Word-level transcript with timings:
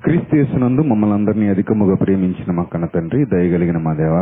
క్రీస్తు 0.00 0.36
యేసునందు 0.36 0.82
మమ్మల్ని 0.82 1.14
అందరినీ 1.14 1.46
అధికముగా 1.48 1.94
ప్రేమించిన 1.94 2.50
మా 2.52 2.62
కన్న 2.62 2.86
తండ్రి 2.86 3.20
దయగలిగిన 3.24 3.78
మా 3.78 3.92
దేవ 3.94 4.16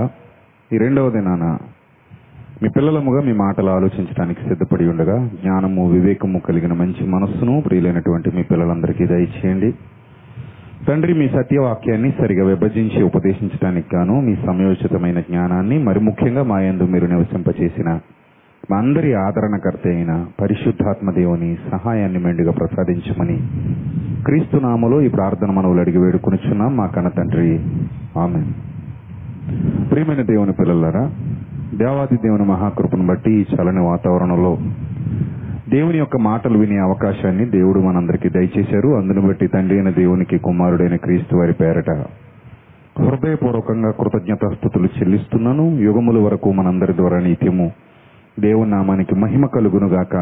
ఈ 0.71 0.79
రెండవది 0.79 1.21
నాన్న 1.21 1.47
మీ 2.63 2.69
పిల్లలముగా 2.69 3.21
మీ 3.21 3.33
మాటలు 3.33 3.71
ఆలోచించడానికి 3.71 4.41
సిద్ధపడి 4.49 4.85
ఉండగా 4.89 5.17
జ్ఞానము 5.43 5.83
వివేకము 5.89 6.39
కలిగిన 6.39 6.73
మంచి 6.73 7.03
మనస్సును 7.07 7.61
ప్రియులైనటువంటి 7.61 8.31
మీ 8.31 8.43
పిల్లలందరికీ 8.43 9.07
దయచేయండి. 9.07 9.71
తండ్రి 10.87 11.13
మీ 11.15 11.29
సత్యవాక్యాన్ని 11.29 12.11
సరిగా 12.11 12.45
విభజించి 12.45 13.03
ఉపదేశించడానికి 13.03 13.97
గాను 13.97 14.21
మీ 14.21 14.35
సమయోచితమైన 14.47 15.21
జ్ఞానాన్ని 15.21 15.79
మరి 15.79 16.01
ముఖ్యంగా 16.01 16.43
మా 16.43 16.59
యందు 16.61 16.85
మీరు 16.85 17.07
నివసింపచేసిన 17.07 17.89
మా 18.71 18.77
అందరి 18.77 19.15
ఆదరణకర్త 19.15 19.87
అయిన 19.87 20.27
పరిశుద్ధాత్మ 20.41 21.11
దేవుని 21.11 21.59
సహాయాన్ని 21.71 22.19
మెండుగా 22.19 22.53
ప్రసాదించమని 22.53 23.37
క్రీస్తు 24.25 24.57
నామలో 24.57 25.01
ఈ 25.01 25.09
ప్రార్థన 25.09 25.51
మనవులు 25.51 25.81
అడిగి 25.81 25.99
వేడుకొనిచున్నాం. 25.99 26.77
మా 26.77 26.87
కన్న 26.87 27.09
తండ్రి 27.09 27.53
ఆమె 28.19 28.41
ప్రియమైన 29.91 30.23
దేవుని 30.23 30.53
పిల్లలారా 30.53 31.05
దేవాది 31.75 32.17
దేవుని 32.17 32.45
మహాకృపను 32.45 33.07
బట్టి 33.07 33.33
ఈ 33.33 33.45
చలని 33.55 33.81
వాతావరణంలో 33.81 34.59
దేవుని 35.69 35.99
యొక్క 35.99 36.17
మాటలు 36.17 36.59
వినే 36.59 36.79
అవకాశాన్ని 36.79 37.45
దేవుడు 37.45 37.81
మనందరికీ 37.81 38.29
దయచేశారు. 38.29 38.89
అందును 38.89 39.27
బట్టి 39.29 39.47
తండ్రి 39.47 39.79
అయిన 39.79 39.91
దేవునికి 39.91 40.39
కుమారుడైన 40.39 40.97
క్రీస్తు 40.97 41.37
వారి 41.37 41.53
పేరట 41.53 41.91
హృదయపూర్వకంగా 42.99 43.91
కృతజ్ఞతాస్థుతులు 43.91 44.89
చెల్లిస్తున్నాను. 44.99 45.79
యుగముల 45.79 46.19
వరకు 46.19 46.53
మనందరి 46.53 46.97
ద్వారా 46.97 47.19
నిత్యము 47.19 47.73
దేవుని 48.39 48.71
నామానికి 48.71 49.15
మహిమ 49.15 49.47
కలుగునుగాక. 49.47 50.17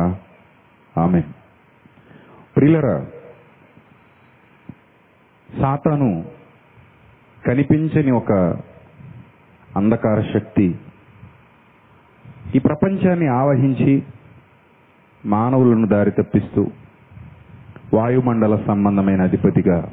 ఆమె 0.99 1.21
ప్రిలర 2.57 3.05
సాతాను 5.61 6.25
కనిపించని 7.47 8.11
ఒక 8.11 8.33
అంధకార 9.77 10.21
శక్తి 10.35 10.79
ఈ 12.55 12.59
ప్రపంచాన్ని 12.59 13.27
ఆవహించి 13.27 14.03
మానవులను 15.27 15.87
దారి 15.87 16.11
తప్పిస్తూ 16.11 16.71
వాయుమండల 17.95 18.65
సంబంధమైన 18.67 19.23
అధిపతిగా 19.23 19.93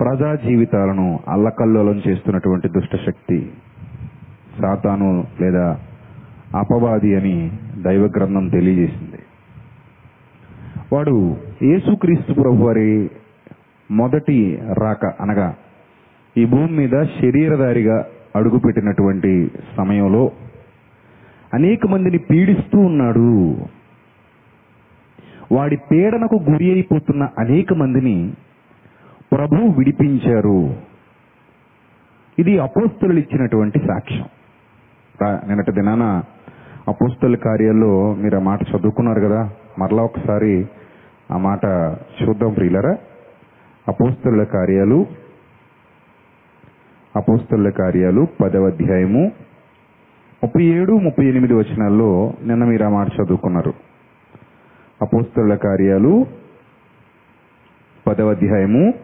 ప్రజా 0.00 0.34
జీవితాలను 0.34 1.20
అల్లకల్లోలం 1.28 2.02
చేస్తున్నటువంటి 2.08 2.68
దుష్టశక్తి 2.68 3.52
సాతాను 4.62 5.24
లేదా 5.40 5.80
అపవాది 6.54 7.16
అని 7.16 7.50
దైవ 7.82 8.10
గ్రంథం 8.16 8.48
తెలియజేసింది. 8.48 9.18
వాడు 10.92 11.36
యేసుక్రీస్తు 11.62 12.32
ప్రభు 12.32 12.64
వారి 12.64 13.10
మొదటి 13.90 14.58
రాక 14.78 15.06
అనగా 15.06 15.54
ఈ 16.36 16.44
భూమి 16.44 16.72
మీద 16.72 17.02
శరీరధారిగా 17.02 18.06
అడుగుపెట్టినటువంటి 18.36 19.50
సమయంలో 19.76 20.32
అనేక 21.54 21.86
మందిని 21.86 22.18
పీడిస్తూ 22.18 22.78
ఉన్నాడు. 22.78 23.56
వాడి 25.52 25.76
పీడనకు 25.90 26.36
గురి 26.50 26.72
అయిపోతున్న 26.72 27.28
అనేక 27.38 27.72
మందిని 27.72 28.32
ప్రభు 29.32 29.54
విడిపించారు. 29.54 30.76
ఇది 32.38 32.58
అపోస్తులు 32.58 33.18
ఇచ్చినటువంటి 33.18 33.78
సాక్ష్యం. 33.78 34.24
నిన్నటి 35.48 35.72
దినాన 35.72 36.22
అపోస్తుల 36.88 37.36
కార్యాల్లో 37.36 38.14
మీరు 38.14 38.36
ఆ 38.36 38.40
మాట 38.40 38.62
చదువుకున్నారు 38.62 39.20
కదా 39.20 39.50
మరలా 39.78 40.02
ఒకసారి 40.02 40.68
ఆ 41.30 41.36
మాట 41.36 41.64
చూద్దాం 42.22 42.52
ప్రియులరా. 42.52 42.96
అపోస్తుల 43.88 44.42
కార్యాలు 44.42 45.06
అపోస్తుల 47.16 47.68
కార్యాలు 47.68 48.26
పదవ 48.42 48.66
అధ్యాయము 48.66 49.32
ముప్పై 50.42 50.64
ఏడు 50.64 50.92
ముప్పై 50.92 51.26
ఎనిమిది 51.26 51.54
వచనాల్లో 51.54 52.32
నిన్న 52.44 52.64
మీరు 52.64 52.84
ఆ 52.84 52.88
మాట 52.88 53.06
చదువుకున్నారు. 53.06 53.74
అపోస్తుల 55.02 55.54
కార్యాలు 55.54 56.26
పదవ 58.06 58.30
అధ్యాయము 58.30 58.94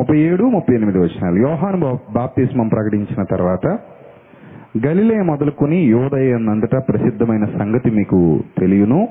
ముప్పై 0.00 0.18
ఏడు 0.18 0.44
ముప్పై 0.44 0.74
ఎనిమిది 0.74 0.98
వచనాలు. 0.98 1.48
యోహాను 1.48 1.80
బా- 1.80 2.12
బాప్తిస్మం 2.12 2.68
ప్రకటించిన 2.68 3.22
తర్వాత 3.22 3.78
గలిలే 4.84 5.22
మొదలుకొని 5.22 5.76
యోదయ 5.76 6.36
ప్రసిద్ధమైన 6.78 7.44
సంగతి 7.44 7.90
మీకు 7.90 8.42
తెలియను. 8.58 9.08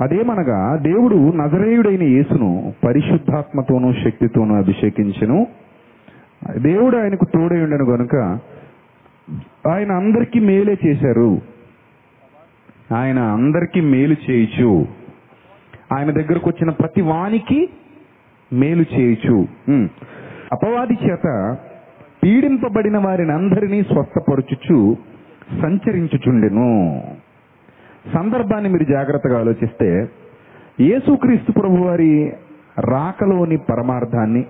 అదేమనగా 0.00 0.76
దేవుడు 0.76 1.14
నజరేయుడైన 1.14 2.02
యేసును 2.02 2.72
పరిశుద్ధాత్మతోనూ 2.84 3.92
శక్తితోనూ 3.92 4.54
అభిషేకించెను. 4.54 5.46
దేవుడు 6.56 6.96
ఆయనకు 6.96 7.24
తోడై 7.24 7.60
ఉండను 7.60 7.84
గనుక 7.84 8.38
ఆయన 9.66 9.92
అందరికీ 9.92 10.40
మేలే 10.40 10.76
చేశారు. 10.86 11.40
ఆయన 12.94 13.18
అందరికీ 13.18 13.80
మేలు 13.80 14.16
చేయుచు. 14.30 14.86
ఆయన 15.92 16.10
దగ్గరకు 16.10 16.50
వచ్చిన 16.50 16.70
ప్రతి 16.70 17.00
వానికి 17.00 17.68
మేలు 18.52 18.84
చేయుచు. 18.98 19.46
అపవాది 20.52 20.98
చేత 21.06 21.56
పీడింపబడిన 22.24 22.98
వారిని 22.98 23.32
అందరినీ 23.32 23.82
స్వస్థపరుచుచు 23.82 24.96
సంచరించుచుండెను. 25.62 27.02
సందర్భాన్ని 28.14 28.70
మీరు 28.70 28.84
జాగ్రత్తగా 28.84 29.38
ఆలోచిస్తే 29.38 30.06
యేసుక్రీస్తు 30.80 31.52
ప్రభు 31.52 31.74
వారి 31.74 32.32
రాకలోని 32.78 33.56
పరమార్థాన్ని 33.56 34.44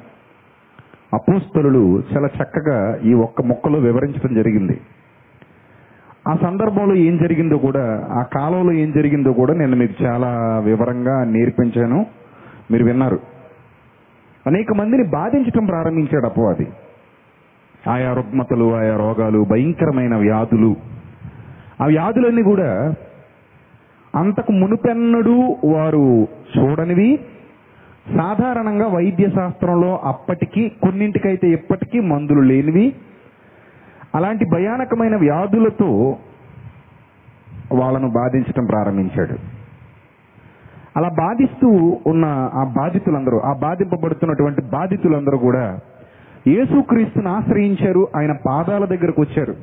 అపోస్తలులు 1.14 2.02
చాలా 2.12 2.28
చక్కగా 2.42 2.96
ఈ 3.04 3.14
ఒక్క 3.14 3.42
మొక్కలో 3.42 3.78
వివరించడం 3.78 4.34
జరిగింది. 4.34 4.80
ఆ 6.28 6.36
సందర్భంలో 6.42 6.94
ఏం 6.94 7.16
జరిగిందో 7.16 7.58
కూడా 7.58 8.06
ఆ 8.10 8.22
కాలంలో 8.22 8.72
ఏం 8.72 8.92
జరిగిందో 8.92 9.32
కూడా 9.32 9.54
నేను 9.54 9.76
మీకు 9.76 10.04
చాలా 10.04 10.62
వివరంగా 10.64 11.24
నేర్పించాను. 11.24 12.06
మీరు 12.70 12.84
విన్నారు. 12.84 13.20
అనేక 14.46 14.72
మందిని 14.72 15.08
బాధించటం 15.08 15.66
ప్రారంభించాడు 15.66 16.26
అపవాది. 16.26 16.66
ఆయా 17.88 18.12
రుగ్మతలు 18.12 18.74
ఆయా 18.74 18.96
రోగాలు 18.96 19.46
భయంకరమైన 19.50 20.16
వ్యాధులు. 20.16 20.76
ఆ 21.80 21.86
వ్యాధులన్నీ 21.86 22.42
కూడా 22.42 22.94
అంతకు 24.14 24.52
మునుపెన్నడూ 24.52 25.56
వారు 25.64 26.28
చూడనివి. 26.58 27.20
సాధారణంగా 28.16 28.86
వైద్య 28.86 29.30
శాస్త్రంలో 29.30 29.96
అప్పటికీ 30.04 30.68
కొన్నింటికైతే 30.68 31.48
ఇప్పటికీ 31.48 32.00
మందులు 32.00 32.40
లేనివి. 32.40 32.94
అలాంటి 34.14 34.44
భయానకమైన 34.44 35.16
వ్యాధులతో 35.16 36.16
వాళ్ళను 37.72 38.10
బాధించటం 38.10 38.66
ప్రారంభించాడు. 38.66 39.36
అలా 40.96 41.08
బాధిస్తూ 41.08 42.00
ఉన్న 42.06 42.24
ఆ 42.54 42.74
బాధితులందరూ 42.76 43.38
ఆ 43.38 43.52
బాధింపబడుతున్నటువంటి 43.52 44.62
బాధితులందరూ 44.62 45.38
కూడా 45.38 45.78
యేసుక్రీస్తుని 46.48 47.28
ఆశ్రయించారు. 47.28 48.08
ఆయన 48.16 48.32
పాదాల 48.46 48.84
దగ్గరకు 48.84 49.22
వచ్చారు. 49.22 49.54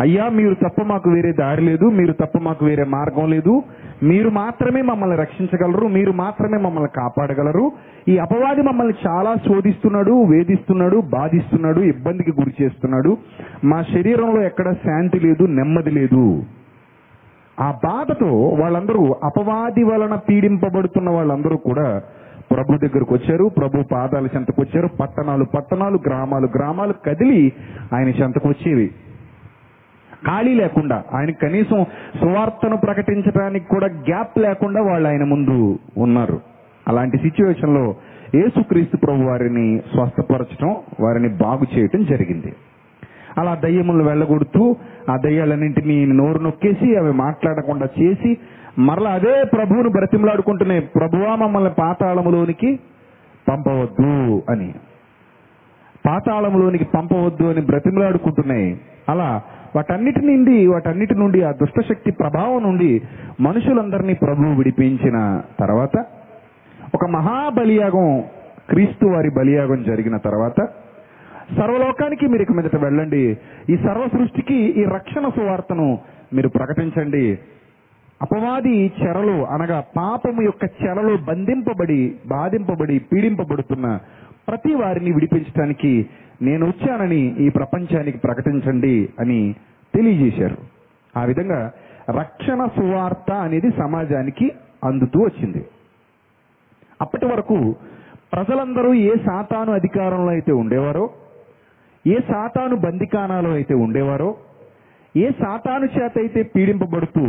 అయ్యా 0.00 0.28
మీరు 0.28 0.54
తప్ప 0.54 0.82
మాకు 0.82 1.10
వేరే 1.10 1.32
దారి 1.32 1.62
లేదు. 1.62 1.84
మీరు 1.84 2.12
తప్ప 2.12 2.38
మాకు 2.38 2.66
వేరే 2.66 2.84
మార్గం 2.84 3.30
లేదు. 3.30 3.62
మీరు 4.02 4.30
మాత్రమే 4.30 4.82
మమ్మల్ని 4.82 5.16
రక్షించగలరు. 5.16 5.86
మీరు 5.86 6.12
మాత్రమే 6.12 6.58
మమ్మల్ని 6.58 6.88
కాపాడగలరు. 6.96 7.72
ఈ 8.08 8.18
అపవాది 8.18 8.62
మమ్మల్ని 8.62 8.94
చాలా 9.06 9.34
శోధిస్తున్నాడు 9.34 10.24
వేధిస్తున్నాడు 10.24 10.96
బాధిస్తున్నాడు 10.96 11.80
ఇబ్బందికి 11.80 12.30
గురి 12.30 12.64
చేస్తున్నాడు. 12.64 13.16
మా 13.64 13.82
శరీరంలో 13.82 14.42
ఎక్కడ 14.42 14.72
శాంతి 14.72 15.20
లేదు 15.20 15.42
నెమ్మది 15.42 15.90
లేదు. 15.90 16.42
ఆ 17.60 17.74
బాధతో 17.84 18.48
వాళ్ళందరూ 18.48 19.16
అపవాది 19.24 19.84
వలన 19.84 20.14
పీడింపబడుతున్న 20.14 21.10
వాళ్ళందరూ 21.10 21.56
కూడా 21.56 22.02
ప్రభు 22.50 22.78
దగ్గరకు 22.78 23.14
వచ్చారు 23.14 23.44
ప్రభు 23.58 23.82
పాదాల 23.92 24.26
చెంతకు 24.26 24.60
వచ్చారు 24.62 24.88
పట్టణాలు 25.00 25.44
పట్టణాలు 25.44 25.98
గ్రామాలు 26.06 26.48
గ్రామాలు 26.56 26.94
కదిలి 27.06 27.52
ఆయన 27.92 28.08
చెంతకు 28.08 28.48
వచ్చేవి. 28.48 28.90
ఖాళీ 30.26 30.54
లేకుండా 30.54 31.04
ఆయన 31.14 31.30
కనీసం 31.30 31.84
సువార్తను 32.20 32.76
ప్రకటించడానికి 32.76 33.66
కూడా 33.68 33.86
గ్యాప్ 33.86 34.38
లేకుండా 34.38 34.82
వాళ్ళు 34.82 35.08
ఆయన 35.08 35.24
ముందు 35.24 35.78
ఉన్నారు. 35.98 36.40
అలాంటి 36.88 37.18
సిచ్యువేషన్లో 37.18 37.94
యేసుక్రీస్తు 38.34 38.96
ప్రభు 38.96 39.22
వారిని 39.22 39.82
స్వస్థపరచడం 39.94 40.76
వారిని 41.00 41.28
బాగు 41.28 41.78
చేయటం 41.78 42.04
జరిగింది. 42.04 42.52
అలా 43.38 43.54
దయ్యములు 43.54 44.04
వెళ్ళగొడుతూ 44.04 44.76
ఆ 45.10 45.16
దయ్యాలన్నింటినీ 45.16 46.06
నోరు 46.06 46.38
నొక్కేసి 46.38 46.96
అవి 46.96 47.12
మాట్లాడకుండా 47.12 47.88
చేసి 48.00 48.38
మరలా 48.78 49.10
అదే 49.10 49.44
ప్రభువును 49.44 49.90
బ్రతిమలాడుకుంటున్నాయి 49.90 50.80
ప్రభువా 50.80 51.34
మమ్మల్ని 51.34 51.70
పాతాళములోనికి 51.70 52.80
పంపవద్దు 53.48 54.42
అని. 54.50 54.74
పాతాళంలోనికి 56.06 56.84
పంపవద్దు 56.84 57.44
అని 57.44 57.60
బ్రతిమలాడుకుంటున్నాయి 57.60 58.80
అలా 59.08 59.42
వాటన్నిటి 59.76 60.20
నుండి 60.20 60.66
వాటన్నిటి 60.66 61.14
నుండి 61.14 61.42
ఆ 61.42 61.50
దుష్టశక్తి 61.50 62.10
ప్రభావం 62.10 62.62
నుండి 62.62 63.02
మనుషులందరినీ 63.40 64.14
ప్రభువు 64.14 64.54
విడిపించిన 64.54 65.42
తర్వాత 65.60 66.04
ఒక 66.94 67.06
మహాబలియాగం 67.06 68.24
క్రీస్తు 68.70 69.06
వారి 69.06 69.30
బలియాగం 69.30 69.82
జరిగిన 69.82 70.16
తర్వాత 70.16 70.68
సర్వలోకానికి 71.56 72.26
మీరు 72.26 72.42
ఇక 72.42 72.52
మీదట 72.52 72.76
వెళ్ళండి. 72.76 73.36
ఈ 73.70 73.76
సర్వ 73.76 74.08
సృష్టికి 74.12 74.54
ఈ 74.54 74.84
రక్షణ 74.84 75.28
సువార్తను 75.28 75.98
మీరు 76.34 76.48
ప్రకటించండి. 76.48 77.38
అపవాది 78.22 78.92
చెరలు 79.00 79.36
అనగా 79.46 79.80
పాపము 79.96 80.42
యొక్క 80.42 80.64
చెరలు 80.80 81.16
బంధింపబడి 81.24 82.00
బాధింపబడి 82.26 82.98
పీడింపబడుతున్న 82.98 83.98
ప్రతి 84.48 84.74
వారిని 84.74 85.10
విడిపించడానికి 85.12 85.92
నేను 86.42 86.66
వచ్చానని 86.66 87.22
ఈ 87.38 87.48
ప్రపంచానికి 87.48 88.18
ప్రకటించండి 88.18 89.08
అని 89.20 89.40
తెలియజేశారు. 89.94 90.58
ఆ 91.16 91.24
విధంగా 91.24 91.60
రక్షణ 92.10 92.60
సువార్త 92.76 93.30
అనేది 93.32 93.70
సమాజానికి 93.70 94.46
అందుతూ 94.84 95.18
వచ్చింది. 95.20 95.62
అప్పటి 97.00 97.26
వరకు 97.26 97.58
ప్రజలందరూ 98.32 98.94
ఏ 98.94 99.12
సాతాను 99.26 99.72
అధికారంలో 99.72 100.30
అయితే 100.30 100.52
ఉండేవారో 100.52 101.04
ఏ 102.06 102.16
సాతాను 102.30 102.76
బందికానాలో 102.76 103.50
అయితే 103.50 103.74
ఉండేవారో 103.74 104.30
ఏ 105.14 105.28
సాతాను 105.42 105.86
చేత 105.96 106.14
అయితే 106.18 106.42
పీడింపబడుతూ 106.42 107.24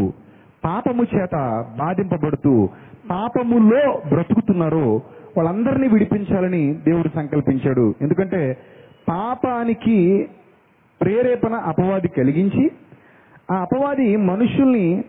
పాపము 0.66 1.04
చేత 1.04 1.66
బాధింపబడుతూ 1.80 2.70
పాపములో 3.10 4.02
బ్రతుకుతున్నారో. 4.10 5.02
వాళ్ళందరినీ 5.38 5.88
విడిపించాలని 5.88 6.74
దేవుడు 6.74 7.10
సంకల్పించాడు. 7.16 7.96
ఎందుకంటే 8.02 8.58
పాపానికి 9.10 10.28
ప్రేరేపణ 11.02 11.54
అపవాది 11.54 12.08
కలిగించి 12.08 12.72
ఆ 13.52 13.56
అపవాది 13.56 14.16
మనుషుల్ని 14.16 15.04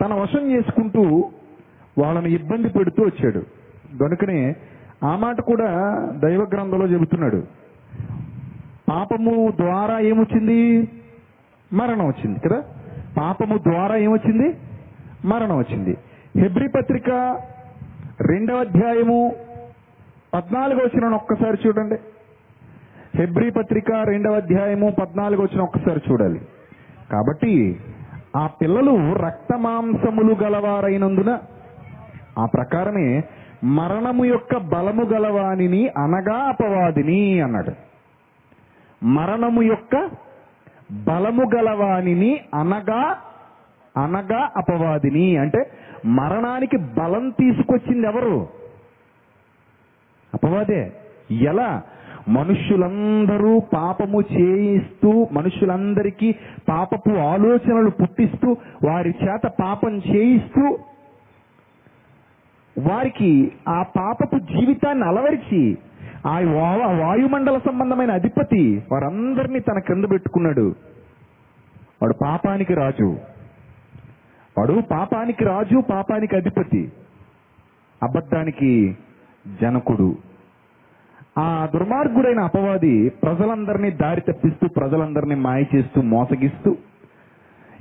తన 0.00 0.14
వశం 0.14 0.50
చేసుకుంటూ 0.50 1.30
వాళ్ళని 1.98 2.32
ఇబ్బంది 2.32 2.68
పెడుతూ 2.68 3.02
వచ్చాడు. 3.02 3.40
కనుకనే 3.98 4.56
ఆ 5.04 5.16
మాట 5.16 5.40
కూడా 5.40 5.66
దైవ 6.24 6.46
గ్రంథంలో 6.54 6.86
చెబుతున్నాడు. 6.86 7.42
పాపము 8.88 9.52
ద్వారా 9.60 9.98
ఏమొచ్చింది? 9.98 10.88
మరణం 11.72 12.06
వచ్చింది 12.06 12.40
కదా. 12.40 12.62
పాపము 13.16 13.58
ద్వారా 13.58 13.96
ఏమొచ్చింది? 13.96 14.56
మరణం 15.24 15.58
వచ్చింది. 15.58 15.98
హెబ్రి 16.36 16.68
పత్రిక 16.68 17.10
రెండవ 18.20 18.56
అధ్యాయము 18.56 19.34
పద్నాలుగు 20.34 20.80
వచ్చిన 20.80 21.14
ఒక్కసారి 21.14 21.58
చూడండి. 21.66 21.98
హెబ్రి 23.14 23.50
పత్రిక 23.50 23.92
రెండవ 23.92 24.34
అధ్యాయము 24.34 24.90
పద్నాలుగు 24.90 25.42
వచ్చిన 25.42 25.60
ఒక్కసారి 25.60 26.00
చూడాలి. 26.12 26.40
కాబట్టి 27.12 27.80
ఆ 28.36 28.46
పిల్లలు 28.46 29.14
రక్తమాంసములు 29.14 30.34
గలవారైనందున 30.34 31.38
ఆ 32.38 32.46
ప్రకారమే 32.46 33.22
మరణము 33.64 34.24
యొక్క 34.24 34.56
బలము 34.56 35.04
గలవానిని 35.04 35.88
అనగా 35.88 36.34
అపవాదిని 36.34 37.40
అన్నాడు. 37.40 37.72
మరణము 39.04 39.62
యొక్క 39.62 40.10
బలము 40.92 41.50
గలవానిని 41.56 42.40
అనగా 42.54 43.16
అనగా 43.96 44.50
అపవాదిని 44.56 45.36
అంటే 45.36 45.70
మరణానికి 46.06 46.76
బలం 46.76 47.30
తీసుకొచ్చింది 47.30 48.06
ఎవరు? 48.06 48.48
అపవాదే. 50.34 50.92
ఎలా? 51.30 51.82
మనుష్యులందరూ 52.28 53.60
పాపము 53.60 54.20
చేయిస్తూ 54.20 55.28
మనుషులందరికీ 55.32 56.34
పాపపు 56.68 57.10
ఆలోచనలు 57.10 57.90
పుట్టిస్తూ 57.90 58.56
వారి 58.84 59.14
చేత 59.24 59.50
పాపం 59.62 59.98
చేయిస్తూ 59.98 60.78
వారికి 62.78 63.52
ఆ 63.68 63.82
పాపపు 63.82 64.38
జీవితాన్ని 64.38 65.04
అలవరిచి 65.04 65.78
ఆ 66.26 66.38
వా- 66.38 67.00
వాయుమండల 67.00 67.58
సంబంధమైన 67.58 68.10
అధిపతి 68.10 68.82
వారందరినీ 68.92 69.60
తన 69.60 69.78
కింద 69.78 70.04
పెట్టుకున్నాడు. 70.04 70.74
వాడు 72.02 72.14
పాపానికి 72.22 72.74
రాజు. 72.74 73.33
వాడు 74.56 74.74
పాపానికి 74.90 75.44
రాజు 75.44 75.78
పాపానికి 75.90 76.36
అధిపతి 76.36 76.82
అబద్ధానికి 78.02 78.70
జనకుడు. 79.60 80.08
ఆ 81.38 81.46
దుర్మార్గుడైన 81.72 82.40
అపవాది 82.40 82.92
ప్రజలందరినీ 83.08 83.90
దారి 83.90 84.20
తప్పిస్తూ 84.20 84.66
ప్రజలందరినీ 84.68 85.34
మాయ 85.34 85.62
చేస్తూ 85.74 86.02
మోసగిస్తూ 86.02 86.70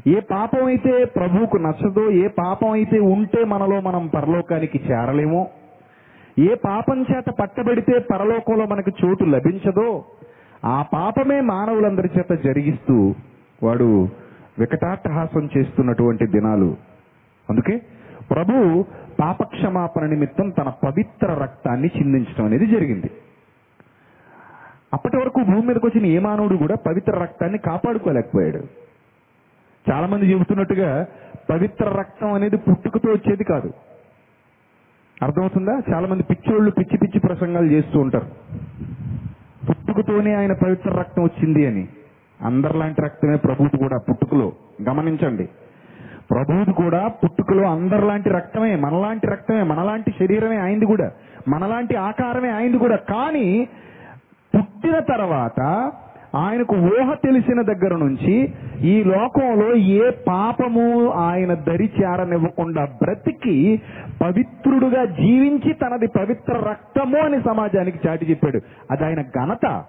ఏ 0.08 0.20
పాపం 0.32 0.66
అయితే 0.66 1.06
ప్రభువుకు 1.06 1.58
నచ్చదో 1.58 2.12
ఏ 2.12 2.28
పాపం 2.40 2.72
అయితే 2.72 3.00
ఉంటే 3.00 3.44
మనలో 3.44 3.82
మనం 3.82 4.08
పరలోకానికి 4.08 4.80
చేరలేమో 4.88 5.42
ఏ 6.40 6.56
పాపం 6.66 7.00
చేత 7.02 7.30
పట్టబడితే 7.40 8.00
పరలోకంలో 8.12 8.66
మనకు 8.66 8.92
చోటు 9.02 9.24
లభించదో 9.26 9.90
ఆ 10.66 10.82
పాపమే 10.94 11.42
మానవులందరి 11.42 12.10
చేత 12.18 12.32
జరిగిస్తూ 12.44 12.98
వాడు 13.64 13.90
వికటాట్టహాసం 14.60 15.50
చేస్తున్నటువంటి 15.58 16.28
దినాలు. 16.28 16.78
అందుకే 17.50 17.82
ప్రభు 18.32 18.86
పాపక్షమాపణ 19.20 20.06
నిమిత్తం 20.06 20.50
తన 20.50 20.70
పవిత్ర 20.70 21.34
రక్తాన్ని 21.34 21.88
చిందించడం 21.88 22.46
అనేది 22.46 22.66
జరిగింది. 22.66 23.12
అప్పటి 24.94 25.18
వరకు 25.18 25.44
భూమి 25.44 25.68
మీదకి 25.68 25.86
వచ్చిన 25.86 26.06
ఏ 26.06 26.20
మానవుడు 26.20 26.56
కూడా 26.56 26.76
పవిత్ర 26.76 27.12
రక్తాన్ని 27.12 27.58
కాపాడుకోలేకపోయాడు. 27.58 28.64
చాలా 29.92 30.08
మంది 30.08 30.32
చెబుతున్నట్టుగా 30.32 31.08
పవిత్ర 31.50 31.90
రక్తం 31.90 32.34
అనేది 32.34 32.58
పుట్టుకతో 32.58 33.12
వచ్చేది 33.12 33.44
కాదు. 33.44 33.74
అర్థమవుతుందా? 35.24 35.82
చాలా 35.94 36.08
మంది 36.08 36.24
పిచ్చోళ్ళు 36.24 36.72
పిచ్చి 36.72 36.98
పిచ్చి 36.98 37.20
ప్రసంగాలు 37.20 37.66
చేస్తూ 37.66 38.00
ఉంటారు. 38.00 38.26
పుట్టుకతోనే 39.70 40.34
ఆయన 40.34 40.54
పవిత్ర 40.54 40.90
రక్తం 40.90 41.24
వచ్చింది 41.24 41.68
అని. 41.68 41.88
అందరిలాంటి 42.44 43.02
రక్తమే 43.02 43.36
ప్రభువుది 43.36 43.78
కూడా 43.78 43.98
పుట్టుకలో. 44.10 44.52
గమనించండి. 44.90 45.50
ప్రభువుది 46.32 46.74
కూడా 46.74 47.08
పుట్టుకలో 47.08 47.68
అందరిలాంటి 47.68 48.30
రక్తమే 48.30 48.76
మనలాంటి 48.76 49.28
రక్తమే 49.28 49.64
మనలాంటి 49.64 50.12
శరీరమే 50.20 50.58
అయింది 50.58 50.86
కూడా 50.86 51.12
మనలాంటి 51.48 51.96
ఆకారమే 51.96 52.50
అయింది 52.52 52.78
కూడా. 52.78 52.96
కానీ 52.96 53.68
పుట్టిన 54.58 55.00
తర్వాత 55.00 55.92
ఆయనకు 56.36 56.76
ఊహ 56.76 57.14
తెలిసిన 57.14 57.62
దగ్గర 57.62 57.96
నుంచి 57.96 58.54
ఈ 58.82 59.04
లోకంలో 59.04 59.76
ఏ 59.76 60.12
పాపము 60.28 61.10
ఆయన 61.10 61.54
దరి 61.54 61.92
చేరనివ్వకుండా 62.02 62.86
బ్రతికి 62.86 63.82
పవిత్రుడుగా 64.22 65.06
జీవించి 65.06 65.74
తనది 65.74 66.08
పవిత్ర 66.08 66.54
రక్తము 66.54 67.18
అని 67.18 67.42
సమాజానికి 67.42 68.08
చాటి 68.08 68.26
చెప్పాడు. 68.30 68.62
అది 68.92 69.06
ఆయన 69.06 69.22
ఘనత. 69.22 69.86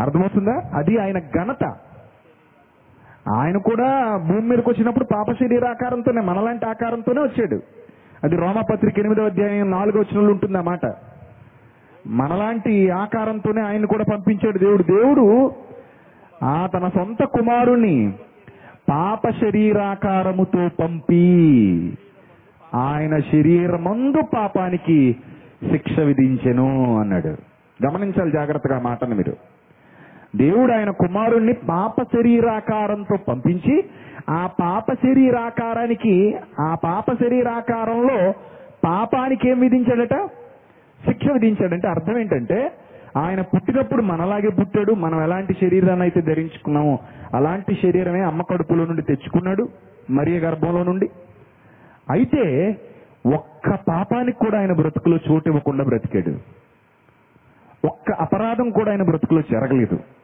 అర్థమవుతుందా? 0.00 0.62
అది 0.74 0.98
ఆయన 0.98 1.18
ఘనత. 1.18 1.64
ఆయన 3.28 3.56
కూడా 3.56 4.16
భూమి 4.16 4.48
మీదకి 4.48 4.70
వచ్చినప్పుడు 4.70 5.04
పాప 5.04 5.32
శరీర 5.32 5.66
ఆకారంతోనే 5.66 6.20
మనలాంటి 6.20 6.66
ఆకారంతోనే 6.66 7.20
వచ్చాడు. 7.20 7.60
అది 8.24 8.36
రోమపత్రిక 8.36 8.98
ఎనిమిదో 8.98 9.22
అధ్యాయం 9.22 9.70
నాలుగో 9.70 10.00
వచనంలో 10.00 10.32
ఉంటుంది 10.32 10.92
మనలాంటి 12.06 12.90
ఆకారంతోనే 12.90 13.62
ఆయన 13.62 13.84
కూడా 13.84 14.04
పంపించాడు 14.12 14.58
దేవుడు. 14.58 14.82
దేవుడు 14.82 15.54
ఆ 16.42 16.68
తన 16.74 16.88
సొంత 16.88 17.24
కుమారుణ్ణి 17.24 18.12
పాప 18.90 19.28
శరీరాకారముతో 19.28 20.68
పంపి 20.80 21.98
ఆయన 22.74 23.18
శరీరమందు 23.18 24.20
పాపానికి 24.34 25.16
శిక్ష 25.72 26.00
విధించెను 26.00 26.98
అన్నాడు. 27.00 27.28
గమనించాలి 27.86 28.30
జాగ్రత్తగా 28.30 28.80
మాటను 28.80 29.14
మీరు. 29.14 29.55
దేవుడు 30.36 30.72
ఆయన 30.72 30.90
కుమారుణ్ణి 30.90 31.52
పాప 31.52 32.02
శరీరాకారంతో 32.02 33.16
పంపించి 33.16 33.84
ఆ 34.30 34.48
పాప 34.60 34.92
శరీరాకారానికి 34.92 36.36
ఆ 36.60 36.74
పాప 36.84 37.12
శరీరాకారంలో 37.12 38.32
పాపానికి 38.84 39.48
ఏం 39.48 39.60
విధించాడట? 39.60 40.26
శిక్ష 41.06 41.30
విధించాడంటే. 41.32 41.88
అర్థం 41.88 42.18
ఏంటంటే 42.18 42.72
ఆయన 43.16 43.40
పుట్టినప్పుడు 43.40 44.02
మనలాగే 44.02 44.48
పుట్టాడు. 44.48 44.92
మనం 44.92 45.22
ఎలాంటి 45.22 45.52
శరీరాన్ని 45.52 46.02
అయితే 46.02 46.20
ధరించుకున్నామో 46.20 46.98
అలాంటి 47.34 47.74
శరీరమే 47.74 48.20
అమ్మ 48.20 48.42
కడుపులో 48.42 48.84
నుండి 48.84 49.02
తెచ్చుకున్నాడు 49.02 49.68
మరియ 50.10 50.38
గర్భంలో 50.38 50.82
నుండి. 50.82 51.10
అయితే 52.10 52.76
ఒక్క 53.34 53.70
పాపానికి 53.88 54.38
కూడా 54.38 54.58
ఆయన 54.58 54.72
బ్రతుకులో 54.72 55.18
చోటు 55.30 55.48
ఇవ్వకుండా 55.48 55.84
బ్రతికాడు. 55.84 56.56
ఒక్క 57.86 58.12
అపరాధం 58.12 58.70
కూడా 58.70 58.90
ఆయన 58.90 59.02
బ్రతుకులో 59.02 59.40
జరగలేదు. 59.40 60.15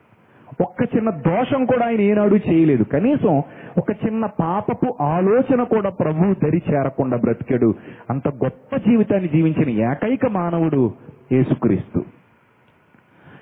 ఒక్క 0.61 0.97
చిన్న 0.97 1.11
దోషం 1.11 1.65
కూడా 1.65 1.87
ఆయన 1.87 2.01
ఏనాడు 2.01 2.35
చేయలేదు. 2.35 2.83
కనీసం 2.83 3.43
ఒక 3.79 3.91
చిన్న 3.91 4.27
పాపపు 4.27 4.97
ఆలోచన 5.01 5.63
కూడా 5.63 5.91
ప్రభు 5.91 6.35
దరి 6.45 6.63
చేరకుండా 6.71 7.17
బ్రతికాడు. 7.17 7.75
అంత 8.11 8.29
గొప్ప 8.29 8.77
జీవితాన్ని 8.77 9.29
జీవించిన 9.29 9.69
ఏకైక 9.69 10.27
మానవుడు 10.27 10.95
యేసుక్రీస్తు. 11.33 12.03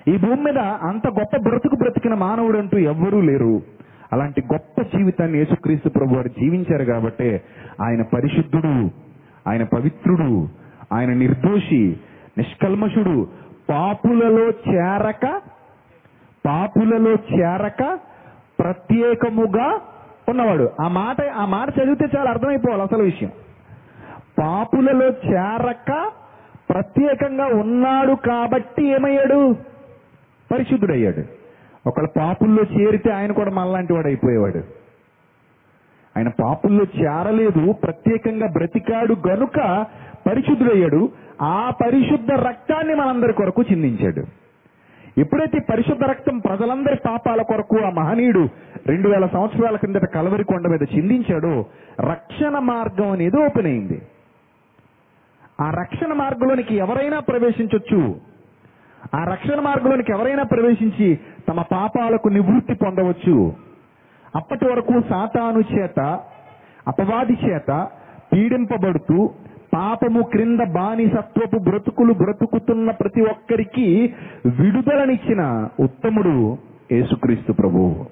ఈ 0.07 0.17
భూమి 0.17 0.41
మీద 0.41 0.57
అంత 0.57 1.07
గొప్ప 1.07 1.37
బ్రతుకు 1.37 1.75
బ్రతికిన 1.75 2.13
మానవుడు 2.13 2.57
అంటూ 2.57 2.77
ఎవ్వరూ 2.77 3.21
లేరు. 3.21 3.61
అలాంటి 4.13 4.41
గొప్ప 4.41 4.81
జీవితాన్ని 4.81 5.37
యేసుక్రీస్తు 5.37 5.89
ప్రభు 5.89 6.15
వారు 6.15 6.27
జీవించారు 6.27 6.83
కాబట్టే 6.83 7.41
ఆయన 7.81 8.01
పరిశుద్ధుడు 8.01 8.91
ఆయన 9.49 9.63
పవిత్రుడు 9.63 10.49
ఆయన 10.93 11.09
నిర్దోషి 11.13 11.97
నిష్కల్మషుడు 12.37 13.27
పాపులలో 13.69 14.49
చేరక 14.49 15.41
పాపులలో 16.47 17.11
చేరక 17.11 17.99
ప్రత్యేకముగా 18.59 19.81
ఉన్నవాడు. 20.29 20.69
ఆ 20.81 20.87
మాట 20.87 21.15
ఆ 21.29 21.45
మాట 21.45 21.67
చదివితే 21.79 22.07
చాలా 22.17 22.29
అర్థమైపోవాలి 22.29 22.81
అసలు 22.81 23.03
విషయం. 23.03 23.31
పాపులలో 24.39 25.07
చేరక 25.07 26.11
ప్రత్యేకంగా 26.69 27.45
ఉన్నాడు 27.45 28.13
కాబట్టి 28.13 28.87
ఏమయ్యాడు? 28.87 29.55
పరిశుద్ధుడయ్యాడు. 30.51 31.23
ఒకళ్ళ 31.89 32.07
పాపుల్లో 32.17 32.63
చేరితే 32.63 33.11
ఆయన 33.11 33.31
కూడా 33.31 33.51
మనలాంటి 33.51 33.93
వాడు 33.93 34.07
అయిపోయేవాడు. 34.07 34.81
ఆయన 36.17 36.27
పాపుల్లో 36.27 36.83
చేరలేదు 36.83 37.71
ప్రత్యేకంగా 37.71 38.47
బ్రతికాడు 38.47 39.15
గనుక 39.27 39.85
పరిశుద్ధుడయ్యాడు. 40.27 41.09
ఆ 41.41 41.71
పరిశుద్ధ 41.85 42.31
రక్తాన్ని 42.31 42.95
మనందరి 42.95 43.33
కొరకు 43.33 43.61
చిందించాడు. 43.61 44.40
ఎప్పుడైతే 45.17 45.59
పరిశుద్ధ 45.59 46.03
రక్తం 46.03 46.39
ప్రజలందరి 46.39 46.95
పాపాల 46.95 47.41
కొరకు 47.41 47.77
ఆ 47.77 47.89
మహనీయుడు 47.89 48.49
రెండు 48.87 49.09
వేల 49.09 49.25
సంవత్సరాల 49.25 49.75
కిందట 49.75 50.05
కలవరి 50.05 50.43
కొండ 50.43 50.67
మీద 50.67 50.83
చిందించాడో. 50.83 51.65
రక్షణ 51.99 52.59
మార్గం 52.59 53.11
అనేది 53.11 53.37
ఓపెన్ 53.37 53.65
అయింది. 53.65 54.01
ఆ 55.61 55.69
రక్షణ 55.69 56.13
మార్గంలోనికి 56.13 56.75
ఎవరైనా 56.75 57.19
ప్రవేశించవచ్చు 57.19 58.19
ఆ 59.15 59.23
రక్షణ 59.23 59.59
మార్గంలోనికి 59.59 60.11
ఎవరైనా 60.11 60.43
ప్రవేశించి 60.43 61.19
తమ 61.49 61.61
పాపాలకు 61.61 62.27
నివృత్తి 62.27 62.73
పొందవచ్చు. 62.73 63.53
అప్పటి 64.35 64.65
వరకు 64.65 65.01
సాతాను 65.09 65.59
చేత 65.59 66.19
అపవాది 66.87 67.33
చేత 67.33 67.87
పీడింపబడుతూ 68.33 69.29
పాపము 69.73 70.21
క్రింద 70.21 70.59
బానిసత్వపు 70.59 71.57
బ్రతుకులు 71.57 72.13
బ్రతుకుతున్న 72.13 72.91
ప్రతి 72.91 73.21
ఒక్కరికి 73.21 74.13
విడుదలనిచ్చిన 74.45 75.67
ఉత్తముడు 75.79 76.57
యేసుక్రీస్తు 76.91 77.51
ప్రభువు. 77.51 78.05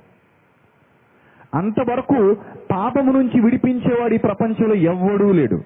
అంతవరకు 1.55 2.37
పాపము 2.71 3.11
నుంచి 3.11 3.41
విడిపించేవాడు 3.41 4.13
ఈ 4.13 4.17
ప్రపంచంలో 4.17 4.75
ఎవ్వడూ 4.75 5.31
లేడు. 5.31 5.61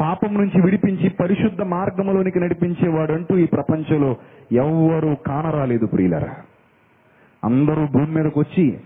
పాపం 0.00 0.34
నుంచి 0.34 0.62
విడిపించి 0.62 1.08
పరిశుద్ధ 1.08 1.62
మార్గంలోనికి 1.62 2.40
నడిపించేవాడు 2.40 3.12
అంటూ 3.12 3.38
ఈ 3.38 3.46
ప్రపంచంలో 3.46 4.16
ఎవ్వరూ 4.52 5.14
కానరాలేదు 5.14 5.86
ప్రియులరా. 5.86 6.34
అందరూ 7.44 7.86
భూమి 7.86 8.10
మీదకి 8.10 8.38
వచ్చి 8.38 8.80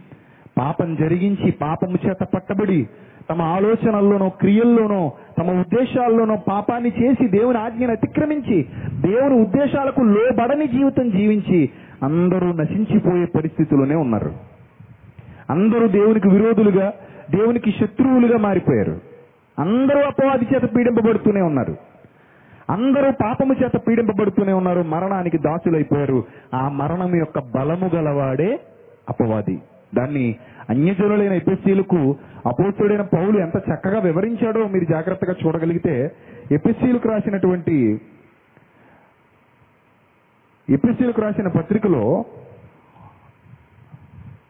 పాపం 0.59 0.95
జరిగించి 0.95 1.51
పాపము 1.51 1.99
చేత 2.07 2.27
పట్టబడి 2.35 2.89
తమ 3.31 3.43
ఆలోచనల్లోనో 3.43 4.29
క్రియల్లోనో 4.29 5.13
తమ 5.39 5.61
ఉద్దేశాల్లోనో 5.61 6.37
పాపాన్ని 6.37 6.93
చేసి 7.03 7.29
దేవుని 7.29 7.59
ఆజ్ఞను 7.59 7.93
అతిక్రమించి 7.93 8.67
దేవుని 8.91 9.35
ఉద్దేశాలకు 9.41 10.01
లోబడని 10.01 10.67
జీవితం 10.67 11.11
జీవించి 11.11 11.71
అందరూ 12.03 12.53
నశించిపోయే 12.53 13.25
పరిస్థితిలోనే 13.25 13.95
ఉన్నారు. 13.95 14.33
అందరూ 15.51 15.89
దేవునికి 15.89 16.29
విరోధులుగా 16.29 16.93
దేవునికి 17.31 17.71
శత్రువులుగా 17.71 18.39
మారిపోయారు. 18.39 19.01
అందరూ 19.59 19.99
అపవాది 19.99 20.47
చేత 20.55 20.77
పీడింపబడుతూనే 20.77 21.41
ఉన్నారు. 21.41 21.77
అందరూ 22.71 23.11
పాపము 23.11 23.53
చేత 23.53 23.81
పీడింపబడుతూనే 23.89 24.53
ఉన్నారు. 24.53 24.81
మరణానికి 24.83 25.39
దాసులైపోయారు. 25.39 26.25
ఆ 26.55 26.69
మరణం 26.69 27.17
యొక్క 27.17 27.39
బలము 27.39 27.91
గలవాడే 27.95 28.61
అపవాది. 29.09 29.59
దాన్ని 29.95 30.37
అన్యజనులైన 30.71 31.33
ఎపిస్సీలకు 31.33 32.17
అపోస్తుడైన 32.47 33.03
పౌలు 33.03 33.39
ఎంత 33.39 33.57
చక్కగా 33.57 34.01
వివరించాడో 34.01 34.69
మీరు 34.69 34.85
జాగ్రత్తగా 34.85 35.35
చూడగలిగితే 35.47 36.11
ఎపిస్సీలకు 36.53 37.09
రాసినటువంటి 37.09 38.01
ఎపిస్సీలకు 40.71 41.23
రాసిన 41.23 41.49
పత్రికలో 41.49 42.25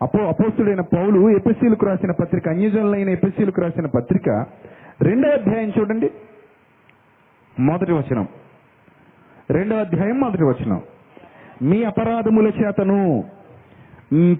అపో 0.03 0.19
అపోస్తుడైన 0.19 0.81
పౌలు 0.81 1.31
ఎపిస్సీలకు 1.31 1.87
రాసిన 1.87 2.13
పత్రిక 2.13 2.49
అన్యజనులైన 2.49 3.09
ఎపిస్సీలకు 3.09 3.61
రాసిన 3.61 3.87
పత్రిక 3.87 4.47
రెండో 5.03 5.29
అధ్యాయం 5.29 5.73
చూడండి. 5.79 6.11
మొదటి 7.61 7.93
వచనం. 7.93 8.29
రెండో 9.51 9.77
అధ్యాయం 9.77 10.21
మొదటి 10.21 10.45
వచనం. 10.45 10.83
మీ 11.63 11.85
అపరాధముల 11.85 12.47
చేతను 12.47 13.25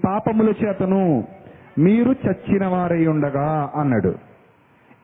పాపముల 0.05 0.53
చేతను 0.65 1.27
మీరు 1.77 2.11
చచ్చిన 2.11 2.65
వారై 2.67 3.07
ఉండగా 3.07 3.71
అన్నాడు. 3.75 4.15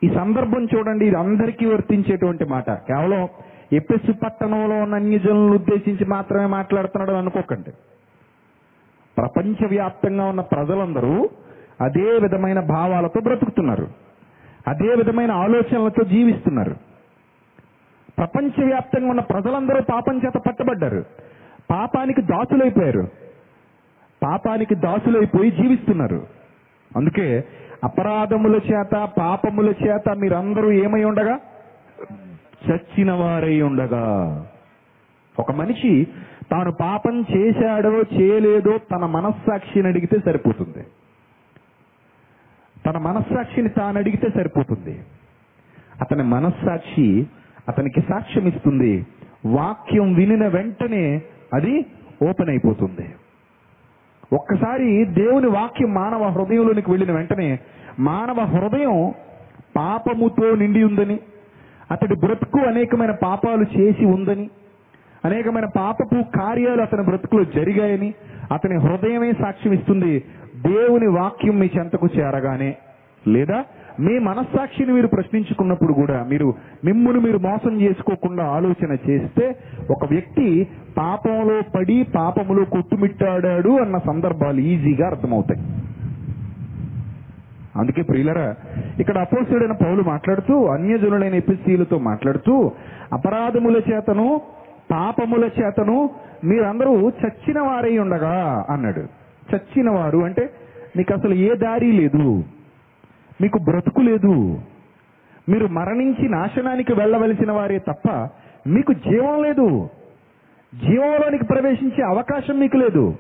ఈ 0.04 0.10
సందర్భం 0.10 0.68
చూడండి 0.76 1.06
ఇది 1.06 1.18
అందరికీ 1.18 1.66
వర్తించేటువంటి 1.66 2.46
మాట. 2.46 2.72
కేవలం 2.72 3.28
ఎపిస్సు 3.74 4.12
పట్టణంలో 4.12 4.76
ఉన్న 4.76 4.96
అన్యజనులను 4.96 5.54
ఉద్దేశించి 5.54 6.06
మాత్రమే 6.06 6.46
మాట్లాడుతున్నాడు 6.46 7.12
అనుకోకండి. 7.12 7.72
ప్రపంచవ్యాప్తంగా 9.18 10.26
ఉన్న 10.26 10.42
ప్రజలందరూ 10.42 11.30
అదే 11.82 12.20
విధమైన 12.20 12.60
భావాలతో 12.60 13.22
బ్రతుకుతున్నారు. 13.22 13.88
అదే 14.68 14.96
విధమైన 14.96 15.32
ఆలోచనలతో 15.32 16.04
జీవిస్తున్నారు. 16.04 16.76
ప్రపంచవ్యాప్తంగా 18.18 19.10
ఉన్న 19.10 19.22
ప్రజలందరూ 19.22 19.82
పాపం 19.82 20.18
చేత 20.18 20.42
పట్టబడ్డారు. 20.48 21.06
పాపానికి 21.72 22.22
దాసులైపోయారు. 22.22 23.25
పాపానికి 24.24 24.76
దాసులైపోయి 24.76 25.52
జీవిస్తున్నారు. 25.52 26.28
అందుకే 26.96 27.44
అపరాధముల 27.84 28.56
చేత 28.56 29.10
పాపముల 29.20 29.74
చేత 29.88 30.10
మీరందరూ 30.18 30.72
ఏమై 30.72 31.04
ఉండగా? 31.04 31.40
చచ్చిన 32.72 33.12
వారై 33.12 33.62
ఉండగా. 33.62 34.06
ఒక 35.40 35.52
మనిషి 35.52 36.08
తాను 36.52 36.72
పాపం 36.72 37.26
చేశాడో 37.36 38.02
చేయలేదో 38.02 38.78
తన 38.78 39.06
మనస్సాక్షిని 39.06 39.88
అడిగితే 39.88 40.20
సరిపోతుంది. 40.20 40.86
తన 42.86 42.98
మనస్సాక్షిని 42.98 43.70
తాను 43.70 43.98
అడిగితే 43.98 44.30
సరిపోతుంది. 44.30 45.00
అతని 46.02 46.24
మనస్సాక్షి 46.24 47.28
అతనికి 47.68 48.02
సాక్ష్యం 48.02 48.48
ఇస్తుంది 48.48 49.06
వాక్యం 49.46 50.14
వినిన 50.14 50.48
వెంటనే 50.48 51.22
అది 51.54 51.86
ఓపెన్ 52.30 52.50
అయిపోతుంది. 52.50 53.16
ఒక్కసారి 54.34 55.06
దేవుని 55.06 55.48
వాక్యం 55.48 55.94
మానవ 55.94 56.24
హృదయంలోనికి 56.24 56.92
వెళ్ళిన 56.92 57.12
వెంటనే 57.12 57.60
మానవ 58.00 58.42
హృదయం 58.42 59.14
పాపముతో 59.76 60.56
నిండి 60.56 60.84
ఉందని 60.84 61.20
అతడి 61.92 62.16
బ్రతుకు 62.16 62.60
అనేకమైన 62.60 63.12
పాపాలు 63.12 63.80
చేసి 63.80 64.06
ఉందని 64.06 64.50
అనేకమైన 65.26 65.66
పాపపు 65.66 66.38
కార్యాలు 66.38 66.82
అతని 66.82 67.04
బ్రతుకులో 67.04 67.44
జరిగాయని 67.44 68.14
అతని 68.54 68.76
హృదయమే 68.76 69.32
సాక్ష్యం 69.32 69.74
ఇస్తుంది 69.74 70.24
దేవుని 70.56 71.08
వాక్యం 71.08 71.60
మీ 71.60 71.70
చెంతకు 71.78 72.08
చేరగానే. 72.18 72.78
లేదా 73.28 73.64
మీ 74.00 74.20
మనస్సాక్షిని 74.20 74.94
మీరు 74.94 75.08
ప్రశ్నించుకున్నప్పుడు 75.08 75.94
కూడా 75.94 76.24
మీరు 76.24 76.54
మిమ్మును 76.86 77.20
మీరు 77.20 77.38
మోసం 77.38 77.82
చేసుకోకుండా 77.82 78.44
ఆలోచన 78.44 78.98
చేస్తే 79.10 79.56
ఒక 79.92 80.06
వ్యక్తి 80.10 80.68
పాపంలో 80.98 81.62
పడి 81.76 82.04
పాపములో 82.16 82.66
కొట్టుమిట్టాడాడు 82.66 83.70
అన్న 83.70 83.98
సందర్భాలు 83.98 84.60
ఈజీగా 84.60 85.08
అర్థమవుతాయి. 85.08 85.62
అందుకే 87.76 88.02
ప్రియులరా 88.02 88.56
ఇక్కడ 89.00 89.18
అపోసుడైన 89.18 89.72
పౌలు 89.72 90.04
మాట్లాడుతూ 90.04 90.66
అన్యజనులైన 90.66 91.36
ఎపిసీలతో 91.36 91.98
మాట్లాడుతూ 92.00 92.72
అపరాధముల 93.14 93.78
చేతను 93.78 94.42
పాపముల 94.92 95.50
చేతను 95.62 96.10
మీరందరూ 96.44 97.10
చచ్చిన 97.10 97.60
వారై 97.60 97.98
ఉండగా 97.98 98.66
అన్నాడు. 98.70 99.00
చచ్చిన 99.56 99.90
వారు 99.90 100.18
అంటే 100.18 100.50
నీకు 100.96 101.14
అసలు 101.14 101.34
ఏ 101.34 101.56
దారి 101.56 101.92
లేదు. 101.92 102.44
మీకు 103.42 103.60
బ్రతుకు 103.60 104.02
లేదు. 104.02 104.62
మీరు 105.50 105.68
మరణించి 105.68 106.30
నాశనానికి 106.30 106.94
వెళ్ళవలసిన 106.94 107.52
వారే 107.52 107.80
తప్ప 107.80 108.30
మీకు 108.68 108.94
జీవం 108.94 109.44
లేదు. 109.44 109.90
జీవంలోనికి 110.76 111.46
ప్రవేశించే 111.46 112.04
అవకాశం 112.04 112.60
మీకు 112.60 112.78
లేదు. 112.78 113.16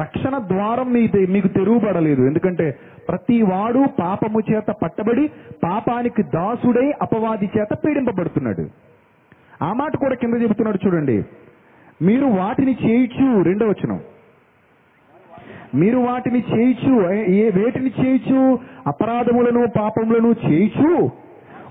రక్షణ 0.00 0.38
ద్వారం 0.38 0.92
మీ 0.92 1.08
మీకు 1.28 1.48
తెరువుబడలేదు 1.48 2.22
ఎందుకంటే 2.22 2.78
ప్రతి 3.08 3.42
వాడు 3.42 3.84
పాపము 4.00 4.40
చేత 4.52 4.74
పట్టబడి 4.82 5.30
పాపానికి 5.64 6.22
దాసుడై 6.22 6.92
అపవాది 7.02 7.50
చేత 7.58 7.68
పీడింపబడుతున్నాడు. 7.74 8.68
ఆ 9.64 9.72
మాట 9.72 9.96
కూడా 9.96 10.14
కింద 10.14 10.42
చెబుతున్నాడు 10.42 10.78
చూడండి. 10.86 11.24
మీరు 12.02 12.26
వాటిని 12.26 12.76
చేయొచ్చు 12.84 13.42
రెండో 13.42 13.66
వచనం. 13.66 14.00
మీరు 15.74 15.98
వాటిని 15.98 16.44
చేయొచ్చు 16.54 17.12
ఏ- 17.12 17.50
వేటిని 17.50 17.90
చేయొచ్చు 18.00 18.58
అపరాధములను 18.86 19.66
పాపములను 19.66 20.34
చేయిచు. 20.50 21.10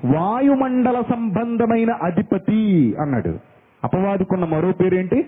వాయుమండల 0.06 1.02
సంబంధమైన 1.02 1.92
అధిపతి 1.92 2.96
అన్నాడు. 3.02 3.36
అపవాదికున్న 3.84 4.46
మరో 4.46 4.72
పేరేంటి? 4.72 5.26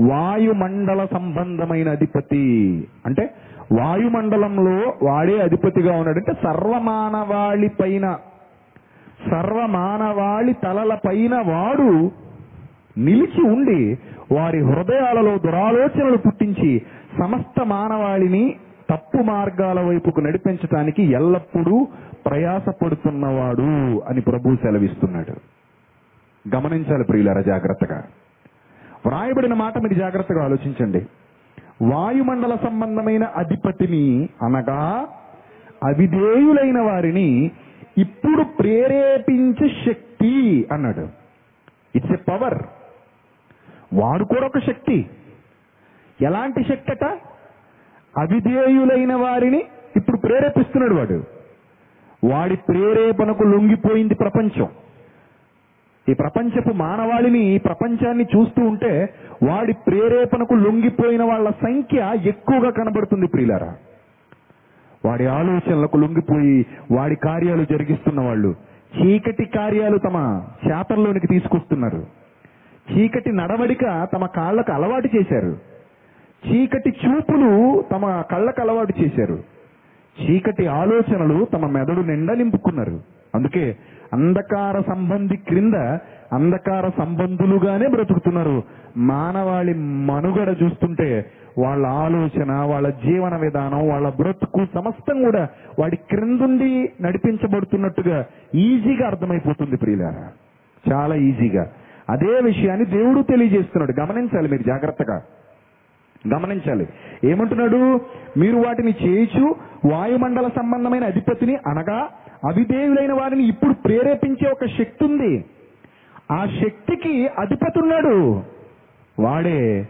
వాయుమండల 0.00 1.06
సంబంధమైన 1.12 1.90
అధిపతి. 1.90 2.88
అంటే 3.06 3.30
వాయుమండలంలో 3.80 4.94
వాడే 5.02 5.40
అధిపతిగా 5.40 5.92
ఉన్నాడు. 5.92 6.18
అంటే 6.18 6.32
సర్వమానవాళి 6.32 7.68
పైన 7.68 8.18
సర్వమానవాళి 9.30 10.52
తలల 10.52 10.94
పైన 10.94 11.34
వాడు 11.34 12.10
నిలిచి 12.98 13.42
ఉండి 13.42 13.98
వారి 14.34 14.60
హృదయాలలో 14.60 15.38
దురాలోచనలు 15.38 16.16
పుట్టించి 16.16 16.82
సమస్త 17.18 17.64
మానవాళిని 17.64 18.54
తప్పు 18.92 19.16
మార్గాల 19.16 19.80
వైపుకు 19.80 20.20
నడిపించటానికి 20.20 21.02
ఎల్లప్పుడూ 21.02 21.86
ప్రయాసపడుతున్నవాడు 22.26 24.00
అని 24.00 24.20
ప్రభు 24.20 24.54
సెలవిస్తున్నాడు. 24.54 25.34
గమనించాలి 26.56 27.04
ప్రియులారా 27.04 27.40
జాగ్రత్తగా. 27.40 28.04
వ్రాయబడిన 29.06 29.54
మాట 29.54 29.78
మీరు 29.78 29.94
జాగ్రత్తగా 29.94 30.44
ఆలోచించండి. 30.44 31.06
వాయుమండల 31.82 32.54
సంబంధమైన 32.54 33.24
అధిపతిని 33.24 34.28
అనగా 34.42 35.08
అవిధేయులైన 35.84 36.80
వారిని 36.80 37.50
ఇప్పుడు 37.98 38.42
ప్రేరేపించే 38.42 39.68
శక్తి 39.86 40.68
అన్నాడు. 40.72 41.08
ఇట్స్ 41.96 42.12
ఎ 42.12 42.16
పవర్ 42.16 42.62
వాడు 43.94 44.24
కూడా 44.24 44.46
ఒక 44.46 44.58
శక్తి. 44.58 45.10
ఎలాంటి 46.22 46.64
శక్తి 46.68 46.92
అట? 46.92 47.18
అవిధేయులైన 48.18 49.14
వారిని 49.14 49.62
ఇప్పుడు 49.96 50.16
ప్రేరేపిస్తున్నాడు 50.16 50.94
వాడు. 50.94 51.24
వాడి 52.24 52.56
ప్రేరేపణకు 52.56 53.42
లొంగిపోయింది 53.42 54.14
ప్రపంచం. 54.14 54.68
ఈ 56.08 56.14
ప్రపంచపు 56.14 56.72
మానవాళిని 56.72 57.38
ఈ 57.38 57.58
ప్రపంచాన్ని 57.58 58.26
చూస్తూ 58.36 58.62
ఉంటే 58.62 59.14
వాడి 59.48 59.72
ప్రేరేపణకు 59.72 60.54
లొంగిపోయిన 60.54 61.22
వాళ్ళ 61.22 61.50
సంఖ్య 61.50 62.12
ఎక్కువగా 62.24 62.70
కనబడుతుంది 62.70 63.26
ప్రియులారా. 63.26 63.76
వాడి 65.04 65.26
ఆలోచనలకు 65.26 65.96
లొంగిపోయి 65.96 66.66
వాడి 66.90 67.14
కార్యాలు 67.14 67.64
జరిగిస్తున్న 67.64 68.20
వాళ్ళు 68.20 68.54
చీకటి 69.02 69.44
కార్యాలు 69.44 69.98
తమ 69.98 70.42
చేతల్లోనికి 70.66 71.26
తీసుకొస్తున్నారు. 71.26 72.06
చీకటి 72.92 73.32
నడవడిక 73.32 74.08
తమ 74.14 74.26
కాళ్ళకు 74.26 74.72
అలవాటు 74.72 75.08
చేశారు. 75.16 75.71
చీకటి 76.48 76.90
చూపులు 76.90 77.84
తమ 77.92 78.22
కళ్ళకు 78.30 78.60
అలవాటు 78.60 78.94
చేశారు. 79.02 79.38
చీకటి 80.22 80.66
ఆలోచనలు 80.66 81.44
తమ 81.44 81.66
మెదడు 81.66 82.00
నిండా 82.00 82.34
నింపుకున్నారు. 82.34 83.00
అందుకే 83.34 83.76
అంధకార 84.12 84.80
సంబంధి 84.80 85.36
క్రింద 85.36 85.74
అంధకార 86.32 86.90
సంబంధులుగానే 86.98 87.86
బ్రతుకుతున్నారు. 87.88 88.62
మానవాళి 88.96 89.74
మనుగడ 89.74 90.56
చూస్తుంటే 90.62 91.30
వాళ్ళ 91.58 91.86
ఆలోచన 91.86 92.52
వాళ్ళ 92.52 92.88
జీవన 92.88 93.36
విధానం 93.36 93.88
వాళ్ళ 93.88 94.08
బ్రతుకు 94.08 94.66
సమస్తం 94.74 95.24
కూడా 95.24 95.48
వాడి 95.78 95.96
క్రిందుండి 95.96 96.92
నడిపించబడుతున్నట్టుగా 97.02 98.24
ఈజీగా 98.54 99.06
అర్థమైపోతుంది 99.06 99.76
ప్రియులారా. 99.76 100.28
చాలా 100.92 101.14
ఈజీగా. 101.14 101.70
అదే 102.10 102.40
విషయాన్ని 102.40 102.86
దేవుడు 102.86 103.22
తెలియజేస్తున్నాడు. 103.22 104.00
గమనించాలి 104.00 104.48
మీరు 104.48 104.62
జాగ్రత్తగా. 104.62 105.22
గమనించాలి. 106.28 106.86
ఏమంటున్నాడు? 107.24 108.00
మీరు 108.36 108.56
వాటిని 108.56 108.94
చేయించు 109.02 109.54
వాయుమండల 109.92 110.48
సంబంధమైన 110.48 111.04
అధిపతిని 111.04 111.56
అనగా 111.56 112.08
అవిధేయులైన 112.44 113.12
వారిని 113.12 113.44
ఇప్పుడు 113.44 113.72
ప్రేరేపించే 113.72 114.50
ఒక 114.50 114.64
శక్తి 114.64 115.04
ఉంది 115.04 115.44
ఆ 116.32 116.46
శక్తికి 116.46 117.28
అధిపతి 117.28 117.80
ఉన్నాడు 117.80 118.42
వాడే 119.18 119.88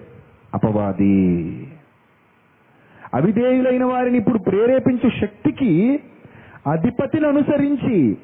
అపవాది. 0.55 1.67
అవిధేయులైన 3.15 3.85
వారిని 3.85 4.19
ఇప్పుడు 4.19 4.39
ప్రేరేపించే 4.39 5.11
శక్తికి 5.21 6.01
అధిపతిని 6.73 7.27
అనుసరించి 7.27 8.17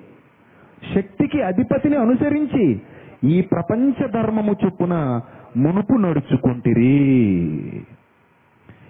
శక్తికి 0.95 1.43
అధిపతిని 1.43 1.97
అనుసరించి 1.97 2.81
ఈ 3.25 3.41
ప్రపంచ 3.41 4.07
ధర్మము 4.07 4.57
చొప్పున 4.65 5.21
మునుపు 5.57 5.93
నడుచుకుంటిరి. 5.93 7.19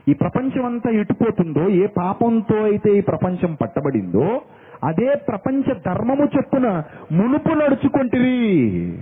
ఈ 0.09 0.14
ప్రపంచం 0.14 0.64
అంతా 0.64 0.90
ఎటుపోతుందో 0.90 1.68
ఏ 1.68 1.87
పాపంతో 1.87 2.57
అయితే 2.57 2.99
ఈ 2.99 3.01
ప్రపంచం 3.01 3.55
పట్టబడిందో 3.55 4.40
అదే 4.85 5.14
ప్రపంచ 5.29 5.62
ధర్మము 5.87 6.25
చెప్పున 6.25 6.83
మునుపు 7.12 7.49
నడుచుకుంటిరి. 7.49 8.99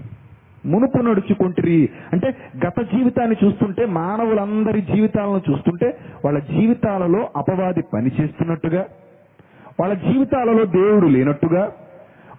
మునుపు 0.66 0.98
నడుచుకుంటిరి. 0.98 1.88
అంటే 2.12 2.34
గత 2.66 2.80
జీవితాన్ని 2.80 3.36
చూస్తుంటే 3.44 3.86
మానవులందరి 3.86 4.80
జీవితాలను 4.80 5.42
చూస్తుంటే 5.50 5.98
వాళ్ళ 6.24 6.38
జీవితాలలో 6.38 7.28
అపవాది 7.36 7.82
పనిచేస్తున్నట్టుగా 7.94 8.86
వాళ్ళ 9.80 9.94
జీవితాలలో 9.94 10.64
దేవుడు 10.64 11.06
లేనట్టుగా 11.06 11.72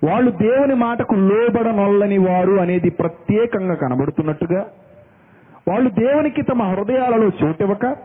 వాళ్ళు 0.04 0.32
దేవుని 0.32 0.76
మాటకు 0.76 1.16
లోబడనొల్లని 1.16 2.18
వారు 2.18 2.52
అనేది 2.52 2.90
ప్రత్యేకంగా 2.90 3.76
కనబడుతున్నట్టుగా 3.76 4.66
వాళ్ళు 5.68 5.90
దేవునికి 5.90 6.42
తమ 6.42 6.64
హృదయాలలో 6.64 7.32
చోటివ్వక 7.44 7.98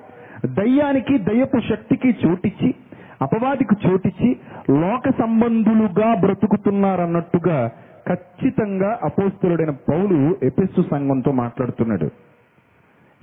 దయ్యానికి 0.46 1.18
దయ్యపు 1.18 1.60
శక్తికి 1.60 2.16
చోటిచ్చి 2.26 2.74
అపవాదికి 3.22 3.88
చోటిచ్చి 3.88 4.36
లోక 4.70 5.10
సంబంధులుగా 5.18 6.14
బ్రతుకుతున్నారన్నట్టుగా 6.14 7.70
ఖచ్చితంగా 8.08 8.98
అపోస్తులుడైన 9.02 9.70
పౌలు 9.70 10.36
ఎపిస్సు 10.42 10.82
సంఘంతో 10.90 11.32
మాట్లాడుతున్నాడు. 11.32 12.10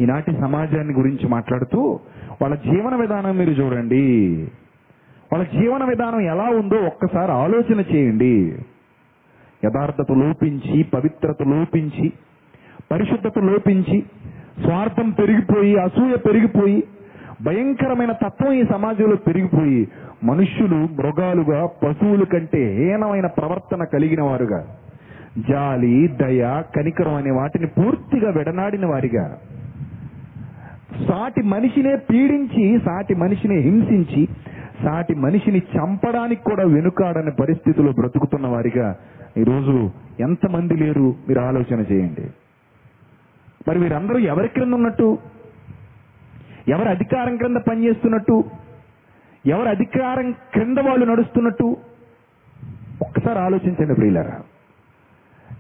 ఈనాటి 0.02 0.32
సమాజాన్ని 0.32 0.94
గురించి 0.94 1.28
మాట్లాడుతూ 1.28 2.00
వాళ్ళ 2.42 2.56
జీవన 2.56 2.96
విధానం 2.96 3.38
మీరు 3.38 3.50
చూడండి. 3.50 4.34
వాళ్ళ 5.34 5.46
జీవన 5.46 5.84
విధానం 5.84 6.22
ఎలా 6.22 6.44
ఉందో 6.44 6.76
ఒక్కసారి 6.76 7.32
ఆలోచన 7.32 7.84
చేయండి. 7.96 8.56
యథార్థత 9.66 10.12
లోపించి 10.12 10.84
పవిత్రత 10.84 11.44
లోపించి 11.44 12.14
పరిశుద్ధత 12.92 13.40
లోపించి 13.40 14.04
స్వార్థం 14.64 15.10
పెరిగిపోయి 15.10 15.78
అసూయ 15.78 16.18
పెరిగిపోయి 16.18 16.84
భయంకరమైన 17.42 18.12
తత్వం 18.12 18.54
ఈ 18.54 18.64
సమాజంలో 18.64 19.16
పెరిగిపోయి 19.16 19.88
మనుష్యులు 20.24 20.76
మృగాలుగా 20.76 21.66
పశువుల 21.66 22.24
కంటే 22.24 22.74
హీనమైన 22.76 23.28
ప్రవర్తన 23.28 23.84
కలిగిన 23.84 24.22
వారుగా 24.22 24.68
జాలి 25.50 26.08
దయ 26.08 26.64
కనికరం 26.76 27.16
అనే 27.16 27.32
వాటిని 27.32 27.68
పూర్తిగా 27.68 28.32
విడనాడిన 28.32 28.86
వారిగా 28.86 29.38
సాటి 31.08 31.42
మనిషినే 31.42 31.96
పీడించి 31.96 32.80
సాటి 32.80 33.16
మనిషిని 33.16 33.58
హింసించి 33.58 34.28
సాటి 34.84 35.16
మనిషిని 35.16 35.62
చంపడానికి 35.78 36.44
కూడా 36.44 36.64
వెనుకాడని 36.64 37.32
పరిస్థితిలో 37.32 37.92
బ్రతుకుతున్న 37.92 38.48
వారిగా 38.48 38.96
ఈరోజు 39.38 39.92
ఎంతమంది 40.20 40.76
లేరు? 40.76 41.16
మీరు 41.28 41.40
ఆలోచన 41.40 41.86
చేయండి. 41.92 42.30
మరి 43.68 43.80
వీరందరూ 43.80 44.18
ఎవరి 44.18 44.48
క్రింద 44.48 44.74
ఉన్నట్టు? 44.74 45.18
ఎవరి 46.70 46.90
అధికారం 46.90 47.38
క్రింద 47.38 47.58
పనిచేస్తున్నట్టు? 47.58 48.44
ఎవరి 49.46 49.70
అధికారం 49.70 50.32
క్రింద 50.32 50.78
వాళ్ళు 50.78 51.06
నడుస్తున్నట్టు? 51.06 51.78
ఒక్కసారి 53.02 53.40
ఆలోచించండి 53.40 53.96
ప్రియులరా. 53.96 54.42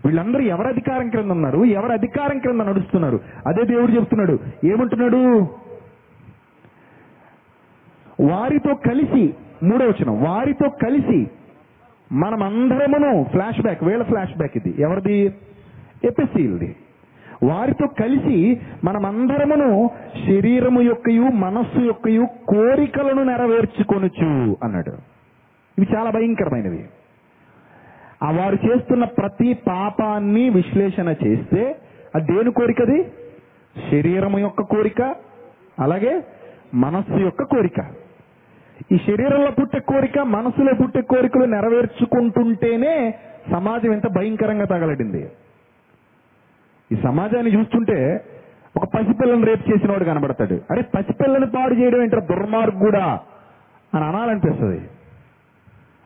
వీళ్ళందరూ 0.06 0.42
ఎవరి 0.42 0.68
అధికారం 0.68 1.10
క్రింద 1.10 1.32
ఉన్నారు? 1.32 1.66
ఎవరి 1.66 1.94
అధికారం 1.94 2.40
క్రింద 2.40 2.62
నడుస్తున్నారు? 2.62 3.20
అదే 3.48 3.66
దేవుడు 3.66 3.92
చెప్తున్నాడు. 3.92 4.40
ఏమంటున్నాడు? 4.66 5.40
వారితో 8.24 8.76
కలిసి 8.76 9.34
మూడో 9.64 9.86
వచ్చిన 9.86 10.10
వారితో 10.10 10.70
కలిసి 10.70 11.30
మనమందరమును 12.12 13.24
ఫ్లాష్ 13.24 13.62
బ్యాక్ 13.62 13.84
వీళ్ళ 13.84 14.04
ఫ్లాష్ 14.04 14.38
బ్యాక్ 14.38 14.58
ఇది. 14.58 14.82
ఎవరిది? 14.82 15.36
ఎపిసీల్ది 16.04 16.76
వారితో 17.44 17.88
కలిసి 17.88 18.62
మనమందరమును 18.84 19.90
శరీరము 20.28 20.82
యొక్కయు 20.82 21.22
మనస్సు 21.22 21.80
యొక్కయు 21.80 22.28
కోరికలను 22.48 23.24
నెరవేర్చుకొనుచు 23.24 24.58
అన్నాడు. 24.64 24.92
ఇవి 25.80 25.88
చాలా 25.96 26.10
భయంకరమైనవి. 26.10 26.86
ఆ 28.24 28.32
వారు 28.32 28.56
చేస్తున్న 28.56 29.06
ప్రతి 29.06 29.54
పాపాన్ని 29.54 30.50
విశ్లేషణ 30.50 31.16
చేస్తే 31.26 31.76
అది 32.16 32.34
దేని 32.34 32.52
కోరికది 32.52 33.04
శరీరము 33.92 34.40
యొక్క 34.40 34.62
కోరిక 34.62 35.02
అలాగే 35.80 36.24
మనస్సు 36.74 37.14
యొక్క 37.14 37.44
కోరిక. 37.44 37.86
ఈ 38.92 38.98
శరీరంలో 38.98 39.52
పుట్టే 39.52 39.80
కోరిక 39.80 40.20
మనసులో 40.20 40.74
పుట్టే 40.74 41.02
కోరికలు 41.02 41.46
నెరవేర్చుకుంటుంటేనే 41.46 43.14
సమాజం 43.52 43.94
ఎంత 43.94 44.08
భయంకరంగా 44.08 44.66
తగలడింది. 44.66 45.30
ఈ 46.92 46.96
సమాజాన్ని 46.96 47.54
చూస్తుంటే 47.54 48.26
ఒక 48.78 48.84
పసిపిల్లని 48.96 49.46
రేపు 49.46 49.70
చేసిన 49.70 49.92
వాడు 49.92 50.04
కనబడతాడు. 50.04 50.62
అరే 50.72 50.82
పసిపిల్లని 50.82 51.46
పాడు 51.46 51.74
చేయడం 51.74 52.02
ఏంటో 52.02 52.20
దుర్మార్గుడా 52.20 53.20
అని 53.96 54.04
అనాలనిపిస్తుంది. 54.04 54.82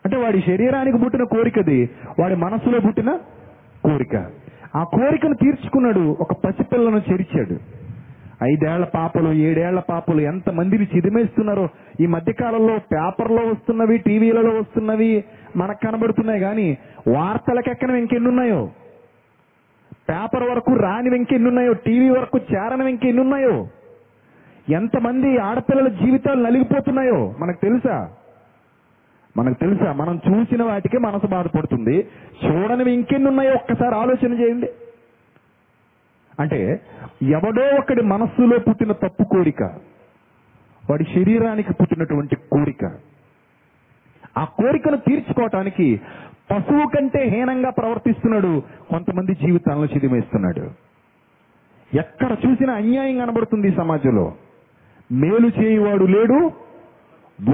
అంటే 0.05 0.17
వాడి 0.17 0.41
శరీరానికి 0.41 0.97
పుట్టిన 0.97 1.23
కోరికది 1.23 1.89
వాడి 2.19 2.35
మనసులో 2.35 2.79
పుట్టిన 2.79 3.19
కోరిక. 3.83 4.15
ఆ 4.75 4.83
కోరికను 4.83 5.35
తీర్చుకున్నాడు 5.35 6.17
ఒక 6.19 6.33
పసిపిల్లను 6.33 7.01
చెరిచాడు. 7.11 7.83
ఐదేళ్ళ 8.43 8.85
పాపలు 8.85 9.29
ఏడేళ్ళ 9.29 9.79
పాపలు 9.79 10.21
ఎంత 10.21 10.49
మందిని 10.49 10.87
చిదిమేస్తున్నారో 10.95 11.69
ఈ 11.99 12.05
మధ్యకాలంలో 12.05 12.77
పేపర్లో 12.77 13.41
వస్తున్నవి 13.49 13.97
టీవీలలో 13.97 14.59
వస్తున్నవి 14.59 15.23
మనకు 15.57 15.87
కనబడుతున్నాయి 15.87 16.39
కానీ 16.39 16.77
వార్తలకెక్కడం 17.07 17.71
ఎక్కనవి 17.71 17.99
ఇంకెన్నున్నాయో? 17.99 18.69
పేపర్ 20.09 20.43
వరకు 20.43 20.75
రానివి 20.75 21.35
ఉన్నాయో 21.35 21.73
టీవీ 21.73 22.09
వరకు 22.09 22.39
చేరనివి 22.53 23.19
ఉన్నాయో 23.19 23.67
ఎంతమంది 24.69 25.37
ఆడపిల్లల 25.37 25.87
జీవితాలు 25.87 26.43
నలిగిపోతున్నాయో? 26.43 27.35
మనకు 27.39 27.61
తెలుసా? 27.61 28.11
మనకు 29.37 29.59
తెలుసా? 29.59 29.91
మనం 29.93 30.21
చూసిన 30.29 30.63
వాటికే 30.63 30.97
మనసు 30.97 31.27
బాధపడుతుంది. 31.27 32.07
చూడనివి 32.45 32.91
ఇంకెన్ని 32.91 33.27
ఉన్నాయో 33.27 33.53
ఒక్కసారి 33.53 33.95
ఆలోచన 33.95 34.33
చేయండి. 34.33 34.69
అంటే 36.39 36.81
ఎవడో 37.23 37.75
ఒకడి 37.75 38.01
మనస్సులో 38.01 38.59
పుట్టిన 38.59 38.91
తప్పు 38.91 39.23
కోరిక 39.23 39.63
వాడి 40.89 41.03
శరీరానికి 41.03 41.73
పుట్టినటువంటి 41.73 42.35
కోరిక 42.35 42.91
ఆ 44.37 44.43
కోరికను 44.43 44.97
తీర్చుకోవటానికి 44.97 46.01
పశువు 46.53 46.87
కంటే 46.87 47.23
హీనంగా 47.23 47.69
ప్రవర్తిస్తున్నాడు. 47.69 48.63
కొంతమంది 48.89 49.33
జీవితాలను 49.33 49.85
చిదిమేస్తున్నాడు. 49.85 50.69
ఎక్కడ 51.97 52.37
చూసినా 52.47 52.73
అన్యాయం 52.73 53.19
కనబడుతుంది 53.19 53.67
ఈ 53.67 53.75
సమాజంలో. 53.75 54.33
మేలు 55.11 55.47
చేయువాడు 55.47 56.05
లేడు 56.05 56.51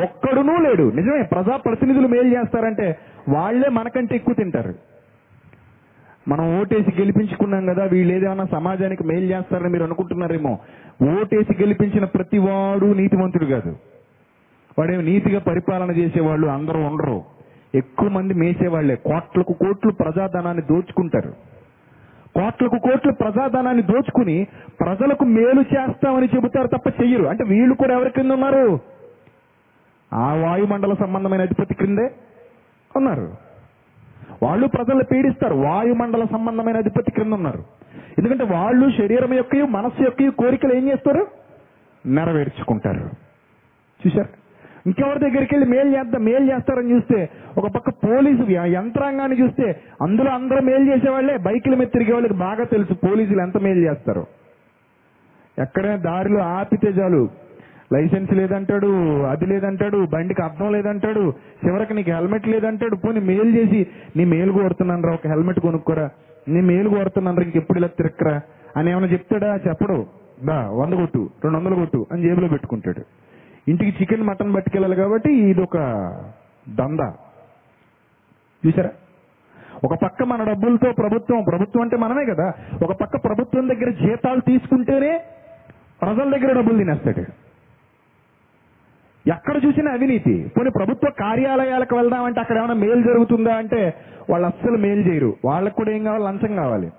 ఒక్కడునూ 0.03 0.57
లేడు. 0.57 0.91
నిజమే 0.95 1.21
ప్రజా 1.21 1.57
ప్రతినిధులు 1.57 2.07
మేలు 2.07 2.37
చేస్తారంటే 2.37 2.97
వాళ్ళే 3.29 3.69
మనకంటే 3.69 4.15
ఎక్కువ 4.15 4.33
తింటారు. 4.33 4.73
మనం 6.27 6.59
ఓటేసి 6.59 6.91
గెలిపించుకున్నాం 6.99 7.65
కదా 7.65 7.83
వీళ్ళు 7.85 8.13
ఏదేమన్నా 8.13 8.45
సమాజానికి 8.45 9.03
మేలు 9.03 9.25
చేస్తారని 9.25 9.69
మీరు 9.69 9.83
అనుకుంటున్నారేమో. 9.83 10.59
ఓటేసి 11.21 11.63
గెలిపించిన 11.63 12.05
ప్రతి 12.05 12.37
వాడు 12.37 12.85
నీతివంతుడు 12.85 13.45
కాదు. 13.45 13.75
వాడేమి 14.79 15.03
నీతిగా 15.03 15.39
పరిపాలన 15.39 15.91
చేసేవాళ్ళు 15.91 16.47
అందరూ 16.47 16.79
ఉండరు. 16.79 17.38
ఎక్కువ 17.75 18.09
మంది 18.09 18.33
మేసేవాళ్ళే. 18.33 18.95
కోట్లకు 18.95 19.53
కోట్లు 19.53 19.91
ప్రజాధనాన్ని 19.91 20.63
దోచుకుంటారు. 20.63 21.29
కోట్లకు 22.35 22.77
కోట్లు 22.77 23.11
ప్రజాధనాన్ని 23.11 23.83
దోచుకుని 23.83 24.47
ప్రజలకు 24.79 25.23
మేలు 25.23 25.61
చేస్తామని 25.61 26.29
చెబుతారు 26.35 26.67
తప్ప 26.67 27.01
చెయ్యరు. 27.01 27.23
అంటే 27.23 27.43
వీళ్ళు 27.43 27.75
కూడా 27.75 27.93
ఎవరి 27.93 28.09
క్రింద 28.09 28.31
ఉన్నారు? 28.31 28.79
ఆ 30.13 30.33
వాయుమండల 30.33 30.93
సంబంధమైన 30.93 31.41
అధిపతి 31.41 31.73
క్రిందే 31.73 32.11
ఉన్నారు. 32.95 33.33
వాళ్ళు 34.43 34.67
ప్రజలు 34.67 35.03
పీడిస్తారు. 35.03 35.55
వాయుమండల 35.55 36.25
సంబంధమైన 36.25 36.77
అధిపతి 36.77 37.11
క్రింద 37.11 37.33
ఉన్నారు. 37.33 37.63
ఎందుకంటే 38.17 38.43
వాళ్ళు 38.43 38.91
శరీరం 38.91 39.33
యొక్క 39.33 39.55
మనస్సు 39.55 40.03
యొక్క 40.03 40.27
కోరికలు 40.27 40.73
ఏం 40.73 40.87
చేస్తారు? 40.87 41.27
నెరవేర్చుకుంటారు. 42.05 43.09
చూశారు? 44.07 44.38
ఇంకెవరి 44.89 45.19
దగ్గరికి 45.19 45.55
వెళ్ళి 45.55 45.69
మేలు 45.69 45.97
చేద్దాం 45.97 46.23
మేలు 46.23 46.53
చేస్తారని 46.53 46.91
చూస్తే 46.91 47.29
ఒక 47.57 47.67
పక్క 47.67 47.89
పోలీసు 47.89 48.45
యంత్రాంగాన్ని 48.51 49.41
చూస్తే 49.41 49.79
అందులో 50.01 50.31
అందరూ 50.31 50.61
మేలు 50.61 50.93
చేసేవాళ్ళే 50.93 51.37
బైకుల 51.37 51.75
మీద 51.75 51.87
తిరిగే 51.87 52.13
వాళ్ళకి 52.13 52.33
బాగా 52.33 52.63
తెలుసు 52.63 52.93
పోలీసులు 52.93 53.41
ఎంత 53.41 53.57
మేలు 53.57 53.79
చేస్తారు. 53.79 54.27
ఎక్కడైనా 55.59 55.95
దారిలో 55.95 56.39
ఆపితే 56.39 56.87
చాలు. 56.87 57.29
లైసెన్స్ 57.93 58.33
లేదంటాడు 58.33 58.87
అది 59.23 59.45
లేదంటాడు 59.45 60.07
బండికి 60.13 60.41
అర్థం 60.43 60.71
లేదంటాడు 60.71 61.33
చివరికి 61.65 61.93
నీకు 61.93 62.11
హెల్మెట్ 62.11 62.47
లేదంటాడు 62.47 62.95
పోనీ 62.95 63.19
మేలు 63.19 63.49
చేసి 63.57 63.87
నీ 64.17 64.25
మేలు 64.25 64.51
కోరుతున్నాను 64.51 65.03
రా 65.03 65.13
ఒక 65.13 65.27
హెల్మెట్ 65.27 65.59
కొనుక్కోరా 65.59 66.09
నీ 66.47 66.61
మేలు 66.61 66.89
కోరుతున్నాను 66.89 67.37
రా 67.37 67.43
ఇంకెప్పుడు 67.43 67.77
ఇలా 67.77 67.87
తిరక్కరా? 67.87 68.41
అని 68.77 68.91
ఏమైనా 68.91 69.07
చెప్తాడా? 69.07 69.59
చెప్పడు. 69.67 70.05
బా 70.43 70.69
వంద 70.69 70.93
కొట్టు 70.93 71.29
రెండు 71.43 71.57
వందలు 71.57 71.75
కొట్టు 71.75 72.05
అని 72.11 72.21
జేబులో 72.21 72.47
పెట్టుకుంటాడు. 72.47 73.18
ఇంటికి 73.69 74.01
చికెన్ 74.01 74.23
మటన్ 74.23 74.55
పట్టుకెళ్ళాలి 74.55 74.95
కాబట్టి 74.95 75.33
ఇది 75.33 75.61
ఒక 75.61 75.77
దందా. 76.69 77.13
చూసారా 78.67 78.89
ఒక 79.83 79.99
పక్క 80.03 80.23
మన 80.23 80.43
డబ్బులతో 80.43 80.91
ప్రభుత్వం 80.91 81.43
ప్రభుత్వం 81.43 81.83
అంటే 81.83 81.97
మనమే 81.97 82.25
కదా 82.25 82.53
ఒక 82.83 83.01
పక్క 83.01 83.17
ప్రభుత్వం 83.25 83.69
దగ్గర 83.69 83.89
జీతాలు 83.89 84.39
తీసుకుంటేనే 84.39 85.21
ప్రజల 86.01 86.37
దగ్గర 86.37 86.53
డబ్బులు 86.57 86.77
తినేస్తాడు. 86.77 87.21
ఎక్కడ 89.29 89.65
చూసినా 89.65 89.91
అవినీతి. 89.91 90.51
పోనీ 90.57 90.69
ప్రభుత్వ 90.69 91.11
కార్యాలయాలకు 91.19 91.95
వెళ్దామంటే 91.95 92.39
అక్కడ 92.39 92.57
ఏమైనా 92.57 92.73
మేలు 92.73 93.01
జరుగుతుందా 93.01 93.55
అంటే 93.55 93.93
వాళ్ళు 94.29 94.47
అస్సలు 94.47 94.77
మేలు 94.77 95.11
చేయరు. 95.11 95.35
వాళ్ళకు 95.45 95.75
కూడా 95.75 95.91
ఏం 95.91 96.03
కావాలి? 96.03 96.23
లంచం 96.23 96.55
కావాలి. 96.55 96.91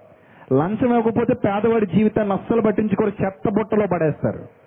లంచం 0.53 0.97
ఇవ్వకపోతే 0.97 1.35
పేదవాడి 1.35 1.87
జీవితాన్ని 1.87 2.35
అస్సలు 2.35 2.61
పట్టించుకొని 2.61 3.13
చెత్త 3.25 3.49
బుట్టలో 3.49 3.87
పడేస్తారు. 3.87 4.60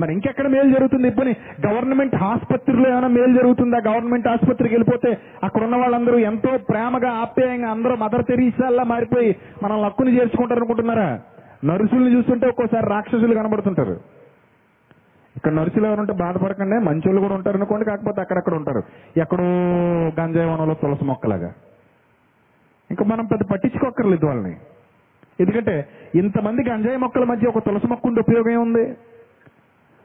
మరి 0.00 0.12
ఇంకెక్కడ 0.12 0.46
మేలు 0.46 0.70
జరుగుతుంది? 0.70 1.08
ఇప్పుడు 1.08 1.28
గవర్నమెంట్ 1.66 2.14
ఆసుపత్రిలో 2.14 2.90
ఏమైనా 2.90 3.08
మేలు 3.08 3.32
జరుగుతుందా? 3.32 3.78
గవర్నమెంట్ 3.90 4.28
ఆసుపత్రికి 4.28 4.74
వెళ్ళిపోతే 4.74 5.18
అక్కడ 5.44 5.62
ఉన్న 5.62 5.76
వాళ్ళందరూ 5.76 6.18
ఎంతో 6.18 6.58
ప్రేమగా 6.58 7.10
ఆప్యాయంగా 7.10 7.68
అందరూ 7.68 7.96
మదర్ 7.96 8.24
తెరీసాల్లా 8.24 8.82
మారిపోయి 8.82 9.36
మనం 9.62 9.82
లక్కుని 9.82 10.20
చేర్చుకుంటారు 10.20 10.60
అనుకుంటున్నారా? 10.60 11.20
నర్సుల్ని 11.64 12.14
చూస్తుంటే 12.14 12.46
ఒక్కోసారి 12.46 12.86
రాక్షసులు 12.86 13.34
కనబడుతుంటారు. 13.34 14.00
ఇక్కడ 15.36 15.52
నర్సులు 15.52 15.86
ఎవరు 15.86 16.00
ఉంటే 16.00 16.12
బాధపడకండి 16.12 16.84
మంచోళ్ళు 16.84 17.20
కూడా 17.20 17.34
ఉంటారు 17.34 17.56
అనుకోండి 17.56 17.84
కాకపోతే 17.84 18.20
అక్కడక్కడ 18.20 18.54
ఉంటారు. 18.54 18.82
ఎక్కడో 19.16 19.44
గంజాయి 20.20 20.50
వనంలో 20.50 20.74
తులసి 20.74 21.04
మొక్కలాగా. 21.04 21.54
ఇంకా 22.90 23.04
మనం 23.04 23.24
పెద్ద 23.24 23.50
పట్టించుకోక్కర్లేదు 23.52 24.26
వాళ్ళని. 24.26 24.56
ఎందుకంటే 25.40 25.88
ఇంతమంది 26.14 26.70
గంజాయి 26.70 26.96
మొక్కల 26.96 27.24
మధ్య 27.24 27.48
ఒక 27.48 27.58
తులసి 27.58 27.86
మొక్క 27.86 28.06
ఉండే 28.06 28.20
ఉపయోగం 28.20 28.50
ఏముంది? 28.50 28.96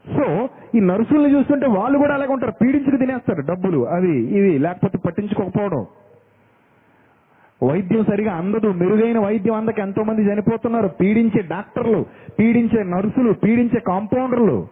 సో 0.07 0.49
ఈ 0.75 0.79
నర్సుల్ని 0.79 1.33
చూస్తుంటే 1.33 1.67
వాళ్ళు 1.67 1.97
కూడా 1.97 2.13
అలాగే 2.13 2.33
ఉంటారు. 2.33 2.51
పీడించుకు 2.51 2.97
తినేస్తారు 2.97 3.41
డబ్బులు. 3.41 3.87
అది 3.87 4.17
ఇది 4.17 4.57
లేకపోతే 4.57 4.97
పట్టించుకోకపోవడం. 4.97 5.85
వైద్యం 7.69 8.03
సరిగా 8.03 8.33
అందదు. 8.33 8.67
మెరుగైన 8.67 9.19
వైద్యం 9.19 9.53
అందక 9.53 9.79
ఎంతో 9.79 10.03
మంది 10.03 10.21
చనిపోతున్నారు. 10.21 10.87
పీడించే 10.87 11.41
డాక్టర్లు 11.41 12.05
పీడించే 12.39 12.83
నర్సులు 12.83 13.33
పీడించే 13.33 13.79
కాంపౌండర్లు. 13.79 14.67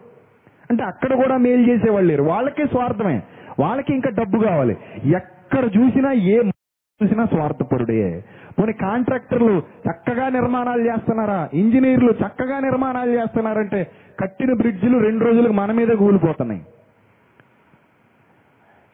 అంటే 0.70 0.84
అక్కడ 0.84 1.14
కూడా 1.14 1.36
మేలు 1.36 1.70
చేసేవాళ్ళు 1.70 2.08
లేరు. 2.08 2.22
వాళ్ళకే 2.22 2.66
స్వార్థమే. 2.66 3.22
వాళ్ళకి 3.60 3.94
ఇంకా 3.94 4.10
డబ్బు 4.10 4.44
కావాలి. 4.44 4.76
ఎక్కడ 5.04 5.64
చూసినా 5.64 6.12
ఏ 6.12 6.42
చూసినా 7.04 7.26
స్వార్థపరుడే. 7.26 8.24
పోనీ 8.58 8.72
కాంట్రాక్టర్లు 8.72 9.62
చక్కగా 9.90 10.28
నిర్మాణాలు 10.28 10.82
చేస్తున్నారా? 10.82 11.48
ఇంజనీర్లు 11.54 12.10
చక్కగా 12.10 12.60
నిర్మాణాలు 12.60 13.10
చేస్తున్నారంటే 13.10 13.86
కట్టిన 14.20 14.52
బ్రిడ్జిలు 14.52 14.96
రెండు 14.98 15.22
రోజులకు 15.24 15.52
మన 15.52 15.72
మీద 15.72 15.92
కూలిపోతున్నాయి. 15.96 16.62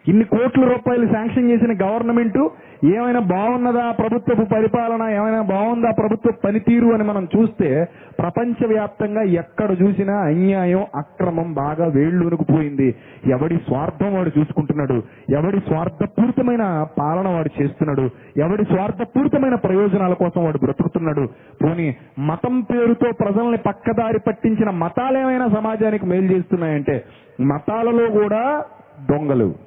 ఇన్ని 0.09 0.25
కోట్ల 0.25 0.65
రూపాయలు 0.65 1.13
శాంక్షన్ 1.13 1.51
చేసిన 1.51 1.73
గవర్నమెంట్ 1.87 2.49
ఏమైనా 2.85 3.21
బాగున్నదా 3.21 3.93
ప్రభుత్వపు 3.93 4.45
పరిపాలన 4.55 5.03
ఏమైనా 5.03 5.43
బాగుందా 5.43 5.91
ప్రభుత్వ 5.91 6.33
పనితీరు 6.45 6.87
అని 6.87 7.05
మనం 7.05 7.29
చూస్తే 7.37 7.89
ప్రపంచవ్యాప్తంగా 8.19 9.23
ఎక్కడ 9.23 9.77
చూసినా 9.83 10.17
అన్యాయం 10.19 10.87
అక్రమం 10.95 11.53
బాగా 11.53 11.87
వేళ్ళూనుకుపోయింది. 11.87 12.95
ఎవడి 13.27 13.57
స్వార్థం 13.57 14.15
వాడు 14.15 14.31
చూసుకుంటున్నాడు? 14.39 15.03
ఎవడి 15.31 15.61
స్వార్థపూరితమైన 15.61 16.87
పాలన 16.99 17.29
వాడు 17.29 17.63
చేస్తున్నాడు? 17.63 18.11
ఎవడి 18.37 18.65
స్వార్థపూరితమైన 18.65 19.55
ప్రయోజనాల 19.55 20.13
కోసం 20.13 20.45
వాడు 20.45 20.59
బ్రతుకుతున్నాడు? 20.59 21.29
పోనీ 21.65 21.97
మతం 22.19 22.61
పేరుతో 22.61 23.13
ప్రజల్ని 23.13 23.57
పక్కదారి 23.57 24.19
పట్టించిన 24.19 24.71
మతాలేమైనా 24.71 25.49
సమాజానికి 25.49 26.07
మేలు 26.07 26.33
చేస్తున్నాయంటే 26.33 27.05
మతాలలో 27.41 28.21
కూడా 28.21 28.65
దొంగలు. 29.11 29.66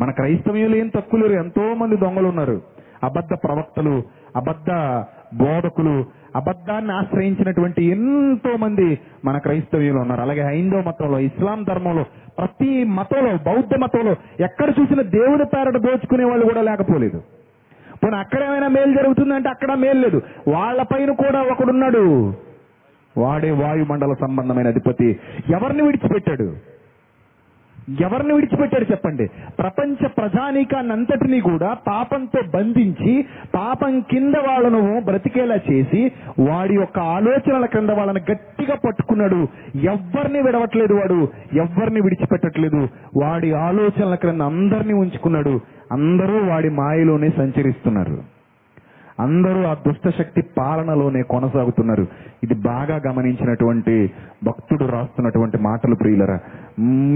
మన 0.00 0.10
క్రైస్తవ్యులు 0.10 0.76
ఏం 0.76 0.88
తక్కువ 0.88 1.20
లేరు 1.20 1.32
ఎంతో 1.32 1.74
మంది 1.74 1.96
దొంగలు 1.96 2.28
ఉన్నారు. 2.28 2.62
అబద్ధ 3.04 3.34
ప్రవక్తలు 3.34 4.02
అబద్ధ 4.36 4.70
బోధకులు 5.36 6.04
అబద్ధాన్ని 6.36 6.92
ఆశ్రయించినటువంటి 6.92 7.84
ఎంతో 7.84 8.56
మంది 8.56 8.98
మన 9.24 9.38
క్రైస్తవ్యులు 9.38 9.98
ఉన్నారు. 9.98 10.20
అలాగే 10.20 10.40
హైందవ 10.40 10.80
మతంలో 10.80 11.18
ఇస్లాం 11.18 11.64
ధర్మంలో 11.64 12.04
ప్రతి 12.38 12.84
మతంలో 12.84 13.32
బౌద్ధ 13.32 13.74
మతంలో 13.74 14.16
ఎక్కడ 14.40 14.68
చూసిన 14.80 15.02
దేవుని 15.02 15.44
పేరట 15.44 15.76
దోచుకునే 15.76 16.24
వాళ్ళు 16.24 16.46
కూడా 16.46 16.62
లేకపోలేదు. 16.62 17.22
పోనీ 18.04 18.16
అక్కడ 18.16 18.42
ఏమైనా 18.42 18.68
మేలు 18.68 18.94
జరుగుతుందంటే 18.94 19.48
అక్కడ 19.48 19.74
మేలు 19.74 20.00
లేదు. 20.00 20.22
వాళ్ళ 20.48 20.82
పైన 20.82 21.12
కూడా 21.12 21.42
ఒకడున్నాడు. 21.42 22.34
వాడే 23.18 23.50
వాయుమండల 23.50 24.14
సంబంధమైన 24.20 24.66
అధిపతి. 24.66 25.20
ఎవరిని 25.50 25.82
విడిచిపెట్టాడు? 25.82 26.75
ఎవరిని 28.00 28.34
విడిచిపెట్టాడు 28.34 28.90
చెప్పండి? 28.90 29.26
ప్రపంచ 29.58 30.06
ప్రజానీకాన్నంతటినీ 30.06 31.40
కూడా 31.40 31.74
పాపంతో 31.74 32.42
బంధించి 32.54 33.26
పాపం 33.54 34.00
కింద 34.00 34.34
వాళ్ళను 34.34 35.00
బ్రతికేలా 35.04 35.56
చేసి 35.72 36.12
వాడి 36.38 36.74
యొక్క 36.74 36.98
ఆలోచనల 36.98 37.66
కింద 37.66 37.90
వాళ్ళని 37.90 38.20
గట్టిగా 38.32 38.74
పట్టుకున్నాడు. 38.74 39.48
ఎవ్వరిని 39.76 40.42
విడవట్లేదు 40.42 40.94
వాడు. 40.94 41.28
ఎవరిని 41.52 42.00
విడిచిపెట్టట్లేదు. 42.00 42.88
వాడి 43.22 43.52
ఆలోచనల 43.52 44.14
క్రింద 44.14 44.40
అందరినీ 44.40 44.92
ఉంచుకున్నాడు. 44.92 45.60
అందరూ 45.92 46.46
వాడి 46.46 46.68
మాయలోనే 46.68 47.28
సంచరిస్తున్నారు. 47.30 48.35
అందరూ 49.20 49.62
ఆ 49.62 49.74
దుష్టశక్తి 49.74 50.42
పాలనలోనే 50.42 51.22
కొనసాగుతున్నారు. 51.22 52.06
ఇది 52.42 52.54
బాగా 52.54 53.00
గమనించినటువంటి 53.08 54.10
భక్తుడు 54.44 54.84
రాస్తున్నటువంటి 54.84 55.58
మాటలు 55.58 55.94
ప్రియులరా. 55.94 56.40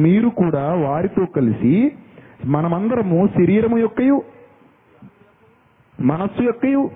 మీరు 0.03 0.29
కూడా 0.29 0.75
వారితో 0.75 1.25
కలిసి 1.25 1.93
మనమందరము 2.45 3.29
శరీరము 3.37 3.79
యొక్కయు 3.79 4.23
మనస్సు 6.01 6.43
యొక్కయు 6.43 6.91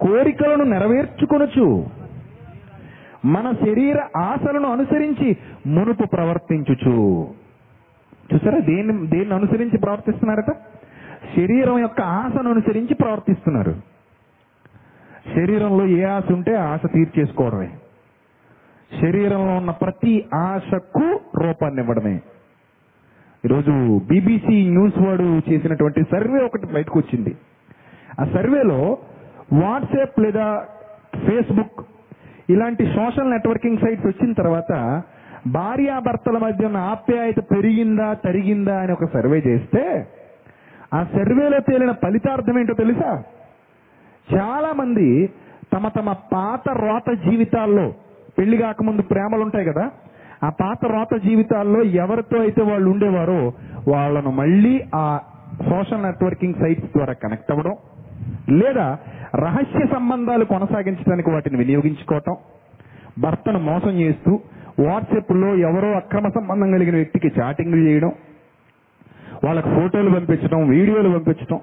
కోరికలను 0.00 0.64
నెరవేర్చుకొనొచ్చు 0.64 1.86
మన 3.24 3.52
శరీర 3.52 4.00
ఆశలను 4.16 4.72
అనుసరించి 4.72 5.36
మునుపు 5.66 6.06
ప్రవర్తించుచు. 6.06 7.26
చూసారా? 8.34 8.58
దేన్ని 8.58 9.06
దేన్ని 9.06 9.34
అనుసరించి 9.34 9.78
ప్రవర్తిస్తున్నారట? 9.78 10.56
శరీరం 11.36 11.78
యొక్క 11.78 12.00
ఆశను 12.00 12.50
అనుసరించి 12.50 12.94
ప్రవర్తిస్తున్నారు. 12.94 13.74
శరీరంలో 15.34 15.86
ఏ 15.86 16.02
ఆశ 16.02 16.22
ఉంటే 16.30 16.54
ఆశ 16.54 16.80
తీర్చేసుకోవడమే. 16.94 17.70
శరీరంలో 19.00 19.54
ఉన్న 19.54 19.70
ప్రతి 19.70 20.24
ఆశకు 20.34 21.20
రూపాన్ని 21.42 21.80
ఇవ్వడమే. 21.80 22.20
ఈరోజు 23.44 24.00
బీబీసీ 24.08 24.68
న్యూస్ 24.68 24.98
వాడు 24.98 25.40
చేసినటువంటి 25.50 26.02
సర్వే 26.02 26.44
ఒకటి 26.44 26.66
బయటకు 26.66 26.98
వచ్చింది 26.98 27.36
ఆ 28.20 28.24
సర్వేలో 28.24 28.98
వాట్సాప్ 29.52 30.20
లేదా 30.20 30.66
ఫేస్బుక్ 31.16 31.86
ఇలాంటి 32.50 32.86
సోషల్ 32.86 33.30
నెట్వర్కింగ్ 33.30 33.78
సైట్స్ 33.78 34.06
వచ్చిన 34.06 34.32
తర్వాత 34.32 35.02
భార్యాభర్తల 35.46 36.38
మధ్య 36.38 36.66
ఉన్న 36.66 36.76
ఆప్యాయత 36.76 37.36
పెరిగిందా 37.36 38.14
తరిగిందా 38.14 38.78
అని 38.78 38.92
ఒక 38.92 39.04
సర్వే 39.12 39.38
చేస్తే 39.46 40.08
ఆ 40.92 41.00
సర్వేలో 41.12 41.58
తేలిన 41.60 41.92
ఫలితార్థం 42.02 42.58
ఏంటో 42.58 42.74
తెలుసా? 42.74 43.10
చాలా 44.28 44.70
మంది 44.72 45.08
తమ 45.72 45.88
తమ 45.88 46.10
పాత 46.32 46.68
రోత 46.80 47.08
జీవితాల్లో 47.24 47.86
పెళ్ళి 48.38 48.56
కాకముందు 48.58 49.02
ప్రేమలు 49.10 49.42
ఉంటాయి 49.42 49.66
కదా 49.66 49.84
ఆ 50.42 50.48
పాత 50.60 50.80
రోత 50.86 51.14
జీవితాల్లో 51.24 51.80
ఎవరితో 52.02 52.36
అయితే 52.40 52.62
వాళ్ళు 52.62 52.88
ఉండేవారో 52.90 53.40
వాళ్ళను 53.88 54.30
మళ్ళీ 54.32 54.74
ఆ 54.94 55.04
సోషల్ 55.68 56.02
నెట్వర్కింగ్ 56.02 56.60
సైట్స్ 56.62 56.90
ద్వారా 56.92 57.14
కనెక్ట్ 57.22 57.50
అవ్వడం 57.50 57.74
లేదా 58.60 58.86
రహస్య 59.42 59.82
సంబంధాలు 59.94 60.44
కొనసాగించడానికి 60.52 61.30
వాటిని 61.30 61.56
వినియోగించుకోవటం 61.56 62.36
భర్తను 63.20 63.60
మోసం 63.64 63.94
చేస్తూ 64.00 64.32
వాట్సాప్లో 64.80 65.50
ఎవరో 65.68 65.88
అక్రమ 65.96 66.26
సంబంధం 66.36 66.68
కలిగిన 66.72 66.96
వ్యక్తికి 66.96 67.28
చాటింగ్లు 67.38 67.82
చేయడం 67.86 68.12
వాళ్ళకు 69.44 69.68
ఫోటోలు 69.68 70.10
పంపించడం 70.10 70.68
వీడియోలు 70.68 71.08
పంపించడం 71.08 71.60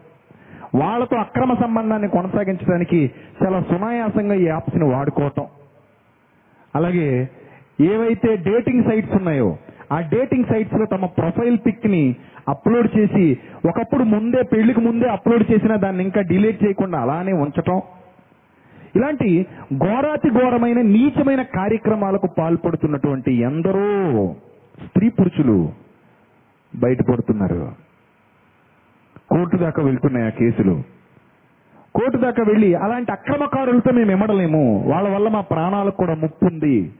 వాళ్ళతో 0.75 1.17
అక్రమ 1.17 1.53
సంబంధాన్ని 1.53 2.07
కొనసాగించడానికి 2.07 3.11
చాలా 3.43 3.61
సునాయాసంగా 3.61 4.33
ఈ 4.33 4.43
యాప్స్ని 4.43 4.85
వాడుకోవటం. 4.93 5.45
అలాగే 6.75 7.29
ఏవైతే 7.81 8.35
డేటింగ్ 8.35 8.83
సైట్స్ 8.83 9.15
ఉన్నాయో 9.15 9.57
ఆ 9.91 9.99
డేటింగ్ 9.99 10.45
సైట్స్లో 10.45 10.85
తమ 10.85 11.05
ప్రొఫైల్ 11.05 11.57
పిక్ని 11.65 12.15
అప్లోడ్ 12.49 12.97
చేసి 12.97 13.37
ఒకప్పుడు 13.69 14.03
ముందే 14.03 14.41
పెళ్ళికి 14.43 14.79
ముందే 14.79 15.07
అప్లోడ్ 15.07 15.51
చేసిన 15.51 15.75
దాన్ని 15.75 16.03
ఇంకా 16.03 16.21
డిలీట్ 16.21 16.63
చేయకుండా 16.63 16.99
అలానే 16.99 17.33
ఉంచటం. 17.33 17.81
ఇలాంటి 18.95 19.45
ఘోరాతి 19.73 20.29
ఘోరమైన 20.29 20.81
నీచమైన 20.81 21.41
కార్యక్రమాలకు 21.41 22.27
పాల్పడుతున్నటువంటి 22.37 23.33
ఎందరో 23.33 23.87
స్త్రీ 24.85 25.09
పురుషులు 25.09 25.84
బయటపడుతున్నారు. 26.75 27.71
కోర్టు 29.29 29.57
దాకా 29.57 29.83
వెళ్తున్నాయి 29.83 30.25
ఆ 30.25 30.29
కేసులు. 30.29 30.83
కోర్టు 31.95 32.17
దాకా 32.17 32.43
వెళ్ళి 32.47 32.75
అలాంటి 32.75 33.11
అక్రమకారులతో 33.11 33.91
మేము 33.91 34.11
ఎమ్మడలేము. 34.11 34.83
వాళ్ళ 34.87 35.09
వల్ల 35.09 35.27
మా 35.27 35.41
ప్రాణాలకు 35.41 35.97
కూడా 35.97 36.15
ముప్పు 36.15 36.45
ఉంది 36.45 36.91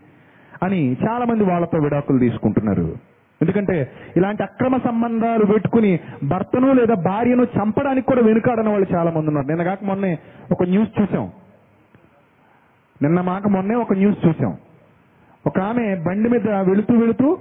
అని 0.64 0.98
చాలా 1.10 1.26
మంది 1.26 1.44
వాళ్ళతో 1.44 1.80
విడాకులు 1.80 2.20
తీసుకుంటున్నారు. 2.20 2.96
ఎందుకంటే 3.42 3.92
ఇలాంటి 4.18 4.44
అక్రమ 4.44 4.78
సంబంధాలు 4.78 5.46
పెట్టుకుని 5.46 6.00
భర్తను 6.24 6.74
లేదా 6.74 6.94
భార్యను 6.94 7.44
చంపడానికి 7.44 8.08
కూడా 8.08 8.22
వెనుకాడని 8.22 8.70
వాళ్ళు 8.70 8.96
చాలా 8.96 9.12
మంది 9.12 9.28
ఉన్నారు. 9.28 9.48
నిన్న 9.48 9.64
కాక 9.64 9.84
మొన్నే 9.84 10.20
ఒక 10.52 10.64
న్యూస్ 10.64 11.02
చూసాం. 11.02 11.32
నిన్న 13.02 13.22
మాక 13.22 13.48
మొన్నే 13.48 13.76
ఒక 13.76 13.94
న్యూస్ 13.94 14.28
చూసాం. 14.28 14.58
ఒక 15.48 15.60
ఆమె 15.60 15.96
బండి 15.96 16.30
మీద 16.30 16.50
వెళుతూ 16.50 16.94
వెళుతూ 16.94 17.38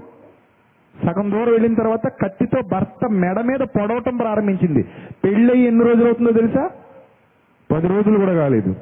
సగం 1.02 1.30
దూరం 1.30 1.52
వెళ్ళిన 1.52 1.74
తర్వాత 1.74 2.08
కత్తితో 2.08 2.62
భర్త 2.72 3.08
మెడ 3.10 3.40
మీద 3.40 3.60
పొడవటం 3.60 4.16
ప్రారంభించింది. 4.16 4.82
పెళ్ళయి 5.24 5.62
ఎన్ని 5.62 5.84
రోజులు 5.84 6.04
అవుతుందో 6.04 6.30
తెలుసా? 6.30 6.70
పది 7.72 7.88
రోజులు 7.88 8.18
కూడా 8.18 8.32
కాలేదు. 8.32 8.76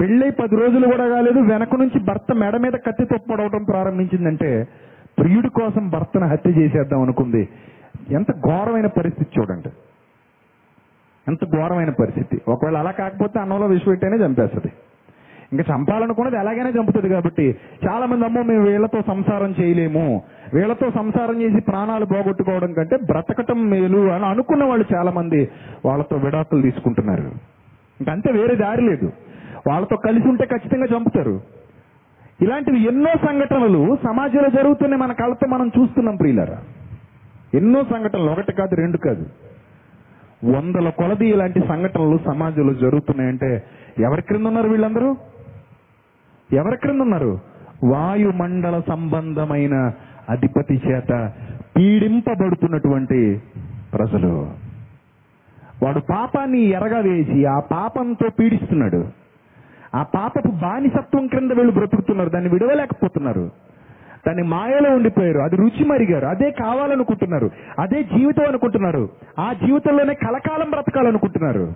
పెళ్ళై 0.00 0.30
పది 0.30 0.56
రోజులు 0.56 0.86
కూడా 0.86 1.08
కాలేదు. 1.08 1.38
వెనక 1.38 1.74
నుంచి 1.74 2.04
భర్త 2.04 2.32
మెడ 2.32 2.56
మీద 2.56 2.72
కత్తితో 2.72 3.16
పొడవటం 3.30 3.64
ప్రారంభించిందంటే 3.64 4.68
ప్రియుడి 5.18 5.48
కోసం 5.48 5.90
భర్తను 5.90 6.26
హత్య 6.26 6.50
చేసేద్దాం 6.50 7.02
అనుకుంది. 7.02 7.48
ఎంత 8.10 8.30
ఘోరమైన 8.30 8.86
పరిస్థితి 8.86 9.40
చూడండి. 9.40 9.68
ఎంత 11.28 11.44
ఘోరమైన 11.44 11.90
పరిస్థితి. 11.90 12.40
ఒకవేళ 12.48 12.76
అలా 12.76 12.90
కాకపోతే 12.90 13.40
అన్నంలో 13.40 13.66
విషపెట్టేనే 13.66 14.16
చంపేస్తుంది. 14.16 14.72
ఇంకా 15.54 15.74
చంపాలనుకున్నది 15.74 16.36
ఎలాగైనా 16.36 16.68
చంపుతుంది 16.68 17.08
కాబట్టి 17.08 17.56
చాలా 17.88 18.06
మంది 18.06 18.24
అమ్మో 18.24 18.42
మేము 18.42 18.64
వీళ్ళతో 18.64 19.02
సంసారం 19.02 19.54
చేయలేము. 19.60 20.22
వీళ్ళతో 20.54 20.90
సంసారం 20.90 21.42
చేసి 21.42 21.60
ప్రాణాలు 21.60 22.04
పోగొట్టుకోవడం 22.04 22.72
కంటే 22.72 22.96
బ్రతకటం 22.96 23.70
మేలు 23.70 24.10
అని 24.10 24.26
అనుకున్న 24.26 24.64
వాళ్ళు 24.64 24.84
చాలా 24.94 25.10
మంది 25.10 25.48
వాళ్ళతో 25.84 26.16
విడాకులు 26.16 26.62
తీసుకుంటున్నారు. 26.62 27.22
ఇంకంతే 28.00 28.32
వేరే 28.32 28.54
దారి 28.54 28.82
లేదు. 28.82 29.12
వాళ్ళతో 29.66 29.96
కలిసి 29.96 30.28
ఉంటే 30.28 30.44
ఖచ్చితంగా 30.44 30.86
చంపుతారు. 30.96 31.40
ఇలాంటివి 32.42 32.84
ఎన్నో 32.84 33.10
సంఘటనలు 33.26 33.96
సమాజంలో 34.04 34.48
జరుగుతున్నాయి 34.48 35.02
మన 35.02 35.12
కళ్ళతో 35.12 35.46
మనం 35.46 35.70
చూస్తున్నాం 35.78 36.16
ప్రియులరా. 36.16 36.58
ఎన్నో 37.54 37.84
సంఘటనలు 37.84 38.30
ఒకటి 38.30 38.52
కాదు 38.52 38.74
రెండు 38.74 38.96
కాదు. 38.96 39.26
వందల 40.56 40.88
కొలది 40.88 41.26
ఇలాంటి 41.26 41.60
సంఘటనలు 41.60 42.18
సమాజంలో 42.26 42.74
జరుగుతున్నాయంటే 42.74 43.62
ఎవరి 43.98 44.22
క్రింద 44.22 44.46
ఉన్నారు 44.46 44.68
వీళ్ళందరూ? 44.68 45.16
ఎవరి 46.52 46.76
క్రింద 46.76 47.00
ఉన్నారు? 47.00 47.40
వాయుమండల 47.84 48.82
సంబంధమైన 48.88 49.92
అధిపతి 50.28 50.82
చేత 50.88 51.32
పీడింపబడుతున్నటువంటి 51.76 53.42
ప్రజలు. 53.92 54.50
వాడు 55.82 56.00
పాపాన్ని 56.00 56.60
ఎరగా 56.60 56.98
వేసి 56.98 57.44
ఆ 57.44 57.60
పాపంతో 57.60 58.28
పీడిస్తున్నాడు. 58.38 59.08
ఆ 59.94 60.02
పాపపు 60.02 60.48
బానిసత్వం 60.48 61.26
క్రింద 61.26 61.50
వీళ్ళు 61.50 61.72
బ్రతుకుతున్నారు. 61.72 62.28
దాన్ని 62.28 62.50
విడవలేకపోతున్నారు. 62.50 63.50
దాన్ని 64.26 64.42
మాయలో 64.42 64.96
ఉండిపోయారు. 64.96 65.38
అది 65.38 65.56
రుచి 65.56 65.84
మరిగారు. 65.84 66.26
అదే 66.26 66.50
కావాలనుకుంటున్నారు. 66.50 67.50
అదే 67.78 68.02
జీవితం 68.02 68.44
అనుకుంటున్నారు. 68.48 69.08
ఆ 69.38 69.52
జీవితంలోనే 69.52 70.14
కలకాలం 70.14 70.70
బ్రతకాలనుకుంటున్నారు. 70.70 71.72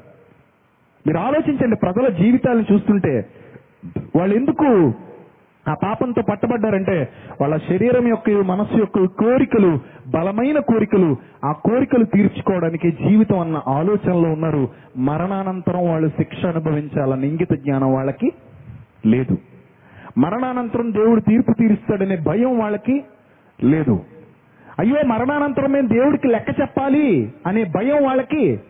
మీరు 1.07 1.18
ఆలోచించండి 1.18 1.76
ప్రజల 1.76 2.09
జీవితాలను 2.09 2.64
చూస్తుంటే 2.72 3.26
వాళ్ళు 4.16 4.37
ఎందుకు 4.37 4.94
ఆ 5.68 5.74
పాపంతో 5.74 6.22
పట్టబడ్డారంటే 6.22 7.09
వాళ్ళ 7.40 7.57
శరీరం 7.57 8.09
యొక్క 8.09 8.31
మనస్సు 8.31 8.79
యొక్క 8.79 9.05
కోరికలు 9.05 9.81
బలమైన 10.09 10.59
కోరికలు 10.59 11.16
ఆ 11.44 11.53
కోరికలు 11.53 12.05
తీర్చుకోవడానికి 12.05 12.90
జీవితం 12.90 13.38
అన్న 13.38 13.62
ఆలోచనలో 13.68 14.33
ఉన్నారు. 14.33 14.68
మరణానంతరం 14.96 15.88
వాళ్ళు 15.90 16.09
శిక్ష 16.09 16.46
అనుభవించాలన్న 16.46 17.24
ఇంగిత 17.24 17.53
జ్ఞానం 17.53 17.94
వాళ్ళకి 17.94 18.33
లేదు. 19.07 19.38
మరణానంతరం 20.18 20.92
దేవుడు 20.92 21.20
తీర్పు 21.20 21.53
తీరుస్తాడనే 21.53 22.16
భయం 22.16 22.59
వాళ్ళకి 22.59 23.05
లేదు. 23.64 24.01
అయ్యో 24.79 25.07
మరణానంతరం 25.07 25.72
మేము 25.72 25.88
దేవుడికి 25.88 26.29
లెక్క 26.29 26.61
చెప్పాలి 26.61 27.33
అనే 27.46 27.64
భయం 27.64 28.05
వాళ్ళకి 28.05 28.61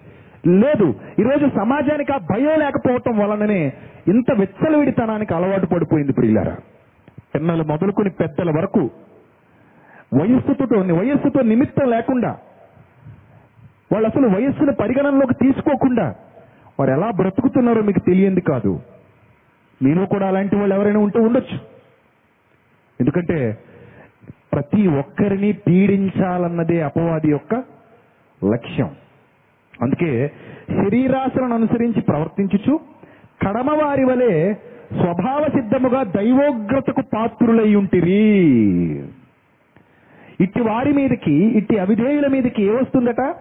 లేదు. 0.46 0.94
ఈరోజు 1.18 1.50
సమాజానికి 1.56 2.12
ఆ 2.12 2.16
భయం 2.16 2.58
లేకపోవటం 2.58 3.18
వలననే 3.18 3.72
ఇంత 4.08 4.32
విచ్చలవిడితనానికి 4.38 5.34
అలవాటు 5.34 5.66
పడిపోయింది 5.66 6.12
ప్రియులారా. 6.12 6.56
పిన్నలు 7.34 7.62
మొదలుకొని 7.62 8.10
పెద్దల 8.10 8.50
వరకు 8.58 8.90
వయస్సుతో 10.14 10.94
వయస్సుతో 10.94 11.42
నిమిత్తం 11.42 11.90
లేకుండా 11.90 12.38
వాళ్ళు 13.92 14.08
అసలు 14.08 14.28
వయస్సును 14.28 14.72
పరిగణనలోకి 14.72 15.34
తీసుకోకుండా 15.34 16.14
వారు 16.80 16.90
ఎలా 16.90 17.10
బ్రతుకుతున్నారో 17.10 17.82
మీకు 17.82 17.98
తెలియంది 17.98 18.40
కాదు. 18.40 18.80
నేను 19.82 20.06
కూడా 20.06 20.26
అలాంటి 20.26 20.56
వాళ్ళు 20.56 20.74
ఎవరైనా 20.74 21.00
ఉంటే 21.00 21.18
ఉండొచ్చు. 21.18 21.58
ఎందుకంటే 23.00 23.58
ప్రతి 24.52 24.86
ఒక్కరిని 24.86 25.52
పీడించాలన్నదే 25.52 26.80
అపవాది 26.80 27.30
యొక్క 27.30 27.54
లక్ష్యం. 28.52 28.90
అందుకే 29.82 30.32
శరీరాశలను 30.68 31.54
అనుసరించి 31.54 32.00
ప్రవర్తించుచు 32.00 32.80
కడమవారి 33.46 34.04
వలె 34.04 34.54
స్వభావ 34.92 35.46
సిద్ధముగా 35.48 36.02
దైవోగ్రతకు 36.02 37.02
పాత్రులై 37.14 37.74
ఉంటిరి. 37.74 38.38
ఇట్టి 40.40 40.60
వారి 40.60 40.92
మీదకి 40.92 41.32
ఇట్టి 41.32 41.78
అవిధేయుల 41.78 42.26
మీదకి 42.26 42.62
ఏ 42.62 42.70
వస్తుందట? 42.70 43.34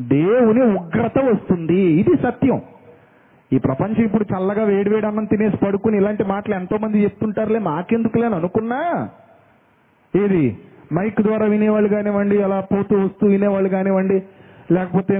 దేవుని 0.00 0.62
ఉగ్రత 0.62 1.18
వస్తుంది. 1.18 1.80
ఇది 1.80 2.16
సత్యం. 2.22 2.62
ఈ 3.52 3.58
ప్రపంచం 3.58 4.04
ఇప్పుడు 4.04 4.24
చల్లగా 4.24 4.64
వేడివేడి 4.64 5.06
అన్నం 5.06 5.24
తినేసి 5.24 5.56
పడుకుని 5.56 5.96
ఇలాంటి 5.96 6.24
మాటలు 6.24 6.54
ఎంతో 6.54 6.78
మంది 6.78 7.02
చెప్తుంటారులే. 7.02 7.58
మాకెందుకులే 7.58 8.26
అని 8.26 8.34
అనుకున్నా? 8.34 9.08
ఏది? 10.16 10.58
మైక్ 10.94 11.22
ద్వారా 11.22 11.46
వినేవాళ్ళు 11.46 11.88
కానివ్వండి 11.88 12.42
అలా 12.42 12.60
పోతూ 12.60 12.96
వస్తూ 12.96 13.26
వినేవాళ్ళు 13.26 13.68
కానివ్వండి 13.68 14.22
లేకపోతే 14.72 15.18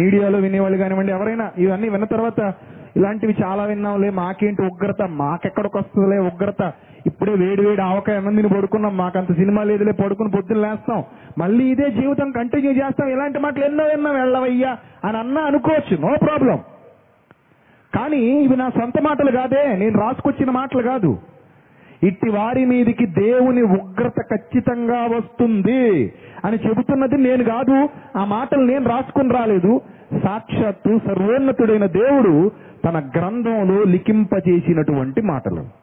మీడియాలో 0.00 0.38
వినేవాళ్ళు 0.38 0.78
కానివ్వండి 0.78 1.12
ఎవరైనా 1.12 1.50
ఇవన్నీ 1.58 1.88
విన్న 1.88 2.04
తర్వాత 2.04 2.54
ఇలాంటివి 2.96 3.34
చాలా 3.42 3.64
విన్నాంలే 3.64 4.10
మాకేంటి 4.10 4.62
ఉగ్రత 4.62 5.02
మాకెక్కడికి 5.02 5.78
వస్తుందిలే 5.78 6.18
ఉగ్రత. 6.18 6.72
ఇప్పుడే 7.06 7.32
వేడి 7.32 7.62
వేడి 7.66 7.82
ఆవకాయ 7.82 8.16
అన్నం 8.16 8.36
తిని 8.36 8.48
పడుకున్నాం 8.48 8.96
మాకంత 8.96 9.32
సినిమా 9.32 9.62
లేదులే 9.62 9.92
పడుకుని 9.92 10.30
పొద్దున్న 10.30 10.62
లేస్తాం. 10.62 11.04
మళ్ళీ 11.38 11.64
ఇదే 11.70 11.90
జీవితం 11.90 12.30
కంటిన్యూ 12.30 12.72
చేస్తాం 12.72 13.08
ఇలాంటి 13.08 13.38
మాటలు 13.38 13.64
ఎన్నో 13.64 13.84
విన్నాం 13.84 14.14
వెళ్ళవయ్యా 14.14 14.78
అని 15.04 15.16
అన్నా 15.16 15.42
అనుకోవచ్చు 15.42 15.96
నో 16.00 16.16
ప్రాబ్లం. 16.26 16.58
కానీ 17.94 18.16
ఇవి 18.16 18.56
నా 18.56 18.68
సొంత 18.68 19.00
మాటలు 19.02 19.30
కాదే 19.30 19.76
నేను 19.76 20.00
రాసుకొచ్చిన 20.00 20.50
మాటలు 20.50 20.82
కాదు. 20.82 21.18
ఇట్టి 22.04 22.30
వారి 22.30 22.64
మీదికి 22.64 23.06
దేవుని 23.06 23.62
ఉగ్రత 23.62 24.20
ఖచ్చితంగా 24.20 25.02
వస్తుంది 25.02 26.12
అని 26.44 26.58
చెబుతున్నది 26.68 27.16
నేను 27.16 27.44
కాదు 27.44 27.88
ఆ 28.18 28.24
మాటలు 28.24 28.60
నేను 28.60 28.88
రాసుకుని 28.88 29.34
రాలేదు. 29.34 29.80
సాక్షాత్తు 30.22 31.00
సర్వోన్నతుడైన 31.06 31.86
దేవుడు 31.86 32.50
తన 32.84 33.10
గ్రంథంలో 33.16 33.82
లిఖింపజేసినటువంటి 33.82 35.20
మాటలు. 35.20 35.80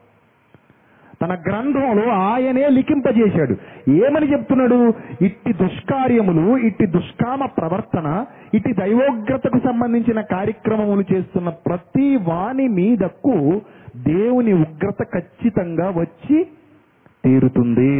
తన 1.21 1.34
గ్రంథంలో 1.34 2.10
ఆయనే 2.10 2.67
లిఖింపజేశాడు. 2.69 3.56
ఏమని 3.91 4.32
చెప్తున్నాడు? 4.32 4.93
ఇట్టి 5.21 5.53
దుష్కార్యములు 5.53 6.58
ఇట్టి 6.58 6.86
దుష్కామ 6.86 7.45
ప్రవర్తన 7.45 8.25
ఇట్టి 8.53 8.73
దైవోగ్రతకు 8.73 9.60
సంబంధించిన 9.60 10.21
కార్యక్రమములు 10.21 11.03
చేస్తున్న 11.13 11.49
ప్రతి 11.49 12.15
వాని 12.15 12.67
మీదకు 12.67 13.62
దేవుని 14.03 14.53
ఉగ్రత 14.53 15.03
ఖచ్చితంగా 15.03 15.89
వచ్చి 15.89 16.43
తీరుతుంది. 17.25 17.93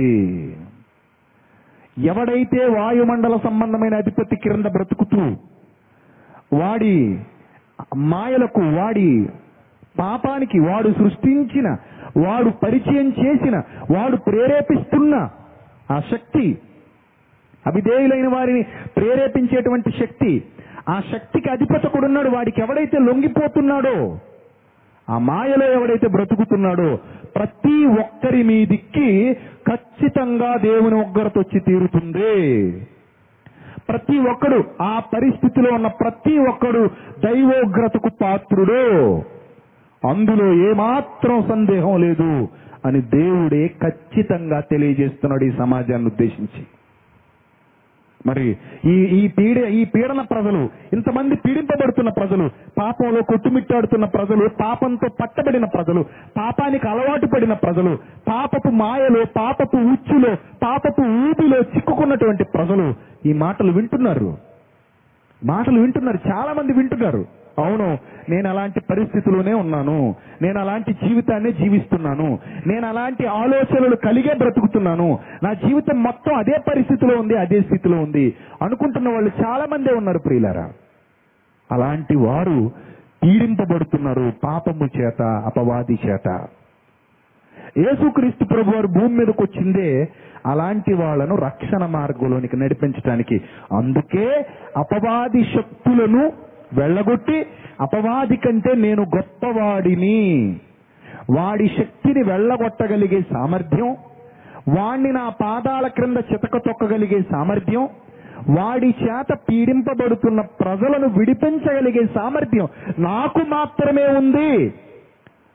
ఎవడైతే 1.98 2.66
వాయుమండల 2.66 3.38
సంబంధమైన 3.44 3.96
అధిపతి 3.96 4.36
క్రింద 4.36 4.66
బ్రతుకుతూ 4.66 5.22
వాడి 6.58 7.20
మాయలకు 7.96 8.62
వాడి 8.62 9.30
పాపానికి 10.00 10.60
వాడు 10.60 10.90
సృష్టించిన 10.90 11.68
వాడు 12.26 12.50
పరిచయం 12.50 13.10
చేసిన 13.10 13.58
వాడు 13.98 14.16
ప్రేరేపిస్తున్న 14.16 15.30
ఆ 15.92 16.00
శక్తి 16.00 16.58
అవిధేయులైన 17.68 18.28
వారిని 18.28 18.64
ప్రేరేపించేటువంటి 18.98 19.92
శక్తి 20.00 20.44
ఆ 20.90 21.02
శక్తికి 21.12 21.50
అధిపతకుడున్నాడు 21.50 22.30
వాడికి 22.30 22.62
ఎవడైతే 22.62 22.98
లొంగిపోతున్నాడో 23.00 24.20
ఆ 25.10 25.18
మాయలో 25.18 25.66
ఎవడైతే 25.74 26.08
బ్రతుకుతున్నాడో 26.08 27.00
ప్రతి 27.36 27.86
ఒక్కరి 27.86 28.44
మీదికి 28.44 29.34
ఖచ్చితంగా 29.68 30.58
దేవుని 30.58 30.96
ఒగ్గరతో 30.96 31.40
వచ్చి 31.40 31.60
తీరుతుంది. 31.60 32.72
ప్రతి 33.90 34.18
ఒక్కడు 34.18 34.64
ఆ 34.82 35.00
పరిస్థితిలో 35.00 35.74
ఉన్న 35.74 35.88
ప్రతి 35.88 36.38
ఒక్కడు 36.38 36.90
దైవోగ్రతకు 37.20 38.10
పాత్రుడు. 38.22 39.16
అందులో 40.10 40.70
ఏమాత్రం 40.70 41.44
సందేహం 41.50 42.02
లేదు 42.02 42.48
అని 42.86 43.02
దేవుడే 43.02 43.68
ఖచ్చితంగా 43.68 44.60
తెలియజేస్తున్నాడు 44.60 45.44
ఈ 45.44 45.52
సమాజాన్ని 45.52 46.08
ఉద్దేశించి. 46.08 46.66
మరి 48.26 48.58
ఈ 48.86 48.90
ఈ 48.90 49.28
పీడ 49.28 49.58
ఈ 49.58 49.86
పీడన 49.86 50.22
ప్రజలు 50.22 50.70
ఇంతమంది 50.94 51.36
పీడింపబడుతున్న 51.36 52.10
ప్రజలు 52.10 52.50
పాపంలో 52.78 53.22
కొట్టుమిట్టాడుతున్న 53.22 54.06
ప్రజలు 54.06 54.50
పాపంతో 54.60 55.08
పట్టబడిన 55.22 55.66
ప్రజలు 55.66 56.04
పాపానికి 56.38 56.88
అలవాటు 56.88 57.26
పడిన 57.26 57.54
ప్రజలు 57.54 57.98
పాపపు 58.28 58.70
మాయలో 58.70 59.26
పాపపు 59.38 59.78
ఉచ్చులో 59.78 60.36
పాపపు 60.36 61.02
ఊపిలో 61.02 61.58
చిక్కుకున్నటువంటి 61.58 62.44
ప్రజలు 62.44 62.94
ఈ 63.26 63.34
మాటలు 63.34 63.72
వింటున్నారు. 63.72 64.38
మాటలు 65.46 65.80
వింటున్నారు. 65.82 66.20
చాలా 66.30 66.54
మంది 66.54 66.74
వింటున్నారు. 66.74 67.26
అవును 67.58 67.98
నేను 68.30 68.50
అలాంటి 68.50 68.80
పరిస్థితిలోనే 68.80 69.54
ఉన్నాను. 69.54 70.16
నేను 70.42 70.60
అలాంటి 70.60 70.94
జీవితాన్ని 70.94 71.54
జీవిస్తున్నాను. 71.54 72.40
నేను 72.68 72.88
అలాంటి 72.88 73.26
ఆలోచనలు 73.26 73.96
కలిగే 73.96 74.34
బ్రతుకుతున్నాను. 74.34 75.20
నా 75.44 75.54
జీవితం 75.54 76.04
మొత్తం 76.04 76.36
అదే 76.36 76.58
పరిస్థితిలో 76.58 77.22
ఉంది 77.22 77.38
అదే 77.38 77.62
స్థితిలో 77.62 77.98
ఉంది 77.98 78.34
అనుకుంటున్న 78.62 79.10
వాళ్ళు 79.10 79.32
చాలా 79.46 79.66
మందే 79.66 79.94
ఉన్నారు 79.94 80.18
ప్రియులారా. 80.18 80.70
అలాంటి 81.72 82.16
వారు 82.16 82.72
పీడింపబడుతున్నారు 83.24 84.34
పాపము 84.44 84.90
చేత 85.00 85.22
అపవాది 85.22 86.00
చేత. 86.08 86.48
యేసుక్రీస్తు 87.78 88.46
ప్రభు 88.46 88.76
వారు 88.76 88.88
భూమి 88.88 89.18
మీదకి 89.18 89.44
వచ్చిందే 89.44 90.08
అలాంటి 90.46 90.94
వాళ్ళను 90.94 91.36
రక్షణ 91.36 91.86
మార్గంలోనికి 91.86 92.58
నడిపించడానికి 92.58 93.42
అందుకే 93.72 94.46
అపవాది 94.78 95.44
శక్తులను 95.44 96.47
వెళ్ళగొట్టి 96.74 97.46
అపవాది 97.82 98.38
కంటే 98.38 98.76
నేను 98.76 99.04
గొప్పవాడిని. 99.04 100.60
వాడి 101.30 101.68
శక్తిని 101.78 102.24
వెళ్ళగొట్టగలిగే 102.24 103.22
సామర్థ్యం 103.22 103.96
వాణ్ణి 104.68 105.12
నా 105.12 105.30
పాదాల 105.30 105.88
క్రింద 105.88 106.18
చితక 106.18 106.58
తొక్కగలిగే 106.58 107.22
సామర్థ్యం 107.22 107.90
వాడి 108.50 108.96
చేత 109.04 109.38
పీడింపబడుతున్న 109.50 110.42
ప్రజలను 110.42 111.08
విడిపించగలిగే 111.08 112.08
సామర్థ్యం 112.16 112.68
నాకు 113.00 113.40
మాత్రమే 113.40 114.08
ఉంది 114.08 114.74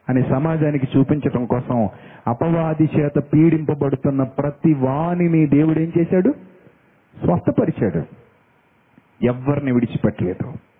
అని 0.08 0.22
సమాజానికి 0.22 0.98
చూపించటం 0.98 1.44
కోసం 1.44 1.88
అపవాది 2.26 2.90
చేత 3.00 3.18
పీడింపబడుతున్న 3.18 4.22
ప్రతి 4.22 4.74
వాణిని 4.74 5.46
దేవుడు 5.46 5.80
ఏం 5.80 5.92
చేశాడు? 5.98 6.34
స్వస్థపరిచాడు. 7.24 8.02
ఎవరిని 9.24 9.72
విడిచిపెట్టలేదు. 9.72 10.71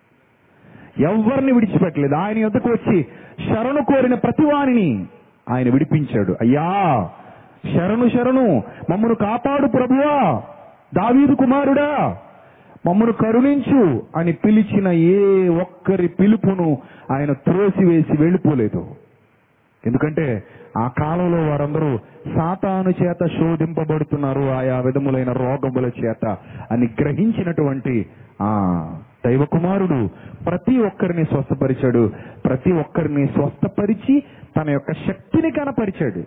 ఎవరిని 0.99 1.51
విడిచిపెట్టలేదు. 1.51 2.15
ఆయన 2.15 2.37
యొద్దకు 2.37 2.69
వచ్చి 2.69 3.05
శరణు 3.49 3.81
కోరిన 3.81 4.13
ప్రతివాణిని 4.13 5.05
ఆయన 5.49 5.69
విడిపించాడు. 5.69 6.35
అయ్యా 6.41 7.09
శరణు 7.75 8.09
శరణు 8.09 8.63
మమ్మను 8.89 9.15
కాపాడు 9.15 9.67
ప్రభువా 9.67 10.41
దావీదు 10.93 11.35
కుమారుడా 11.35 12.17
మమ్మను 12.85 13.11
కరుణించు 13.11 14.01
అని 14.15 14.33
పిలిచిన 14.33 14.87
ఏ 14.87 15.47
ఒక్కరి 15.47 16.07
పిలుపును 16.07 16.77
ఆయన 17.11 17.31
త్రోసివేసి 17.33 18.17
వెళ్ళిపోలేదు. 18.19 18.87
ఎందుకంటే 19.85 20.43
ఆ 20.77 20.87
కాలంలో 20.87 21.49
వారందరూ 21.49 21.97
సాతాను 22.35 22.89
చేత 22.89 23.25
శోధింపబడుతున్నారు 23.25 24.41
ఆయా 24.41 24.79
విధములైన 24.79 25.31
రోగముల 25.31 25.91
చేత 26.05 26.37
అని 26.71 26.89
గ్రహించినటువంటి 27.01 28.05
ఆ 28.41 28.51
దైవ 29.25 29.45
కుమారుడు 29.45 30.09
ప్రతి 30.45 30.77
ఒక్కరిని 30.77 31.23
స్వస్థపరిచాడు. 31.25 32.11
ప్రతి 32.45 32.71
ఒక్కరిని 32.71 33.27
స్వస్థపరిచి 33.27 34.23
తన 34.57 34.69
యొక్క 34.69 34.93
శక్తిని 34.93 35.51
కనపరిచాడు. 35.51 36.23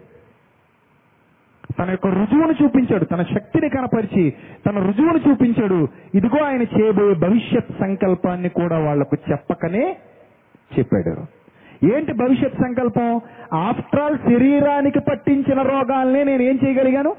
తన 1.79 1.91
యొక్క 1.91 2.07
రుజువును 2.07 2.65
చూపించాడు. 2.65 3.05
తన 3.05 3.23
శక్తిని 3.23 3.69
కనపరిచి 3.69 4.35
తన 4.67 4.79
రుజువును 4.79 5.31
చూపించాడు. 5.31 5.89
ఇదిగో 6.15 6.45
ఆయన 6.45 6.63
చేయబోయే 6.63 7.15
భవిష్యత్ 7.15 7.79
సంకల్పాన్ని 7.81 8.49
కూడా 8.49 8.79
వాళ్ళకు 8.79 9.17
చెప్పకనే 9.31 9.97
చెప్పాడు. 10.79 11.46
ఏంటి 11.85 12.13
భవిష్యత్ 12.13 12.55
సంకల్పం? 12.55 13.21
ఆఫ్టర్ 13.55 14.01
ఆల్ 14.01 14.19
శరీరానికి 14.19 15.01
పట్టించిన 15.01 15.63
రోగాల్ని 15.63 16.25
నేను 16.25 16.43
ఏం 16.43 16.59
చేయగలిగాను? 16.65 17.17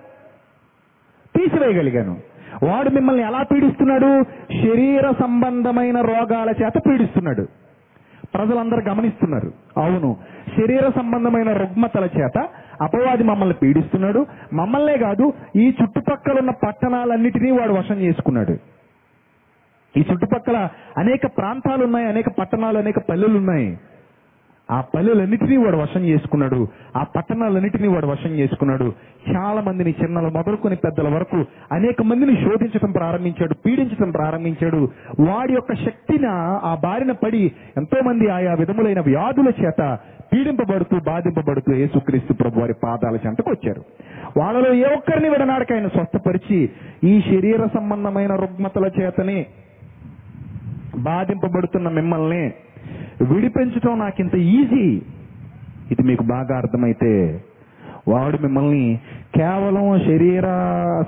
తీసివేయగలిగాను. 1.38 2.18
వాడు 2.64 2.90
మిమ్మల్ని 2.90 3.24
ఎలా 3.24 3.44
పీడిస్తున్నాడు? 3.44 4.24
శరీర 4.62 5.12
సంబంధమైన 5.20 6.02
రోగాల 6.02 6.50
చేత 6.50 6.74
పీడిస్తున్నాడు. 6.88 7.48
ప్రజలందరూ 8.34 8.82
గమనిస్తున్నారు. 8.90 9.54
అవును 9.78 10.18
శరీర 10.58 10.92
సంబంధమైన 10.96 11.54
రుగ్మతల 11.54 12.04
చేత 12.04 12.48
అపవాది 12.82 13.24
మమ్మల్ని 13.24 13.56
పీడిస్తున్నాడు. 13.56 14.26
మమ్మల్నే 14.54 14.98
కాదు 14.98 15.34
ఈ 15.56 15.74
చుట్టుపక్కల 15.84 16.40
ఉన్న 16.40 16.50
పట్టణాలన్నిటినీ 16.50 17.52
వాడు 17.52 17.74
వశం 17.74 17.96
చేసుకున్నాడు. 17.96 18.58
ఈ 19.98 20.00
చుట్టుపక్కల 20.00 20.70
అనేక 20.98 21.26
ప్రాంతాలు 21.38 21.84
ఉన్నాయి 21.86 22.08
అనేక 22.08 22.26
పట్టణాలు 22.40 22.78
అనేక 22.78 23.00
పల్లెలు 23.10 23.38
ఉన్నాయి 23.38 23.80
ఆ 24.72 24.82
పల్లెలన్నిటినీ 24.96 25.58
వాడు 25.58 25.78
వశం 25.78 26.02
చేసుకున్నాడు. 26.02 26.68
ఆ 26.96 27.04
పట్టణాలన్నిటినీ 27.04 27.88
వాడు 27.88 28.08
వశం 28.08 28.30
చేసుకున్నాడు. 28.30 28.94
చాలా 29.36 29.62
మందిని 29.62 29.96
చిన్నల 30.04 30.28
మొదలుకొని 30.28 30.76
పెద్దల 30.76 31.16
వరకు 31.16 31.46
అనేక 31.72 32.02
మందిని 32.02 32.36
శోధించడం 32.36 32.92
ప్రారంభించాడు 32.92 33.54
పీడించడం 33.54 34.12
ప్రారంభించాడు. 34.12 34.90
వాడి 35.20 35.54
యొక్క 35.54 35.74
శక్తిన 35.74 36.28
ఆ 36.64 36.78
బారిన 36.84 37.12
పడి 37.12 37.52
ఎంతో 37.78 38.02
మంది 38.02 38.30
ఆయా 38.30 38.54
విధములైన 38.54 39.00
వ్యాధుల 39.00 39.52
చేత 39.66 39.98
పీడింపబడుతూ 40.34 41.00
బాధింపబడుతూ 41.06 41.74
యేసుక్రీస్తు 41.74 42.34
ప్రభు 42.34 42.60
వారి 42.60 42.74
పాదాల 42.84 43.16
చెంతకు 43.16 43.50
వచ్చారు. 43.50 43.82
వాళ్ళలో 44.38 44.74
ఏ 44.74 44.84
ఒక్కరిని 44.84 45.30
విడనాడక 45.30 45.74
ఆయన 45.74 45.88
స్వస్థపరిచి 45.88 46.70
ఈ 47.04 47.22
శరీర 47.22 47.68
సంబంధమైన 47.76 48.36
రుగ్మతల 48.36 48.92
చేతనే 49.02 49.46
బాధింపబడుతున్న 50.98 51.90
మిమ్మల్ని 51.90 52.54
విడిపించటం 53.24 54.00
నాకు 54.00 54.22
ఇంత 54.22 54.36
ఈజీ. 54.36 55.02
ఇది 55.92 56.04
మీకు 56.04 56.24
బాగా 56.24 56.58
అర్థమైతే 56.58 57.44
వాడు 58.08 58.38
మిమ్మల్ని 58.38 59.00
కేవలం 59.36 60.00
శరీర 60.00 60.44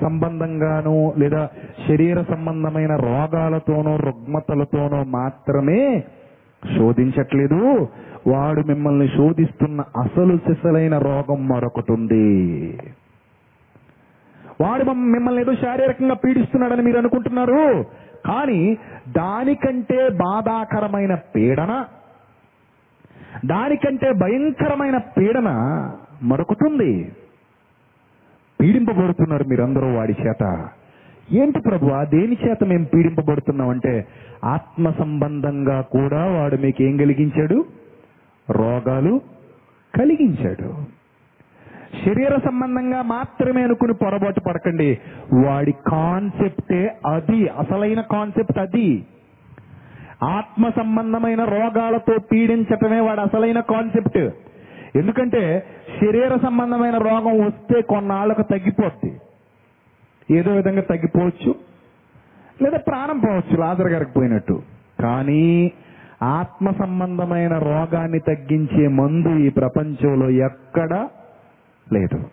సంబంధంగాను 0.01 1.13
లేదా 1.17 1.49
శరీర 1.87 2.21
సంబంధమైన 2.21 2.95
రోగాలతోనో 2.95 3.95
రుగ్మతలతోనో 3.95 5.03
మాత్రమే 5.03 6.03
శోధించట్లేదు. 6.77 7.87
వాడు 8.27 8.61
మిమ్మల్ని 8.61 9.07
శోధిస్తున్న 9.07 9.81
అసలు 9.81 10.37
సిసలైన 10.37 10.97
రోగం 10.97 11.47
మరొకటి 11.47 11.91
ఉంది. 11.91 12.79
వాడు 14.61 14.83
మిమ్మల్ని 14.91 15.41
ఏదో 15.41 15.55
శారీరకంగా 15.55 16.13
పీడిస్తున్నాడని 16.13 16.81
మీరు 16.81 16.97
అనుకుంటున్నారు. 16.97 17.85
కానీ 18.25 18.77
దానికంటే 19.09 20.09
బాధాకరమైన 20.09 21.15
పీడన 21.15 21.85
దానికంటే 23.45 24.13
భయంకరమైన 24.13 24.97
పీడన 24.97 25.49
మరొకటుంది. 26.23 27.11
పీడింపబడుతున్నారు 28.61 29.43
మీరందరూ 29.43 29.93
వాడి 29.93 30.15
చేత. 30.27 30.69
ఏంటి 31.31 31.59
ప్రభు 31.59 31.85
దేని 31.87 32.37
చేత 32.47 32.63
మేము 32.63 32.85
పీడింపబడుతున్నామంటే 32.85 34.07
ఆత్మ 34.43 34.91
సంబంధంగా 34.91 35.81
కూడా 35.81 36.25
వాడు 36.25 36.55
మీకు 36.55 36.83
ఏం 36.83 36.97
కలిగించాడు? 36.97 37.65
రోగాలు 38.49 39.21
కలిగించాడు. 39.99 40.99
శరీర 42.05 42.39
సంబంధంగా 42.45 43.01
మాత్రమే 43.01 43.63
అనుకుని 43.63 43.93
పొరపాటు 43.93 44.39
పడకండి. 44.39 44.99
వాడి 45.33 45.71
కాన్సెప్టే 45.71 46.97
అది 47.05 47.47
అసలైన 47.47 48.01
కాన్సెప్ట్ 48.01 48.59
అది. 48.59 49.05
ఆత్మ 50.23 50.69
సంబంధమైన 50.69 51.43
రోగాలతో 51.43 52.17
పీడించటమే 52.31 52.99
వాడు 52.99 53.19
అసలైన 53.19 53.59
కాన్సెప్ట్ 53.59 54.29
ఎందుకంటే 54.97 55.65
శరీర 56.01 56.37
సంబంధమైన 56.43 56.97
రోగం 56.97 57.45
వస్తే 57.45 57.81
కొన్నాళ్ళకు 57.81 58.41
తగ్గిపోద్ది. 58.41 59.21
ఏదో 60.31 60.51
విధంగా 60.51 60.81
తగ్గిపోవచ్చు. 60.81 61.55
లేదా 62.61 62.77
ప్రాణం 62.77 63.19
పోవచ్చు 63.19 63.57
లాజర్ 63.57 63.87
గారికి 63.87 64.11
పోయినట్టు. 64.11 64.61
కానీ 64.99 65.71
ఆత్మ 66.23 66.71
సంబంధమైన 66.71 67.57
రోగాన్ని 67.57 68.19
తగ్గించే 68.19 68.87
మందు 68.87 69.29
ఈ 69.29 69.49
ప్రపంచంలో 69.49 70.29
ఎక్కడా 70.29 71.09
లేదు. 71.93 72.29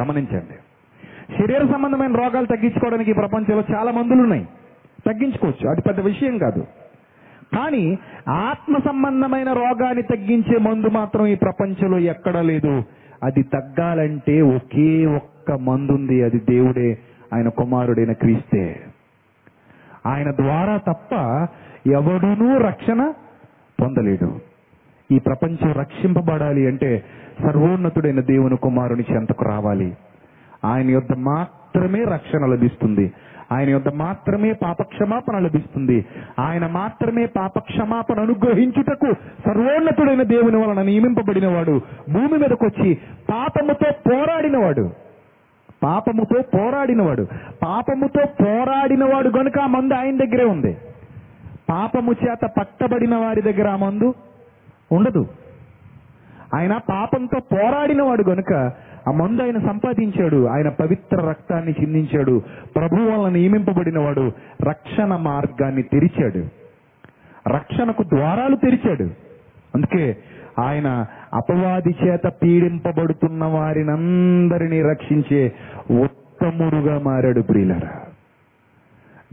గమనించండి. 0.00 0.54
శరీర 1.38 1.72
సంబంధమైన 1.72 2.12
రోగాలు 2.12 2.46
తగ్గించుకోవడానికి 2.46 3.10
ఈ 3.10 3.14
ప్రపంచంలో 3.14 3.64
చాలా 3.74 3.92
మందులు 3.92 4.22
ఉన్నాయి 4.22 4.48
తగ్గించుకోవచ్చు. 5.06 5.68
అది 5.68 5.80
పెద్ద 5.80 6.00
విషయం 6.00 6.38
కాదు. 6.38 6.60
కానీ 7.56 7.98
ఆత్మ 8.28 8.78
సంబంధమైన 8.78 9.52
రోగాన్ని 9.52 10.02
తగ్గించే 10.02 10.58
మందు 10.58 10.86
మాత్రం 10.86 11.26
ఈ 11.26 11.34
ప్రపంచంలో 11.34 11.98
ఎక్కడా 11.98 12.40
లేదు. 12.40 12.82
అది 13.24 13.42
తగ్గాలంటే 13.42 14.40
ఒకే 14.40 15.06
ఒక్క 15.06 15.52
మందు 15.52 15.92
ఉంది 15.92 16.22
అది 16.22 16.38
దేవుడే 16.38 16.98
ఆయన 17.34 17.48
కుమారుడైన 17.48 18.12
క్రీస్తే. 18.12 18.80
ఆయన 20.06 20.30
ద్వారా 20.30 20.76
తప్ప 20.76 21.14
ఎవడునూ 21.88 22.58
రక్షణ 22.58 23.12
పొందలేడు. 23.80 24.40
ఈ 25.12 25.18
ప్రపంచం 25.18 25.72
రక్షింపబడాలి 25.72 26.66
అంటే 26.66 27.04
సర్వోన్నతుడైన 27.42 28.20
దేవుని 28.20 28.56
కుమారుని 28.56 29.04
చెంతకు 29.12 29.44
రావాలి. 29.44 29.96
ఆయన 30.64 30.90
యొద్ద 30.90 31.16
మాత్రమే 31.16 32.04
రక్షణ 32.04 32.46
లభిస్తుంది. 32.46 33.12
ఆయన 33.52 33.70
యొక్క 33.70 33.88
మాత్రమే 33.88 34.52
పాపక్షమాపణ 34.52 35.38
లభిస్తుంది. 35.38 36.06
ఆయన 36.38 36.66
మాత్రమే 36.66 37.26
పాపక్షమాపణ 37.26 38.20
అనుగ్రహించుటకు 38.20 39.12
సర్వోన్నతుడైన 39.46 40.22
దేవుని 40.22 40.56
వలన 40.56 40.82
నియమింపబడినవాడు. 40.82 41.80
భూమి 42.12 42.38
మీదకు 42.38 42.66
వచ్చి 42.66 42.94
పాపముతో 43.30 43.92
పోరాడినవాడు. 44.10 44.90
పాపముతో 45.82 46.42
పోరాడినవాడు. 46.54 47.26
పాపముతో 47.62 48.24
పోరాడినవాడు 48.24 49.28
గనుక 49.28 49.58
ఆ 49.58 49.66
మందు 49.66 49.94
ఆయన 49.94 50.16
దగ్గరే 50.16 50.44
ఉంది. 50.44 50.76
పాపము 51.70 52.12
చేత 52.12 52.50
పట్టబడిన 52.58 53.16
వారి 53.16 53.42
దగ్గర 53.42 53.68
ఆ 53.68 53.76
మందు 53.76 54.14
ఉండదు. 54.92 55.26
ఆయన 56.54 56.76
పాపంతో 56.76 57.40
పోరాడినవాడు 57.52 58.30
గనుక 58.30 58.72
ఆ 59.08 59.12
మందు 59.12 59.42
ఆయన 59.42 59.58
సంపాదించాడు. 59.58 60.46
ఆయన 60.46 60.68
పవిత్ర 60.68 61.16
రక్తాన్ని 61.16 61.74
చిందించాడు. 61.80 62.42
ప్రభు 62.76 63.28
నియమింపబడిన 63.28 63.98
వాడు 63.98 64.32
రక్షణ 64.62 65.16
మార్గాన్ని 65.16 65.82
తెరిచాడు. 65.82 66.60
రక్షణకు 67.48 68.02
ద్వారాలు 68.02 68.56
తెరిచాడు. 68.56 69.02
అందుకే 69.74 70.16
ఆయన 70.58 71.06
అపవాది 71.34 71.96
చేత 72.04 72.32
పీడింపబడుతున్న 72.42 73.44
వారినందరినీ 73.44 74.82
రక్షించే 74.82 75.52
ఉత్తముడుగా 76.02 76.98
మారాడు 76.98 77.40
ప్రియులరా. 77.40 78.00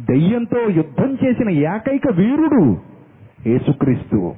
దెయ్యంతో 0.02 0.70
యుద్ధం 0.70 1.18
చేసిన 1.26 1.50
ఏకైక 1.50 2.02
వీరుడు 2.12 2.78
యేసుక్రీస్తు. 3.48 4.36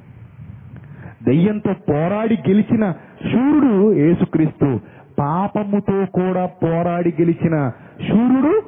దెయ్యంతో 1.22 1.74
పోరాడి 1.88 2.34
గెలిచిన 2.34 2.92
శూరుడు 3.32 3.92
యేసుక్రీస్తు. 3.92 4.80
పాపముతో 5.20 6.06
కూడా 6.14 6.46
పోరాడి 6.46 7.14
గెలిచిన 7.20 7.72
శూరుడు 8.08 8.62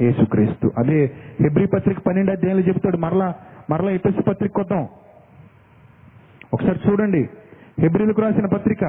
యేసుక్రీస్తు. 0.00 0.72
అదే 0.78 1.10
హెబ్రి 1.40 1.66
పత్రిక 1.66 1.98
పన్నెండు 1.98 2.30
అధ్యాయులు 2.30 2.60
చెబుతాడు. 2.60 2.96
మరలా 2.96 3.34
మరలా 3.70 3.90
ఎపిసి 3.90 4.22
పత్రిక 4.22 4.52
కొద్దాం. 4.52 4.88
ఒకసారి 6.54 6.80
చూడండి. 6.90 7.28
హెబ్రిలకు 7.80 8.20
రాసిన 8.20 8.46
పత్రిక. 8.46 8.84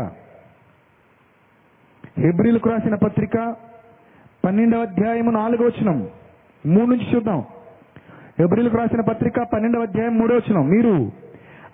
హెబ్రిలకు 2.17 2.69
రాసిన 2.69 2.95
పత్రిక 2.95 3.55
పన్నెండవ 4.45 4.81
అధ్యాయము 4.81 5.31
నాలుగో 5.31 5.65
వచనం. 5.65 6.07
మూడు 6.65 6.85
నుంచి 6.85 7.15
చూద్దాం. 7.15 7.43
హెబ్రిలకు 8.39 8.77
రాసిన 8.77 9.01
పత్రిక 9.01 9.33
పన్నెండవ 9.53 9.81
అధ్యాయం 9.81 10.17
మూడో 10.17 10.35
వచనం. 10.35 10.69
మీరు 10.69 11.11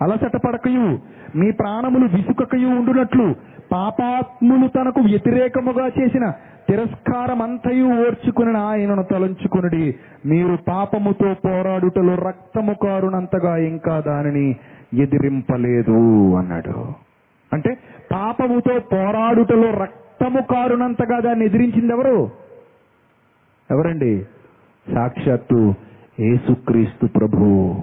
అలసట 0.02 0.38
పడకయు 0.48 1.00
మీ 1.36 1.52
ప్రాణములు 1.52 2.06
విసుకకయు 2.06 2.68
ఉండునట్లు 2.68 3.36
పాపాత్ములు 3.72 4.68
తనకు 4.68 5.00
వ్యతిరేకముగా 5.00 5.88
చేసిన 5.88 6.34
తిరస్కారమంతయు 6.70 7.86
ఓర్చుకుని 7.86 8.58
ఆయనను 8.58 9.04
తలంచుకునుడి. 9.04 9.96
మీరు 10.26 10.58
పాపముతో 10.68 11.34
పోరాడుటలో 11.46 12.16
రక్తము 12.16 12.74
కారునంతగా 12.74 13.58
ఇంకా 13.58 14.00
దానిని 14.00 14.56
ఎదిరింపలేదు 14.94 16.36
అన్నాడు. 16.36 16.94
అంటే 17.54 17.78
పాపముతో 18.12 18.80
పోరాడుటలో 18.80 19.72
రక్తము 19.72 20.42
కారునంతగా 20.42 21.20
దాన్ని 21.20 21.46
ఎదిరించింది 21.46 21.94
ఎవరు 21.94 22.32
ఎవరండి? 23.72 24.26
సాక్షాత్తు 24.96 25.74
ఏసుక్రీస్తు 26.20 27.06
ప్రభు. 27.06 27.76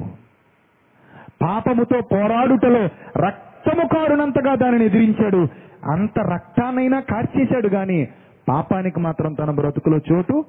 పాపముతో 1.42 2.00
పోరాడుటలో 2.12 2.88
రక్తము 3.26 3.88
కారునంతగా 3.88 4.54
దానిని 4.54 4.84
ఎదిరించాడు. 4.84 5.48
అంత 5.84 6.18
రక్తానైనా 6.18 7.00
కార్చేశాడు 7.00 7.68
కానీ 7.68 8.08
పాపానికి 8.48 9.00
మాత్రం 9.00 9.34
తన 9.34 9.50
బ్రతుకులో 9.50 9.98
చోటు 10.12 10.44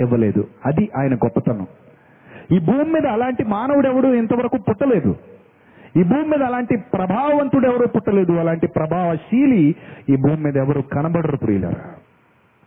ఇవ్వలేదు. 0.00 0.48
అది 0.66 0.88
ఆయన 0.98 1.14
గొప్పతనం. 1.14 1.66
ఈ 2.52 2.58
భూమి 2.58 2.92
మీద 2.92 3.06
అలాంటి 3.06 3.44
మానవుడు 3.44 3.88
ఎవడు 3.88 4.06
ఇంతవరకు 4.06 4.58
పుట్టలేదు. 4.68 5.16
ఈ 5.96 6.02
భూమి 6.02 6.28
మీద 6.28 6.42
అలాంటి 6.42 6.76
ప్రభావవంతుడు 6.76 7.66
ఎవరు 7.66 7.86
పుట్టలేదు. 7.86 8.32
అలాంటి 8.32 8.66
ప్రభావశీలి 8.66 9.74
ఈ 10.08 10.16
భూమి 10.16 10.44
మీద 10.44 10.56
ఎవరు 10.56 10.82
కనబడరు 10.82 11.36
ప్రియులరా. 11.36 11.94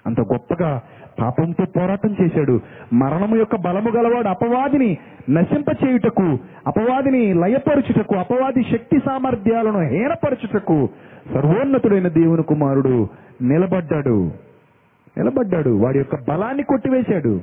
అంత 0.07 0.21
గొప్పగా 0.21 0.81
పాపంతో 1.21 1.65
పోరాటం 1.75 2.15
చేశాడు. 2.21 2.59
మరణము 2.93 3.35
యొక్క 3.35 3.55
బలము 3.55 3.89
గలవాడు 3.89 4.27
అపవాదిని 4.27 4.97
నశింప 5.29 5.69
చేయుటకు 5.69 6.37
అపవాదిని 6.67 7.33
లయపరుచుటకు 7.33 8.15
అపవాది 8.15 8.63
శక్తి 8.63 8.99
సామర్థ్యాలను 9.05 9.79
హీనపరచుటకు 9.79 10.89
సర్వోన్నతుడైన 11.33 12.07
దేవుని 12.07 12.43
కుమారుడు 12.43 13.07
నిలబడ్డాడు. 13.41 14.31
నిలబడ్డాడు. 15.17 15.69
వాడి 15.69 15.97
యొక్క 15.97 16.15
బలాన్ని 16.15 16.63
కొట్టివేశాడు. 16.63 17.41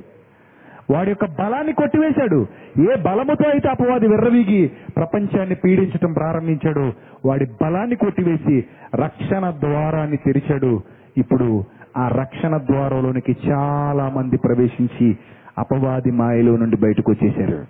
వాడి 0.89 1.09
యొక్క 1.09 1.25
బలాన్ని 1.25 1.73
కొట్టివేశాడు. 1.73 2.47
ఏ 2.79 3.01
బలముతో 3.01 3.49
అయితే 3.49 3.69
అపవాది 3.69 4.07
విర్రవీగి 4.07 4.71
ప్రపంచాన్ని 4.97 5.55
పీడించటం 5.55 6.13
ప్రారంభించాడు 6.13 6.91
వాడి 7.25 7.45
బలాన్ని 7.45 7.95
కొట్టివేసి 7.95 8.65
రక్షణ 8.95 9.49
ద్వారాన్ని 9.49 10.17
తెరిచాడు. 10.17 10.81
ఇప్పుడు 11.17 11.63
ఆ 11.97 12.07
రక్షణ 12.07 12.57
ద్వారంలోనికి 12.57 13.35
చాలా 13.49 14.09
మంది 14.09 14.37
ప్రవేశించి 14.37 15.17
అపవాది 15.57 16.11
మాయలో 16.11 16.57
నుండి 16.57 16.77
బయటకు 16.77 17.11
వచ్చేశారు. 17.11 17.65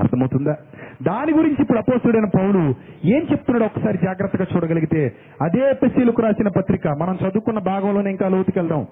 అర్థమవుతుందా? 0.00 0.56
దాని 1.02 1.32
గురించి 1.32 1.56
ఇప్పుడు 1.60 1.78
అపోసుడైన 1.78 2.24
పౌలు 2.24 2.58
ఏం 3.04 3.26
చెప్తున్నాడు 3.30 3.64
ఒకసారి 3.64 3.98
జాగ్రత్తగా 3.98 4.46
చూడగలిగితే 4.56 5.12
అదే 5.42 5.70
ఎపిసీలకు 5.70 6.22
రాసిన 6.22 6.48
పత్రిక 6.48 6.88
మనం 6.88 7.14
చదువుకున్న 7.14 7.58
భాగంలోనే 7.58 8.10
ఇంకా 8.10 8.28
లోతుకెళ్దాం. 8.28 8.86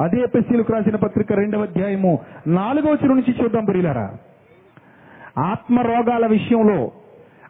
అదే 0.00 0.20
ఎపిసీలకు 0.20 0.72
రాసిన 0.72 0.96
పత్రిక 0.96 1.32
రెండవ 1.32 1.62
అధ్యాయము 1.62 2.18
నాలుగవ 2.46 2.98
నుంచి 3.04 3.34
చూద్దాం 3.42 3.64
బురిలారా 3.64 4.10
ఆత్మ 5.38 5.80
రోగాల 5.80 6.26
విషయంలో 6.26 6.90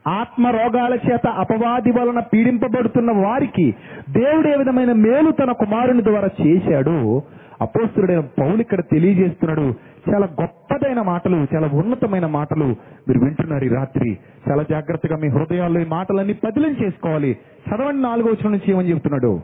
ఆత్మ 0.06 0.48
రోగాల 0.48 0.94
చేత 0.94 1.26
అపవాది 1.26 1.90
వలన 1.90 2.20
పీడింపబడుతున్న 2.20 3.12
వారికి 3.12 3.74
దేవుడు 4.10 4.48
ఏ 4.48 4.56
విధమైన 4.56 4.92
మేలు 4.92 5.30
తన 5.30 5.52
కుమారుని 5.52 6.02
ద్వారా 6.02 6.28
చేశాడు? 6.46 7.22
అపోస్తుడైన 7.60 8.20
పౌలు 8.20 8.60
ఇక్కడ 8.60 8.80
తెలియజేస్తున్నాడు. 8.80 9.74
చాలా 10.10 10.28
గొప్పదైన 10.40 11.02
మాటలు 11.02 11.46
చాలా 11.54 11.70
ఉన్నతమైన 11.72 12.26
మాటలు 12.26 12.64
మీరు 13.08 13.18
వింటున్నారు 13.18 13.64
ఈ 13.64 13.68
రాత్రి. 13.68 14.18
చాలా 14.50 14.62
జాగ్రత్తగా 14.70 15.16
మీ 15.16 15.28
హృదయాల్లో 15.28 15.80
ఈ 15.80 15.84
మాటలన్నీ 15.84 16.32
పదిలం 16.32 16.76
చేసుకోవాలి. 16.84 17.36
చదవండి 17.68 18.02
నాలుగో 18.02 18.28
వచ్చిన 18.28 18.50
నుంచి 18.50 18.72
ఏమని 18.72 18.90
చెప్తున్నాడు? 18.90 19.40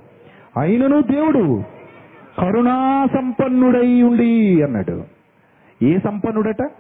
అయినను 0.59 1.01
దేవుడు 1.01 1.63
కరుణా 2.39 3.07
సంపన్నుడై 3.15 4.03
ఉండి 4.03 4.63
అన్నాడు. 4.63 5.05
ఏ 5.83 5.99
సంపన్నుడట? 5.99 6.71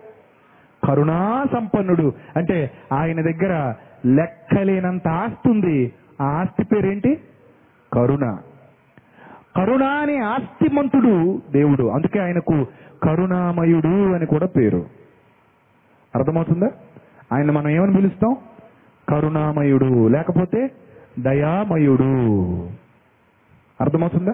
కరుణా 0.87 1.45
సంపన్నుడు 1.53 2.13
అంటే 2.37 2.71
ఆయన 2.93 3.21
దగ్గర 3.21 3.75
లెక్కలేనంత 4.07 5.09
ఆస్తి 5.09 5.51
ఉంది. 5.51 5.93
ఆ 6.21 6.25
ఆస్తి 6.25 6.65
పేరేంటి? 6.65 7.21
కరుణ. 7.93 8.37
కరుణ 9.57 9.85
అనే 9.85 10.19
ఆస్తిమంతుడు 10.19 11.43
దేవుడు. 11.53 11.89
అందుకే 11.89 12.21
ఆయనకు 12.21 12.67
కరుణామయుడు 13.03 14.15
అని 14.15 14.27
కూడా 14.27 14.47
పేరు. 14.47 14.87
అర్థమవుతుందా? 16.15 16.71
ఆయన 17.33 17.51
మనం 17.51 17.69
ఏమని 17.69 17.97
పిలుస్తాం? 17.97 18.37
కరుణామయుడు. 19.09 20.09
లేకపోతే 20.09 20.71
దయామయుడు. 21.19 22.05
అర్థమవుతుందా? 23.81 24.33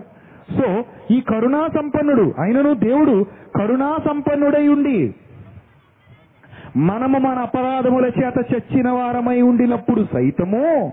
సో 0.61 0.85
ఈ 1.11 1.21
కరుణా 1.21 1.69
సంపన్నుడు 1.69 2.35
ఆయనను 2.41 2.75
దేవుడు 2.75 3.27
కరుణా 3.59 3.97
సంపన్నుడై 4.09 4.69
ఉండి 4.69 5.15
మనము 6.77 7.19
మన 7.19 7.39
అపరాధముల 7.39 8.07
చేత 8.07 8.45
చచ్చిన 8.55 8.91
వారమై 8.91 9.43
ఉండినప్పుడు 9.43 10.07
సైతము 10.13 10.93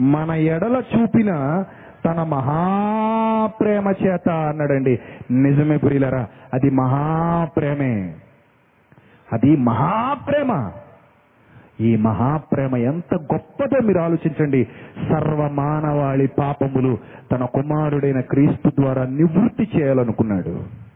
మన 0.00 0.30
ఎడల 0.30 0.82
చూపిన 0.96 1.64
తన 2.04 2.22
మహాప్రేమ 2.22 3.88
చేత 3.88 4.28
అన్నాడండి. 4.28 4.98
నిజమే 5.30 5.76
ప్రియులరా 5.76 6.26
అది 6.54 6.70
మహాప్రేమే. 6.70 8.14
అది 9.32 9.56
మహాప్రేమ. 9.56 10.70
ఈ 11.80 11.96
మహాప్రేమ 11.96 12.76
ఎంత 12.76 13.14
గొప్పదో 13.14 13.86
మీరు 13.86 13.98
ఆలోచించండి. 13.98 14.68
సర్వమానవాళి 15.08 16.26
పాపములు 16.26 16.98
తన 17.32 17.44
కుమారుడైన 17.44 18.20
క్రీస్తు 18.20 18.70
ద్వారా 18.80 19.06
నివృత్తి 19.06 19.68
చేయాలనుకున్నాడు. 19.80 20.87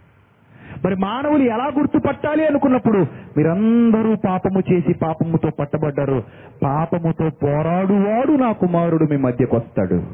మరి 0.85 0.97
మానవులు 0.97 1.43
ఎలా 1.43 1.65
గుర్తుపట్టాలి 1.65 2.47
అనుకున్నప్పుడు 2.47 2.99
మీరందరూ 3.37 4.17
పాపము 4.25 4.63
చేసి 4.73 4.95
పాపముతో 4.95 5.51
పట్టబడ్డారు. 5.61 6.23
పాపముతో 6.63 7.31
పోరాడువాడు 7.43 8.33
నా 8.33 8.53
కుమారుడు 8.53 9.05
మీ 9.05 9.17
మధ్యకు 9.17 9.57
వస్తాడు. 9.57 10.07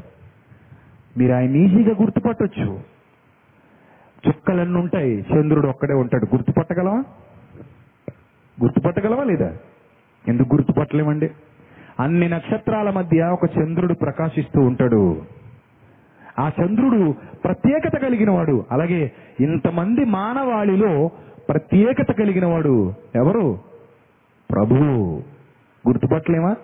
మీరు 1.17 1.33
ఆయన 1.33 1.55
ఈజీగా 1.55 1.95
గుర్తుపట్టొచ్చు. 2.01 2.79
చుక్కలన్నీ 4.27 4.79
ఉంటాయి. 4.79 5.25
చంద్రుడు 5.33 5.67
ఒక్కడే 5.67 5.93
ఉంటాడు. 5.93 6.25
గుర్తుపట్టగలవా? 6.25 7.03
గుర్తుపట్టగలవా 8.63 9.23
లేదా? 9.23 9.53
ఎందుకు 10.27 10.55
గుర్తుపట్టలేమండి? 10.55 11.29
అన్ని 11.99 12.29
నక్షత్రాల 12.29 12.89
మధ్య 12.89 13.23
ఒక 13.23 13.57
చంద్రుడు 13.57 13.93
ప్రకాశిస్తూ 13.93 14.61
ఉంటాడు. 14.61 15.21
ఆ 16.39 16.51
చంద్రుడు 16.61 17.15
ప్రత్యేకత 17.43 17.97
కలిగిన 17.97 18.31
వాడు 18.31 18.65
అలాగే 18.71 19.11
ఇంతమంది 19.39 20.05
మానవాళిలో 20.05 21.09
ప్రత్యేకత 21.49 22.11
కలిగిన 22.11 22.45
వాడు 22.45 22.93
ఎవరు? 23.15 23.59
ప్రభువు. 24.51 25.23
గుర్తుపట్టలేమా? 25.87 26.55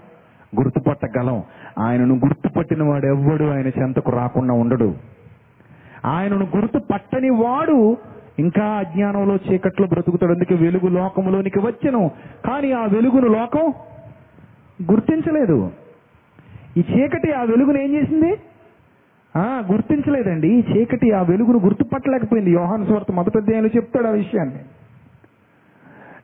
గుర్తుపట్టగలం. 0.60 1.44
ఆయనను 1.80 2.16
గుర్తుపట్టిన 2.16 2.84
వాడు 2.84 3.06
ఎవ్వడు 3.06 3.44
ఆయన 3.44 3.68
చెంతకు 3.68 4.12
రాకుండా 4.12 4.54
ఉండడు. 4.54 4.96
ఆయనను 6.06 6.48
గుర్తుపట్టని 6.58 7.30
వాడు 7.30 7.98
ఇంకా 8.40 8.66
అజ్ఞానంలో 8.66 9.36
చీకట్లో 9.36 9.88
బ్రతుకుతాడు. 9.88 10.34
అందుకే 10.34 10.56
వెలుగు 10.56 10.88
లోకంలోనికి 10.88 11.60
వచ్చాను. 11.60 12.12
కానీ 12.46 12.72
ఆ 12.72 12.86
వెలుగును 12.86 13.28
లోకం 13.28 13.74
గుర్తించలేదు. 14.92 15.72
ఈ 16.78 16.84
చీకటి 16.96 17.32
ఆ 17.32 17.42
వెలుగును 17.42 17.78
ఏం 17.78 17.96
చేసింది? 17.96 18.38
గుర్తించలేదండి. 19.44 20.66
చీకటి 20.72 21.12
ఆ 21.12 21.22
వెలుగును 21.22 21.60
గుర్తుపట్టలేకపోయింది. 21.60 22.52
యోహాను 22.52 22.86
స్వార్థ 22.86 23.12
మొదటి 23.12 23.38
అధ్యాయంలో 23.38 23.70
చెప్తాడు 23.76 24.08
ఆ 24.08 24.12
విషయాన్ని. 24.12 24.56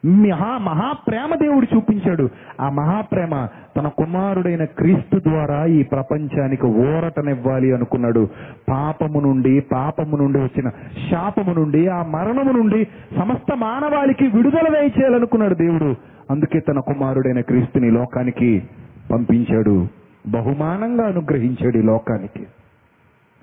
మహా 0.05 0.57
మహాప్రేమ 0.57 1.35
దేవుడు 1.35 1.75
చూపించాడు. 1.75 2.29
ఆ 2.61 2.69
మహాప్రేమ 2.69 3.47
తన 3.77 3.87
కుమారుడైన 3.87 4.63
క్రీస్తు 4.63 5.19
ద్వారా 5.19 5.65
ఈ 5.65 5.83
ప్రపంచానికి 5.83 6.65
ఊరటనివ్వాలి 6.65 7.73
అనుకున్నాడు. 7.73 8.29
పాపము 8.69 9.19
నుండి 9.19 9.59
పాపము 9.59 10.17
నుండి 10.17 10.39
వచ్చిన 10.39 10.69
శాపము 11.11 11.53
నుండి 11.53 11.87
ఆ 11.87 12.03
మరణము 12.03 12.51
నుండి 12.51 12.87
సమస్త 13.17 13.55
మానవాళికి 13.55 14.27
విడుదల 14.27 14.73
వేయించేయాలనుకున్నాడు 14.73 15.53
దేవుడు. 15.53 15.95
అందుకే 16.31 16.59
తన 16.59 16.79
కుమారుడైన 16.79 17.39
క్రీస్తుని 17.39 17.91
లోకానికి 17.91 18.63
పంపించాడు. 19.11 19.87
బహుమానంగా 20.27 21.07
అనుగ్రహించాడు 21.07 21.77
ఈ 21.77 21.81
లోకానికి. 21.81 22.47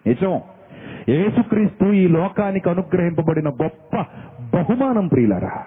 నిజం. 0.06 0.40
యేసుక్రీస్తు 1.08 1.84
ఈ 1.84 2.08
లోకానికి 2.08 2.70
అనుగ్రహింపబడిన 2.70 3.48
గొప్ప 3.48 3.96
బహుమానం 4.56 5.06
ప్రియులరా. 5.06 5.64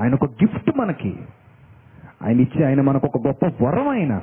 ఆయన 0.00 0.14
ఒక 0.14 0.24
గిఫ్ట్ 0.24 0.76
మనకి. 0.76 1.16
ఆయన 2.22 2.40
ఇచ్చి 2.40 2.64
ఆయన 2.64 2.80
మనకు 2.80 3.06
ఒక 3.06 3.26
గొప్ప 3.26 3.64
వరం 3.64 3.88
ఆయన 3.88 4.20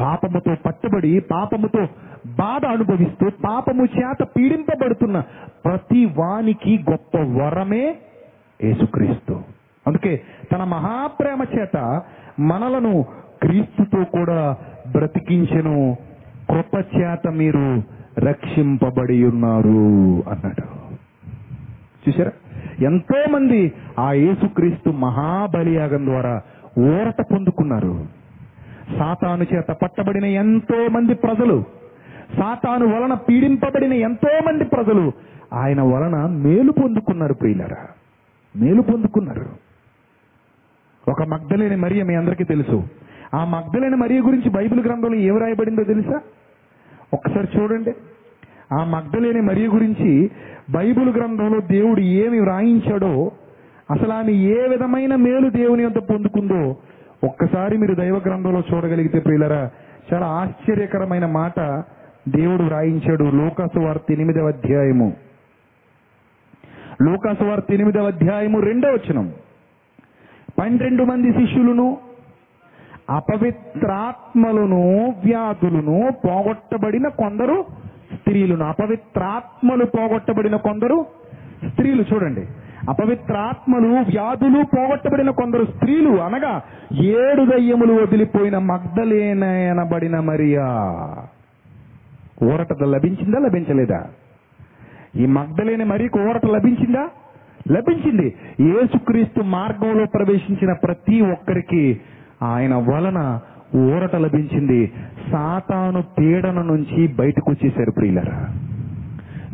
పాపముతో 0.00 0.54
పట్టుబడి 0.54 1.20
పాపముతో 1.20 1.88
బాధ 2.26 2.66
అనుభవిస్తూ 2.66 3.30
పాపము 3.44 3.84
చేత 3.84 4.22
పీడింపబడుతున్న 4.22 5.20
ప్రతి 5.64 6.04
వానికి 6.04 6.84
గొప్ప 6.90 7.18
వరమే 7.18 7.96
యేసుక్రీస్తు. 8.64 9.42
అందుకే 9.86 10.22
తన 10.52 10.64
మహాప్రేమ 10.64 11.44
చేత 11.58 12.02
మనలను 12.40 13.02
క్రీస్తుతో 13.42 14.04
కూడా 14.04 14.56
బ్రతికించెను 14.92 15.96
కృప 16.50 16.84
చేత 16.96 17.28
మీరు 17.28 17.82
రక్షింపబడి 18.18 19.24
ఉన్నారు 19.24 20.22
అన్నాడు. 20.30 20.76
చూసారా 22.08 22.32
ఎంతో 22.80 23.30
మంది 23.30 23.72
ఆ 23.98 24.12
యేసుక్రీస్తు 24.12 24.90
మహాబలియాగం 24.90 26.06
ద్వారా 26.06 26.42
ఊరట 26.78 27.20
పొందుకున్నారు. 27.32 28.06
సాతాను 28.98 29.46
చేత 29.54 29.72
పట్టబడిన 29.82 30.24
ఎంతో 30.24 30.88
మంది 30.88 31.14
ప్రజలు 31.14 31.64
సాతాను 32.38 32.86
వలన 32.86 33.14
పీడింపబడిన 33.14 33.92
ఎంతో 33.92 34.40
మంది 34.46 34.64
ప్రజలు 34.64 35.12
ఆయన 35.52 35.80
వలన 35.82 36.26
మేలు 36.26 36.72
పొందుకున్నారు 36.72 37.34
ప్రియులరా. 37.34 37.86
మేలు 38.56 38.82
పొందుకున్నారు. 38.82 39.66
ఒక 41.10 41.22
మగ్ధలేని 41.22 41.76
మరియ 41.76 42.02
మీ 42.02 42.14
అందరికీ 42.14 42.44
తెలుసు. 42.44 42.88
ఆ 43.36 43.44
మగ్ధులైన 43.44 43.94
మరియ 43.94 44.20
గురించి 44.20 44.50
బైబిల్ 44.50 44.80
గ్రంథంలో 44.80 45.14
ఏం 45.14 45.38
రాయబడిందో 45.38 45.82
తెలుసా? 45.82 46.20
ఒక్కసారి 47.12 47.48
చూడండి. 47.58 47.94
ఆ 48.72 48.84
మగ్ధలేని 48.84 49.40
మరియ 49.40 49.66
గురించి 49.66 50.30
బైబిల్ 50.70 51.10
గ్రంథంలో 51.10 51.60
దేవుడు 51.60 52.00
ఏమి 52.00 52.40
వ్రాయించాడో 52.40 53.32
అసలు 53.90 54.12
ఆమె 54.12 54.32
ఏ 54.32 54.68
విధమైన 54.68 55.14
మేలు 55.14 55.50
దేవుని 55.50 55.84
అంత 55.84 55.98
పొందుకుందో 55.98 56.76
ఒక్కసారి 57.24 57.78
మీరు 57.78 57.94
దైవ 57.94 58.22
గ్రంథంలో 58.26 58.62
చూడగలిగితే 58.74 59.18
ప్రియులరా 59.18 59.70
చాలా 60.12 60.26
ఆశ్చర్యకరమైన 60.26 61.26
మాట 61.26 61.84
దేవుడు 62.28 62.62
వ్రాయించాడు 62.62 63.24
లోకాసు 63.24 63.78
వార్త 63.78 64.12
ఎనిమిదవ 64.12 64.46
అధ్యాయము. 64.46 65.12
లోకాసు 67.02 67.44
వార్త 67.44 67.72
ఎనిమిదవ 67.72 68.06
అధ్యాయము 68.06 68.60
రెండవ 68.60 68.90
వచనం. 68.90 69.32
పన్నెండు 70.58 71.04
మంది 71.04 71.32
శిష్యులను 71.32 71.98
అపవిత్రాత్మలను 73.10 75.06
వ్యాధులను 75.24 76.08
పోగొట్టబడిన 76.24 77.08
కొందరు 77.08 77.64
స్త్రీలను. 78.14 78.64
అపవిత్రాత్మలు 78.64 79.84
పోగొట్టబడిన 79.84 80.56
కొందరు 80.56 81.06
స్త్రీలు. 81.68 82.04
చూడండి. 82.14 82.46
అపవిత్రాత్మలు 82.88 83.88
వ్యాధులు 83.88 84.64
పోగొట్టబడిన 84.76 85.30
కొందరు 85.30 85.64
స్త్రీలు. 85.64 86.10
అనగా 86.10 86.62
ఏడు 86.92 87.50
దయ్యములు 87.50 88.02
వదిలిపోయిన 88.02 88.58
మగ్ధలేనబడిన 88.58 90.20
మరియా. 90.20 90.66
ఊరట 92.42 92.82
లభించిందా 92.82 93.38
లభించలేదా? 93.38 94.06
ఈ 95.16 95.26
మగ్ధలేని 95.26 95.84
మరీకు 95.84 96.18
ఊరట 96.18 96.46
లభించిందా? 96.46 97.08
లభించింది. 97.72 98.34
యేసుక్రీస్తు 98.60 99.42
మార్గంలో 99.42 100.04
ప్రవేశించిన 100.04 100.72
ప్రతి 100.72 101.20
ఒక్కరికి 101.20 102.00
ఆయన 102.42 102.74
వలన 102.74 103.40
ఊరట 103.76 104.16
లభించింది. 104.16 104.92
సాతాను 105.32 106.04
పీడన 106.18 106.62
నుంచి 106.62 107.08
బయటకు 107.08 107.50
వచ్చేసారు 107.50 107.90
ప్రియులరా. 107.90 108.48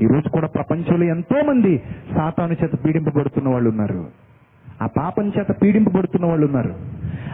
ఈరోజు 0.03 0.29
కూడా 0.29 0.47
ప్రపంచంలో 0.47 1.07
ఎంతో 1.07 1.47
మంది 1.49 1.83
సాతాను 2.15 2.53
చేత 2.53 2.85
పీడింపబడుతున్న 2.85 3.49
వాళ్ళు 3.49 3.71
ఉన్నారు. 3.71 4.07
ఆ 4.83 4.87
పాపం 4.87 5.33
చేత 5.39 5.63
పీడింపబడుతున్న 5.63 6.27
వాళ్ళు 6.27 6.47
ఉన్నారు. 6.47 6.75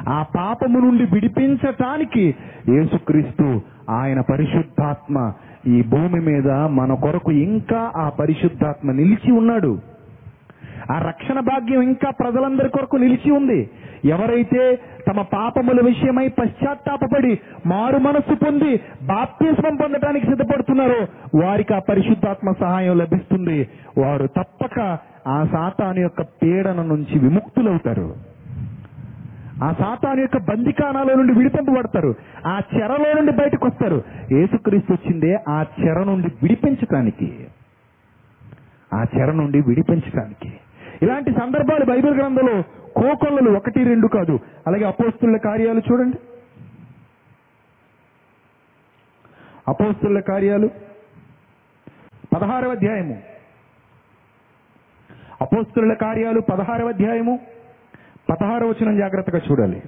ఆ 0.08 0.24
పాపము 0.36 0.78
నుండి 0.78 1.04
విడిపించటానికి 1.04 2.34
యేసుక్రీస్తు 2.68 3.60
ఆయన 3.90 4.20
పరిశుద్ధాత్మ 4.20 5.32
ఈ 5.66 5.82
భూమి 5.82 6.20
మీద 6.20 6.50
మన 6.50 6.94
కొరకు 6.94 7.32
ఇంకా 7.32 7.92
ఆ 7.96 8.08
పరిశుద్ధాత్మ 8.08 8.92
నిలిచి 8.92 9.32
ఉన్నాడు. 9.32 9.78
ఆ 10.92 10.98
రక్షణ 10.98 11.40
భాగ్యం 11.40 11.82
ఇంకా 11.82 12.10
ప్రజలందరి 12.10 12.68
కొరకు 12.68 12.96
నిలిచి 12.96 13.30
ఉంది. 13.30 13.70
ఎవరైతే 14.04 14.78
తమ 15.08 15.22
పాపముల 15.22 15.86
విషయమై 15.86 16.28
పశ్చాత్తాపడి 16.28 17.38
మారు 17.66 17.98
మనస్సు 17.98 18.34
పొంది 18.34 18.80
బాప్తిస్మం 19.02 19.76
పొందడానికి 19.76 20.26
సిద్ధపడుతున్నారో 20.26 21.06
వారికి 21.42 21.74
ఆ 21.74 21.78
పరిశుద్ధాత్మ 21.78 22.52
సహాయం 22.60 22.98
లభిస్తుంది. 22.98 23.68
వారు 23.98 24.26
తప్పక 24.26 24.98
ఆ 25.26 25.44
సాతాను 25.52 26.00
యొక్క 26.00 26.22
పీడన 26.22 26.82
నుంచి 26.82 27.18
విముక్తులవుతారు. 27.18 28.14
ఆ 29.64 29.72
సాతాను 29.72 30.20
యొక్క 30.20 30.36
బందికాణాల 30.36 31.14
నుండి 31.14 31.32
విడిపింపబడతారు 31.32 32.14
ఆ 32.46 32.60
చెరలో 32.76 33.12
నుండి 33.12 33.32
బయటకు 33.32 33.66
వస్తారు. 33.66 34.02
ఏసుక్రీస్తు 34.32 34.92
వచ్చిందే 34.92 35.38
ఆ 35.48 35.64
చెర 35.80 35.98
నుండి 35.98 36.28
విడిపించటానికి. 36.42 37.46
ఆ 38.94 39.04
చెర 39.16 39.32
నుండి 39.32 39.60
విడిపించటానికి. 39.60 40.52
ఇలాంటి 41.02 41.32
సందర్భాలు 41.32 41.84
బైబిల్ 41.84 42.14
గ్రంథంలో 42.14 42.62
కోకొల్లలు 42.96 43.56
ఒకటి 43.56 43.84
రెండు 43.84 44.06
కాదు. 44.06 44.38
అలాగే 44.66 44.84
అపోస్తుల 44.84 45.36
కార్యాలు 45.36 45.78
చూడండి. 45.78 46.18
అపోస్తుల 49.68 50.20
కార్యాలు. 50.20 50.70
పదహారవ 52.34 52.70
అధ్యాయము. 52.70 53.22
అపోస్తుల 55.40 55.92
కార్యాలు 55.92 56.40
పదహారవ 56.40 56.88
అధ్యాయము. 56.88 57.38
పదహారవ 58.30 58.68
వచనం 58.68 58.98
జాగ్రత్తగా 58.98 59.40
చూడాలి. 59.50 59.82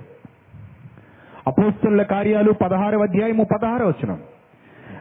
అపోస్తుల 1.47 2.03
కార్యాలు 2.03 2.53
పదహారవ 2.53 3.03
అధ్యాయము 3.03 3.45
పదహారవ 3.45 3.89
వచనం. 3.89 4.21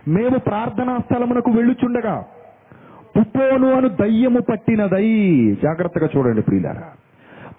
మేము 0.07 0.37
ప్రార్థనా 0.37 0.97
స్థలమునకు 0.97 1.51
వెళ్ళుచుండగా 1.51 2.25
పుపోను 3.19 3.73
అను 3.73 3.87
దయ్యము 3.87 4.41
పట్టినదై. 4.41 5.07
జాగ్రత్తగా 5.63 6.09
చూడండి 6.17 6.41
ప్రియులారా. 6.41 6.83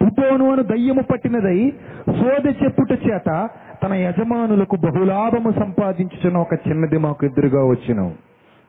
పుపోను 0.02 0.52
అను 0.52 0.62
దయ్యము 0.62 1.02
పట్టినదై 1.02 1.72
సోద 2.06 2.54
చెప్పుట 2.64 2.90
చేత 2.92 3.48
తన 3.82 3.94
యజమానులకు 3.94 4.76
బహులాభము 4.76 5.50
సంపాదించుచున్న 5.50 6.38
ఒక 6.38 6.54
చిన్నది 6.54 6.98
మాకు 6.98 7.26
ఎదురుగా 7.26 7.64
వచ్చిన. 7.64 8.10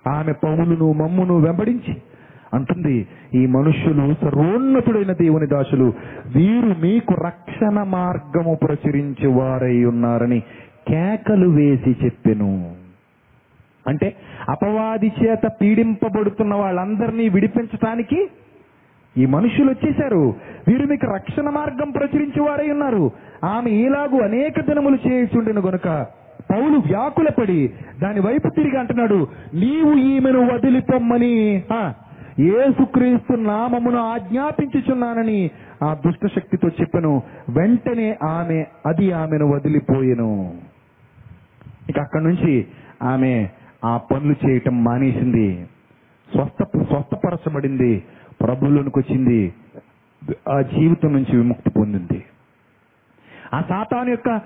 ఆమె 0.08 0.32
పౌలును 0.32 0.92
మమ్మును 0.92 1.40
వెంబడించి 1.40 1.96
అంటుంది 2.54 3.08
ఈ 3.34 3.46
మనుష్యులు 3.46 4.14
సర్వోన్నతుడైన 4.14 5.12
దేవుని 5.12 5.48
దాసులు 5.48 5.94
వీరు 6.36 6.76
మీకు 6.82 7.14
రక్షణ 7.14 7.84
మార్గము 7.84 8.58
ప్రచురించి 8.64 9.28
వారై 9.28 9.84
ఉన్నారని 9.84 10.40
కేకలు 10.88 11.50
వేసి 11.50 11.98
చెప్పెను. 12.06 12.81
అంటే 13.88 14.16
అపవాది 14.50 15.14
చేత 15.24 15.52
పీడింపబడుతున్న 15.62 16.56
వాళ్ళందరినీ 16.56 17.30
విడిపించటానికి 17.30 18.28
ఈ 19.18 19.26
మనుషులు 19.26 19.72
వచ్చేశారు. 19.72 20.36
వీరు 20.68 20.88
మీకు 20.88 21.14
రక్షణ 21.16 21.50
మార్గం 21.50 21.92
ప్రచురించి 21.92 22.42
వారై 22.42 22.72
ఉన్నారు. 22.72 23.12
ఆమె 23.44 23.72
ఈలాగు 23.72 24.22
అనేక 24.22 24.62
దినములు 24.62 24.98
చేయుచుండెను 25.08 25.62
గనుక 25.62 25.88
పౌలు 26.52 26.78
వ్యాకులపడి 26.78 27.74
దాని 28.02 28.20
వైపు 28.20 28.50
తిరిగి 28.50 28.80
అంటున్నాడు 28.80 29.28
నీవు 29.54 29.94
ఈమెను 29.94 30.54
వదిలిపొమ్మని. 30.54 31.64
ఆ, 31.74 31.94
యేసుక్రీస్తు 32.40 33.34
నామమును 33.34 33.98
ఆజ్ఞాపించుచున్నానని 33.98 35.50
ఆ 35.84 35.98
దుష్ట 36.06 36.36
శక్తితో 36.36 36.68
చెప్పను. 36.68 37.24
వెంటనే 37.50 38.18
ఆమె 38.24 38.66
అది 38.86 39.12
ఆమెను 39.12 39.52
వదిలిపోయెను. 39.52 40.54
ఇక 41.90 42.00
అక్కడి 42.00 42.24
నుంచి 42.24 42.68
ఆమె 43.04 43.50
ఆ 43.84 43.98
పనులు 43.98 44.50
చేయటం 44.50 44.84
మానేసింది. 44.84 45.66
స్వస్థ 46.36 46.64
స్వస్థపరచబడింది. 46.64 48.04
ప్రభువులోనికి 48.42 49.00
వచ్చింది. 49.00 49.54
ఆ 50.50 50.62
జీవితం 50.62 51.14
నుంచి 51.14 51.38
విముక్తి 51.38 51.70
పొందింది. 51.70 52.24
ఆ 53.54 53.62
సాతాను 53.62 54.10
యొక్క 54.10 54.38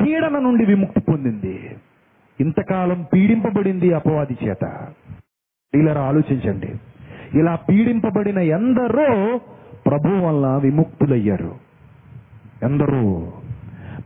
పీడన 0.00 0.38
నుండి 0.38 0.64
విముక్తి 0.64 1.00
పొందింది. 1.00 1.76
ఇంతకాలం 2.40 3.06
పీడింపబడింది 3.12 3.92
అపవాది 3.92 4.38
చేత. 4.44 4.88
ఇలా 5.74 6.00
ఆలోచించండి. 6.00 6.74
ఇలా 7.38 7.54
పీడింపబడిన 7.54 8.38
ఎందరో 8.38 9.38
ప్రభు 9.86 10.08
వల్ల 10.08 10.46
విముక్తులయ్యారు. 10.62 11.54
ఎందరో 12.62 13.32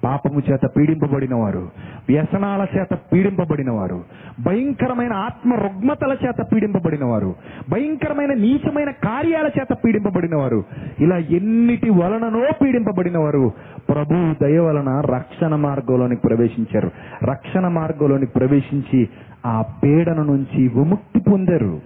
పాపము 0.05 0.43
చేత 0.53 0.61
పీడింపబడిన 0.77 1.35
వారు 1.35 1.69
వ్యసనాల 2.09 2.67
చేత 2.77 2.99
పీడింపబడిన 3.13 3.71
వారు 3.71 4.05
భయంకరమైన 4.45 5.13
ఆత్మ 5.13 5.55
రుగ్మతల 5.55 6.17
చేత 6.27 6.47
పీడింపబడిన 6.53 7.05
వారు 7.05 7.35
భయంకరమైన 7.71 8.33
నీచమైన 8.33 8.91
కార్యాల 8.91 9.47
చేత 9.47 9.77
పీడింపబడిన 9.85 10.37
వారు 10.37 10.65
ఇలా 11.01 11.17
ఎన్నిటి 11.17 11.91
వలననో 11.91 12.47
పీడింపబడిన 12.63 13.19
వారు 13.19 13.53
ప్రభు 13.89 14.45
దయ 14.45 14.59
వలన 14.59 15.01
రక్షణ 15.01 15.55
మార్గంలోనికి 15.55 16.23
ప్రవేశించారు. 16.23 16.91
రక్షణ 17.25 17.69
మార్గంలోనికి 17.69 18.33
ప్రవేశించి 18.33 19.09
ఆ 19.47 19.65
పీడన 19.83 20.23
నుంచి 20.23 20.69
విముక్తి 20.69 21.21
పొందారు. 21.21 21.81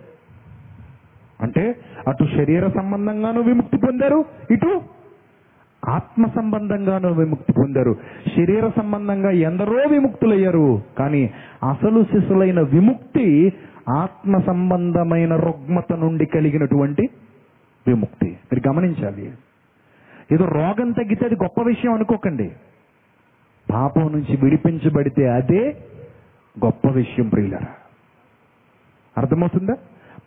అంటే 1.40 1.74
అటు 2.08 2.24
శరీర 2.24 2.68
సంబంధంగానూ 2.68 3.40
విముక్తి 3.40 3.76
పొందారు 3.76 4.24
ఇటు 4.50 4.80
ఆత్మ 5.88 6.26
సంబంధంగానూ 6.26 7.12
విముక్తి 7.12 7.52
పొందారు. 7.52 7.96
శరీర 8.36 8.68
సంబంధంగా 8.68 9.30
ఎందరో 9.30 9.84
విముక్తులయ్యారు. 9.90 10.82
కానీ 10.98 11.30
అసలు 11.70 12.02
శిశులైన 12.02 12.60
విముక్తి 12.60 13.52
ఆత్మ 13.88 14.40
సంబంధమైన 14.40 15.36
రుగ్మత 15.36 15.92
నుండి 15.92 16.26
కలిగినటువంటి 16.26 17.08
విముక్తి. 17.86 18.38
మీరు 18.52 18.68
గమనించాలి. 18.68 19.32
ఏదో 20.32 20.44
రోగం 20.44 20.90
తగ్గితే 20.90 21.26
అది 21.26 21.34
గొప్ప 21.34 21.62
విషయం 21.62 21.92
అనుకోకండి. 21.92 22.52
పాపం 23.72 24.12
నుంచి 24.12 24.36
విడిపించబడితే 24.36 25.28
అదే 25.28 25.76
గొప్ప 26.64 26.88
విషయం 26.88 27.28
ప్రియులరా. 27.28 27.66
అర్థమవుతుందా? 29.18 29.74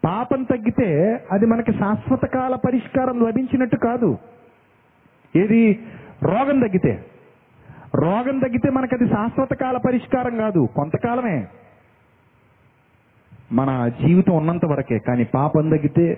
పాపం 0.06 0.44
తగ్గితే 0.44 1.20
అది 1.32 1.46
మనకి 1.46 1.72
శాశ్వత 1.72 2.26
కాల 2.26 2.56
పరిష్కారం 2.56 3.20
లభించినట్టు 3.20 3.76
కాదు. 3.76 4.18
ఏది? 5.36 5.80
రోగం 6.24 6.60
తగ్గితే. 6.60 7.06
రోగం 7.96 8.40
తగ్గితే 8.40 8.70
మనకి 8.70 8.96
అది 8.96 9.08
శాశ్వత 9.08 9.54
కాల 9.54 9.78
పరిష్కారం 9.78 10.38
కాదు. 10.38 10.70
కొంతకాలమే. 10.76 11.48
మన 13.52 13.92
జీవితం 14.06 14.38
ఉన్నంత 14.38 14.66
వరకే. 14.66 15.00
కానీ 15.00 15.24
పాపం 15.24 15.70
తగ్గితే 15.70 16.18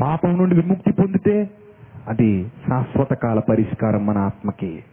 పాపం 0.00 0.38
నుండి 0.38 0.54
విముక్తి 0.54 0.92
పొందితే 0.92 1.50
అది 2.08 2.48
శాశ్వత 2.48 3.14
కాల 3.14 3.38
పరిష్కారం 3.38 4.06
మన 4.06 4.18
ఆత్మకి. 4.18 4.84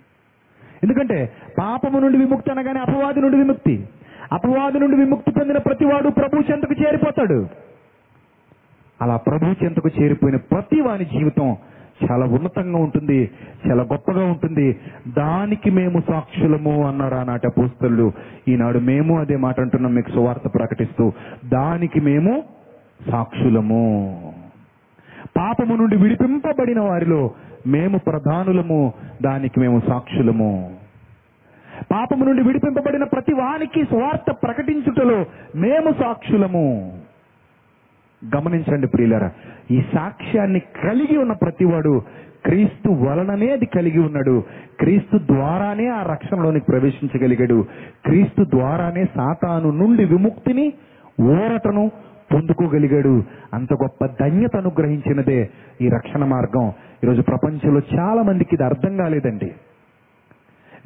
ఎందుకంటే 0.83 1.33
పాపము 1.59 1.99
నుండి 1.99 2.17
విముక్తి 2.17 2.51
అనగానే 2.51 2.79
అపవాది 2.79 3.21
నుండి 3.21 3.37
విముక్తి. 3.37 3.87
అపవాది 4.31 4.79
నుండి 4.79 4.95
విముక్తి 4.95 5.31
పొందిన 5.31 5.57
ప్రతివాడు 5.57 6.09
ప్రభు 6.09 6.51
చెంతకు 6.51 6.73
చేరిపోతాడు. 6.73 7.47
అలా 9.01 9.17
ప్రభు 9.17 9.65
చెంతకు 9.65 9.89
చేరిపోయిన 10.01 10.37
ప్రతి 10.37 10.81
వాని 10.81 11.05
జీవితం 11.05 11.57
చాలా 12.05 12.25
ఉన్నతంగా 12.25 12.77
ఉంటుంది 12.77 13.31
చాలా 13.69 13.83
గొప్పగా 13.83 14.25
ఉంటుంది. 14.25 14.79
దానికి 15.07 15.71
మేము 15.71 16.01
సాక్షులము 16.07 16.87
అన్నారు 16.87 17.15
ఆనాటి 17.15 17.47
అపోస్తలు. 17.47 18.11
ఈనాడు 18.47 18.79
మేము 18.79 19.19
అదే 19.19 19.35
మాట 19.35 19.59
అంటున్నాం 19.59 19.93
మీకు 19.93 20.11
సువార్త 20.11 20.53
ప్రకటిస్తూ. 20.55 21.13
దానికి 21.45 22.01
మేము 22.01 22.43
సాక్షులము. 23.11 24.17
పాపము 25.37 25.75
నుండి 25.75 25.97
విడిపింపబడిన 25.97 26.79
వారిలో 26.79 27.31
మేము 27.67 27.97
ప్రధానులము 27.97 28.93
దానికి 29.21 29.59
మేము 29.59 29.81
సాక్షులము. 29.87 30.75
పాపము 31.91 32.25
నుండి 32.25 32.43
విడిపింపబడిన 32.43 33.03
ప్రతి 33.03 33.33
వానికి 33.33 33.83
స్వార్థ 33.83 34.35
ప్రకటించుటలో 34.43 35.25
మేము 35.55 35.91
సాక్షులము. 35.91 37.00
గమనించండి 38.35 38.87
ప్రియులరా 38.87 39.31
ఈ 39.71 39.81
సాక్ష్యాన్ని 39.95 40.59
కలిగి 40.59 41.17
ఉన్న 41.17 41.33
ప్రతివాడు 41.33 42.01
క్రీస్తు 42.45 42.89
వలననే 42.89 43.49
అది 43.49 43.65
కలిగి 43.65 43.99
ఉన్నాడు. 43.99 44.43
క్రీస్తు 44.79 45.17
ద్వారానే 45.17 45.87
ఆ 45.87 46.03
రక్షణలోనికి 46.03 46.65
ప్రవేశించగలిగాడు. 46.69 47.65
క్రీస్తు 48.05 48.43
ద్వారానే 48.43 49.05
సాతాను 49.05 49.71
నుండి 49.71 50.05
విముక్తిని 50.05 50.73
ఊరటను 51.21 51.91
పొందుకోగలిగాడు. 52.33 53.23
అంత 53.53 53.73
గొప్ప 53.73 54.05
ధన్యత 54.05 54.57
అనుగ్రహించినదే 54.57 55.49
ఈ 55.81 55.89
రక్షణ 55.89 56.25
మార్గం. 56.25 56.73
ఈరోజు 57.03 57.21
ప్రపంచంలో 57.21 57.81
చాలా 57.99 58.21
మందికి 58.21 58.49
ఇది 58.53 58.63
అర్థం 58.63 58.97
కాలేదండి. 58.97 59.51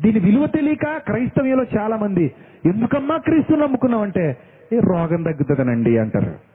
దీని 0.01 0.19
విలువ 0.19 0.45
తెలియక 0.45 0.97
క్రైస్తవ్యంలో 0.97 1.65
చాలా 1.77 1.95
మంది 1.95 2.31
ఎందుకమ్మా 2.65 3.17
క్రీస్తు 3.17 3.53
నమ్ముకున్నామంటే 3.53 4.37
ఏ 4.73 4.79
రోగం 4.79 5.23
తగ్గుతుందనండి 5.23 5.97
అంటారు. 5.97 6.54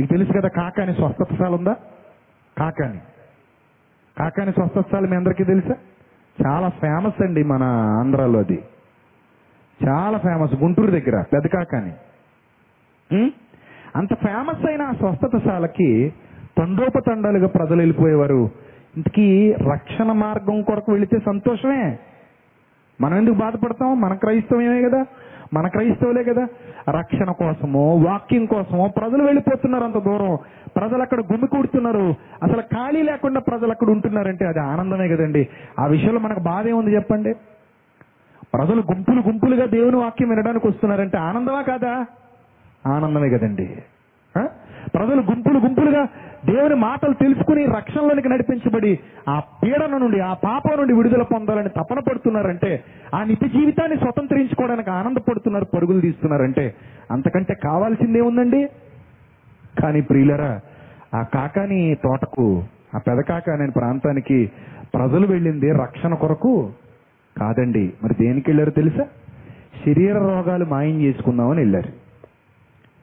మీకు 0.00 0.12
తెలుసు 0.12 0.32
కదా 0.32 0.48
కాకాని 0.48 0.94
స్వస్థతశాల 0.94 1.54
ఉందా? 1.54 1.76
కాకాని. 2.58 2.98
కాకాని 4.18 4.52
స్వస్థతశాల 4.52 5.06
మీ 5.06 5.16
అందరికీ 5.16 5.44
తెలుసా? 5.44 5.74
చాలా 6.46 6.68
ఫేమస్ 6.68 7.22
అండి 7.22 7.44
మన 7.44 7.62
ఆంధ్రాలో 8.00 8.38
అది. 8.38 8.62
చాలా 9.88 10.18
ఫేమస్ 10.18 10.54
గుంటూరు 10.54 10.90
దగ్గర 10.90 11.24
పెద్ద 11.32 11.46
కాకాని. 11.46 11.92
అంత 13.96 14.14
ఫేమస్ 14.14 14.66
అయిన 14.66 14.82
ఆ 14.82 14.92
స్వస్థతశాలకి 14.92 16.14
తండోపతండాలుగా 16.58 17.46
ప్రజలు 17.46 17.76
వెళ్ళిపోయేవారు. 17.76 18.50
ఇంతకీ 18.96 19.52
రక్షణ 19.52 20.12
మార్గం 20.12 20.62
కొరకు 20.62 20.92
వెళితే 20.92 21.18
సంతోషమే. 21.18 21.98
మనం 23.00 23.16
ఎందుకు 23.16 23.34
బాధపడతాం? 23.34 24.00
మన 24.00 24.14
క్రైస్తవమే 24.14 24.82
కదా. 24.82 25.04
మన 25.54 25.68
క్రైస్తవులే 25.68 26.24
కదా. 26.24 26.48
రక్షణ 26.90 27.32
కోసమో 27.32 27.96
వాక్యం 27.96 28.46
కోసమో 28.46 28.88
ప్రజలు 28.88 29.22
వెళ్ళిపోతున్నారు 29.24 29.84
అంత 29.84 29.98
దూరం. 29.98 30.38
ప్రజలు 30.76 31.02
అక్కడ 31.02 31.20
గుమ్మి 31.20 31.48
కూడుతున్నారు. 31.48 32.14
అసలు 32.42 32.60
ఖాళీ 32.60 33.02
లేకుండా 33.02 33.40
ప్రజలు 33.40 33.70
అక్కడ 33.70 33.88
ఉంటున్నారంటే 33.88 34.46
అది 34.46 34.58
ఆనందమే 34.58 35.08
కదండి. 35.08 35.48
ఆ 35.78 35.86
విషయంలో 35.86 36.20
మనకు 36.20 36.40
బాధ 36.40 36.68
ఏముంది 36.68 36.94
చెప్పండి. 36.94 37.34
ప్రజలు 38.54 38.80
గుంపులు 38.80 39.20
గుంపులుగా 39.20 39.66
దేవుని 39.66 39.96
వాక్యం 39.96 40.28
వినడానికి 40.28 40.66
వస్తున్నారంటే 40.66 41.18
ఆనందమా 41.18 41.62
కాదా? 41.62 42.06
ఆనందమే 42.86 43.30
కదండి. 43.30 43.82
ఆ? 44.38 44.48
ప్రజలు 44.94 45.20
గుంపులు 45.20 45.58
గుంపులుగా 45.58 46.08
దేవుని 46.54 46.74
మాటలు 46.74 47.12
తెలుసుకుని 47.12 47.66
రక్షణలోనికి 47.66 48.28
నడిపించబడి 48.28 48.98
ఆ 49.28 49.42
పీడన 49.62 49.96
నుండి 49.96 50.20
ఆ 50.20 50.34
పాపం 50.34 50.78
నుండి 50.78 50.94
విడుదల 50.94 51.22
పొందాలని 51.22 51.68
తపన 51.68 51.98
పడుతున్నారంటే 51.98 52.84
ఆ 53.14 53.24
నిత్య 53.24 53.48
జీవితాన్ని 53.48 53.96
స్వతంత్రించుకోవడానికి 53.96 54.90
ఆనందపడుతున్నారు 54.90 55.64
పరుగులు 55.64 56.00
తీస్తున్నారంటే 56.00 56.74
అంతకంటే 57.10 57.54
కావాల్సిందే 57.54 58.20
ఉందండి. 58.20 58.68
కానీ 59.82 60.00
ప్రియులరా 60.00 60.60
ఆ 61.14 61.22
కాకాని 61.22 61.96
తోటకు 62.04 62.62
ఆ 62.94 62.98
పెద 62.98 63.18
అనే 63.50 63.70
ప్రాంతానికి 63.76 64.50
ప్రజలు 64.94 65.26
వెళ్ళింది 65.26 65.72
రక్షణ 65.72 66.14
కొరకు 66.14 66.70
కాదండి. 67.38 67.92
మరి 68.02 68.14
దేనికి 68.14 68.50
వెళ్ళారు 68.50 68.70
తెలుసా? 68.70 69.04
శరీర 69.86 70.12
రోగాలు 70.12 70.64
మాయం 70.64 71.00
చేసుకుందామని 71.00 71.58
వెళ్ళారు. 71.58 71.99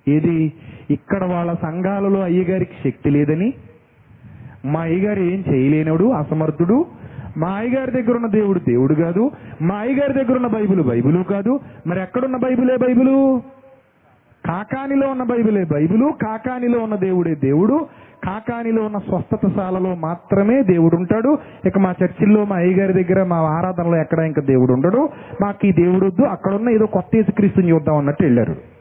ఏది? 0.08 0.54
ఇక్కడ 0.90 1.26
వాళ్ళ 1.26 1.54
సంఘాలలో 1.54 2.22
అయ్యగారికి 2.22 2.90
శక్తి 2.90 3.10
లేదని. 3.10 3.54
మా 4.66 4.82
అయ్యగారు 4.82 5.20
ఏం 5.20 5.44
చేయలేనడు 5.54 6.12
అసమర్థుడు. 6.12 6.86
మా 7.38 7.48
అయ్యగారి 7.48 7.92
దగ్గర 7.92 8.16
ఉన్న 8.16 8.28
దేవుడు 8.28 8.60
దేవుడు 8.60 8.94
కాదు. 8.94 9.32
మా 9.62 9.76
అయ్యగారి 9.76 10.14
దగ్గర 10.14 10.36
ఉన్న 10.36 10.48
బైబిల్ 10.48 10.82
బైబిలు 10.82 11.24
కాదు. 11.24 11.60
మరి 11.88 12.02
ఎక్కడున్న 12.02 12.38
బైబిలే 12.38 12.78
బైబిలు? 12.78 13.42
కాకానిలో 14.46 15.08
ఉన్న 15.08 15.24
బైబిలే 15.24 15.64
బైబిలు. 15.64 16.14
కాకానిలో 16.26 16.80
ఉన్న 16.80 16.96
దేవుడే 16.96 17.36
దేవుడు. 17.36 17.88
కాకానిలో 18.26 18.84
ఉన్న 18.84 18.98
స్వస్థతశాలలో 18.98 19.96
మాత్రమే 19.96 20.64
దేవుడు 20.64 20.96
ఉంటాడు. 20.96 21.38
ఇక 21.66 21.78
మా 21.78 21.94
చర్చిల్లో 22.04 22.46
మా 22.46 22.56
అయ్యగారి 22.56 23.04
దగ్గర 23.04 23.24
మా 23.24 23.36
ఆరాధనలో 23.36 24.02
ఎక్కడ 24.02 24.20
ఇంకా 24.20 24.42
దేవుడు 24.42 24.74
ఉండడు. 24.74 25.10
మాకు 25.42 25.68
ఈ 25.68 25.72
దేవుడు 25.72 26.06
వద్దు. 26.06 26.26
అక్కడున్న 26.26 26.70
ఏదో 26.70 26.86
కొత్త 26.86 27.10
యేసుక్రీస్తుని 27.16 27.72
చూద్దాం 27.72 27.98
అన్నట్టు 27.98 28.24
వెళ్ళారు. 28.24 28.77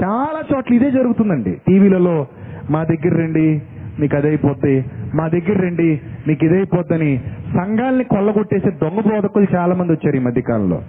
చాలా 0.00 0.42
చోట్ల 0.54 0.74
ఇదే 0.74 0.90
జరుగుతుందండి. 0.90 1.52
టీవీలలో 1.68 2.26
మా 2.70 2.84
దగ్గర 2.84 3.18
రండి 3.18 3.62
మీకు 4.00 4.16
అదైపోద్ది. 4.16 4.84
మా 5.14 5.28
దగ్గర 5.28 5.60
రండి 5.60 6.00
మీకు 6.28 6.44
ఇదైపోద్దని 6.44 7.18
సంఘాలని 7.56 8.04
కొల్లగొట్టేసే 8.04 8.70
దొంగ 8.70 9.00
బోధకులు 9.00 9.46
చాలా 9.54 9.74
మంది 9.74 9.92
వచ్చారు 9.92 10.16
ఈ 10.16 10.18
మధ్యకాలంలో. 10.18 10.82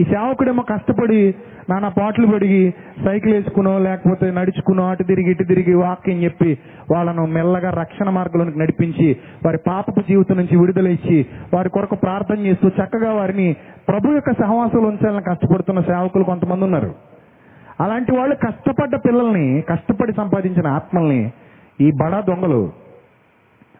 ఈ 0.00 0.04
సేవకుడేమో 0.04 0.62
కష్టపడి 0.62 1.34
నానా 1.70 1.88
పాటలు 1.88 2.26
పడిగి 2.26 2.74
సైకిల్ 3.04 3.34
వేసుకునో 3.34 3.78
లేకపోతే 3.78 4.30
నడుచుకునో 4.30 4.90
అటు 4.90 5.02
తిరిగి 5.02 5.30
ఇటు 5.30 5.44
తిరిగి 5.44 5.74
వాక్యం 5.74 6.22
చెప్పి 6.22 6.58
వాళ్ళను 6.90 7.26
మెల్లగా 7.26 7.70
రక్షణ 7.70 8.10
మార్గంలోనికి 8.10 8.58
నడిపించి 8.58 9.16
వారి 9.46 9.58
పాపపు 9.66 10.00
జీవితం 10.00 10.36
నుంచి 10.36 10.56
విడుదల 10.56 10.88
ఇచ్చి 10.88 11.26
వారి 11.54 11.68
కొరకు 11.68 11.94
ప్రార్థన 11.94 12.46
చేస్తూ 12.46 12.68
చక్కగా 12.68 13.12
వారిని 13.12 13.56
ప్రభు 13.88 14.12
యొక్క 14.12 14.32
సహవాసంలో 14.32 14.88
ఉంచాలని 14.88 15.22
కష్టపడుతున్న 15.22 15.80
సేవకులు 15.80 16.24
కొంతమంది 16.24 16.64
ఉన్నారు. 16.64 17.03
అలాంటి 17.80 18.12
వాళ్ళు 18.12 18.34
కష్టపడ్డ 18.34 18.96
పిల్లల్ని 18.96 19.62
కష్టపడి 19.62 20.12
సంపాదించిన 20.12 20.66
ఆత్మల్ని 20.66 21.32
ఈ 21.80 21.90
బడా 22.02 22.20
దొంగలు 22.20 22.72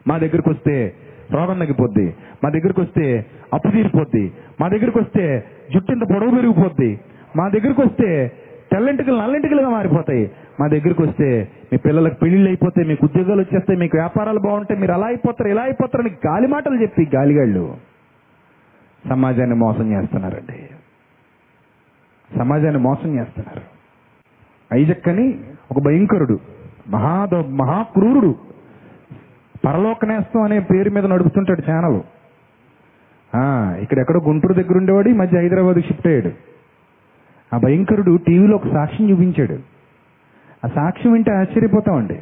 మా 0.07 0.17
దగ్గరికి 0.17 0.49
వస్తే 0.49 0.95
రోగం 1.31 1.59
తగ్గిపోద్ది 1.59 2.15
మా 2.43 2.49
దగ్గరికి 2.49 2.81
వస్తే 2.81 3.25
అప్పు 3.53 3.67
తీరిపోద్ది 3.67 4.33
మా 4.61 4.67
దగ్గరికి 4.67 4.99
వస్తే 4.99 5.45
జుట్టింత 5.73 6.03
పొడవు 6.13 6.29
పెరిగిపోద్ది 6.29 6.99
మా 7.37 7.49
దగ్గరికి 7.49 7.81
వస్తే 7.81 8.31
తెల్లంటికలు 8.71 9.17
నల్లంటికలుగా 9.17 9.69
మారిపోతాయి 9.69 10.31
మా 10.59 10.67
దగ్గరికి 10.67 11.01
వస్తే 11.01 11.51
మీ 11.71 11.77
పిల్లలకు 11.77 12.15
పెళ్ళిళ్ళు 12.15 12.49
అయిపోతాయి 12.49 12.87
మీకు 12.87 13.05
ఉద్యోగాలు 13.05 13.41
వచ్చేస్తాయి 13.41 13.79
మీకు 13.79 13.97
వ్యాపారాలు 13.97 14.39
బాగుంటాయి 14.39 14.79
మీరు 14.79 14.91
అలా 14.91 15.07
అయిపోతారు 15.07 15.49
ఇలా 15.49 15.61
అయిపోతారని 15.61 16.09
గాలి 16.09 16.47
మాటలు 16.47 16.81
చెప్పి 16.81 17.09
గాలిగాళ్ళు 17.15 17.95
సమాజాన్ని 19.09 19.55
మోసం 19.55 19.91
చేస్తున్నారండి. 19.91 20.69
సమాజాన్ని 22.37 22.81
మోసం 22.81 23.19
చేస్తున్నారు. 23.19 23.74
ఐజక్ 24.73 25.07
అని 25.07 25.39
ఒక 25.71 25.79
భయంకరుడు 25.79 26.39
మహా 26.87 27.27
మహాక్రూరుడు 27.49 28.35
పరలోకనేస్తం 29.65 30.41
అనే 30.41 30.59
పేరు 30.59 30.89
మీద 30.89 31.05
నడుపుతుంటాడు 31.05 31.71
ఛానల్. 31.71 32.01
ఇక్కడెక్కడో 33.81 34.19
గుంటూరు 34.19 34.53
దగ్గర 34.53 34.77
ఉండేవాడు 34.77 35.09
ఈ 35.09 35.13
మధ్య 35.13 35.37
హైదరాబాద్ 35.37 35.81
షిఫ్ట్ 35.81 36.07
అయ్యాడు. 36.07 36.31
ఆ 37.55 37.57
భయంకరుడు 37.57 38.17
టీవీలో 38.27 38.55
ఒక 38.55 38.67
సాక్ష్యం 38.73 39.09
చూపించాడు. 39.09 39.53
ఆ 40.65 40.67
సాక్ష్యం 40.75 41.13
వింటే 41.13 41.31
ఆశ్చర్యపోతామండి. 41.31 42.19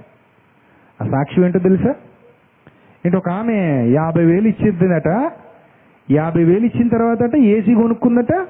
ఆ 1.01 1.05
సాక్ష్యం 1.11 1.45
ఏంటో 1.45 1.59
తెలుసా? 1.59 1.95
ఏంటి 3.05 3.17
ఒక 3.17 3.29
ఆమె 3.29 3.85
యాభై 3.87 4.25
వేలు 4.25 4.47
ఇచ్చేద్దనట. 4.47 5.31
యాభై 6.11 6.43
వేలు 6.43 6.65
ఇచ్చిన 6.65 6.87
తర్వాత 6.87 7.35
ఏసీ 7.35 7.73
కొనుక్కుందట. 7.75 8.47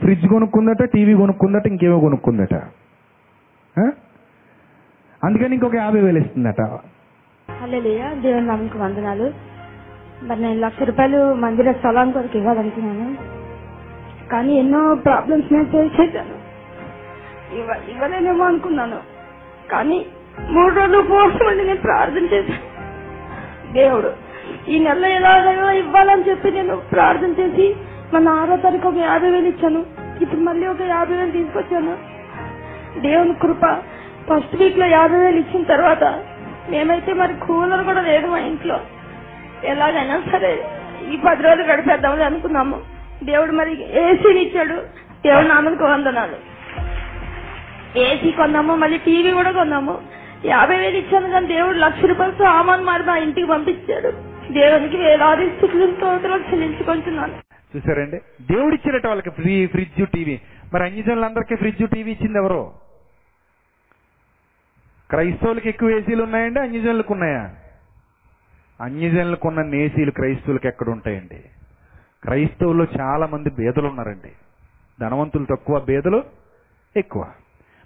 ఫ్రిడ్జ్ 0.00 0.26
కొనుక్కుందట 0.28 0.82
టీవీ 0.84 1.14
కొనుక్కుందట 1.14 1.66
ఇంకేమో 1.66 2.00
కొనుక్కుందట. 2.00 2.54
అందుకని 5.24 5.54
ఇంకొక 5.54 5.74
యాభై 5.74 6.00
వేలు 6.00 6.18
ఇస్తుందట. 6.18 6.60
హల్లెలూయా 7.60 8.12
దేవుని 8.12 8.46
నామకు 8.46 8.78
వందనాలు. 8.78 9.32
మరి 10.22 10.40
నేను 10.40 10.60
లక్ష 10.60 10.82
రూపాయలు 10.82 11.34
మందిర 11.34 11.72
స్థలం 11.72 12.10
కొరకు 12.10 12.38
ఇవ్వాలనుకున్నాను. 12.38 13.16
కానీ 14.28 14.54
ఎన్నో 14.54 14.94
ప్రాబ్లమ్స్ 14.94 15.52
నేను 15.52 15.64
ఫేస్ 15.64 16.00
చేశాను. 16.00 16.36
ఇవ్వ 17.58 17.74
ఇవ్వలేనేమో 17.90 18.44
అనుకున్నాను. 18.44 19.00
కానీ 19.72 20.06
మూడు 20.50 20.74
రోజులు 20.74 20.98
ఉపవాసం 20.98 21.46
ఉండి 21.46 21.64
నేను 21.64 21.80
ప్రార్థన 21.80 22.24
చేశాను. 22.34 22.74
దేవుడు 23.72 24.12
ఈ 24.70 24.78
నెల 24.78 25.04
ఎలా 25.04 25.72
ఇవ్వాలని 25.72 26.30
చెప్పి 26.30 26.50
నేను 26.50 26.76
ప్రార్థన 26.76 27.30
చేసి 27.40 27.74
మన 28.12 28.28
ఆరో 28.28 28.56
తారీఖు 28.56 28.88
ఒక 28.88 28.96
యాభై 28.96 29.30
వేలు 29.30 29.46
ఇచ్చాను. 29.46 29.86
ఇప్పుడు 30.22 30.40
మళ్ళీ 30.40 30.66
ఒక 30.66 30.82
యాభై 30.82 31.16
వేలు 31.16 31.30
తీసుకొచ్చాను. 31.30 31.96
దేవుని 33.00 33.34
కృప 33.34 33.82
ఫస్ట్ 34.30 34.56
వీక్లో 34.56 34.86
యాభై 34.86 35.18
వేలు 35.18 35.36
ఇచ్చిన 35.36 35.62
తర్వాత 35.62 36.04
మేమైతే 36.70 37.12
మరి 37.12 37.34
కూలర్ 37.34 37.84
కూడా 37.84 38.00
లేదు 38.00 38.26
మా 38.26 38.38
ఇంట్లో. 38.38 38.80
ఎలాగైనా 39.64 40.22
సరే 40.32 40.64
ఈ 41.12 41.18
పది 41.28 41.42
రోజులు 41.42 41.62
గడిపేద్దామని 41.62 42.24
అనుకున్నాము. 42.24 42.80
దేవుడు 43.24 43.52
మరి 43.52 43.82
ఏసీని 43.98 44.40
ఇచ్చాడు. 44.40 44.74
దేవుడు 45.22 45.46
నామకు 45.46 45.84
వందనాలు. 45.84 46.54
ఏసీ 47.98 48.30
కొన్నాము 48.30 48.74
మళ్ళీ 48.74 48.98
టీవీ 48.98 49.30
కూడా 49.30 49.50
కొన్నాము. 49.50 49.98
యాభై 50.44 50.76
వేలు 50.76 50.96
ఇచ్చాను 50.96 51.30
కానీ 51.30 51.46
దేవుడు 51.46 51.76
లక్ష 51.76 52.04
రూపాయలతో 52.04 52.44
ఆమాన్ 52.44 52.84
మరి 52.84 53.02
మా 53.02 53.16
ఇంటికి 53.16 53.46
పంపించాడు. 53.46 54.08
దేవునికి 54.52 54.96
వేలాది 54.96 55.50
స్థుతులు 55.50 55.86
స్తోత్రాలు 55.86 56.42
చెల్లించుకుంటున్నాను. 56.42 57.43
చూసారండి 57.76 58.18
దేవుడు 58.46 58.74
ఇచ్చినట్టు 58.74 59.08
వాళ్ళకి 59.08 59.30
ఫ్రీ 59.30 59.66
ఫ్రిడ్జ్ 59.66 60.06
టీవీ. 60.10 60.40
మరి 60.74 60.84
అన్యజనులందరికీ 60.84 61.56
ఫ్రిడ్జ్ 61.56 61.88
టీవీ 61.90 62.10
ఇచ్చింది 62.10 62.38
ఎవరు? 62.38 62.72
క్రైస్తవులకు 65.10 65.68
ఎక్కువ 65.68 65.90
ఏసీలు 65.90 66.22
ఉన్నాయండి 66.22 66.60
అన్యజనులకు 66.60 67.12
ఉన్నాయా? 67.14 67.54
అన్యజనులకు 68.80 69.48
ఉన్న 69.48 69.74
ఏసీలు 69.74 70.10
క్రైస్తవులకు 70.10 70.66
ఎక్కడ 70.66 70.88
ఉంటాయండి? 70.88 71.44
క్రైస్తవుల్లో 72.22 72.86
చాలా 73.00 73.26
మంది 73.26 73.50
బేదలు 73.50 73.86
ఉన్నారండి. 73.86 74.32
ధనవంతులు 75.00 75.44
తక్కువ 75.44 75.80
బేదలు 75.80 76.24
ఎక్కువ. 76.96 77.32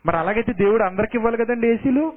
మరి 0.06 0.16
అలాగైతే 0.16 0.52
దేవుడు 0.52 0.82
అందరికి 0.82 1.16
ఇవ్వాలి 1.16 1.36
కదండి 1.36 1.66
ఏసీలు? 1.66 2.12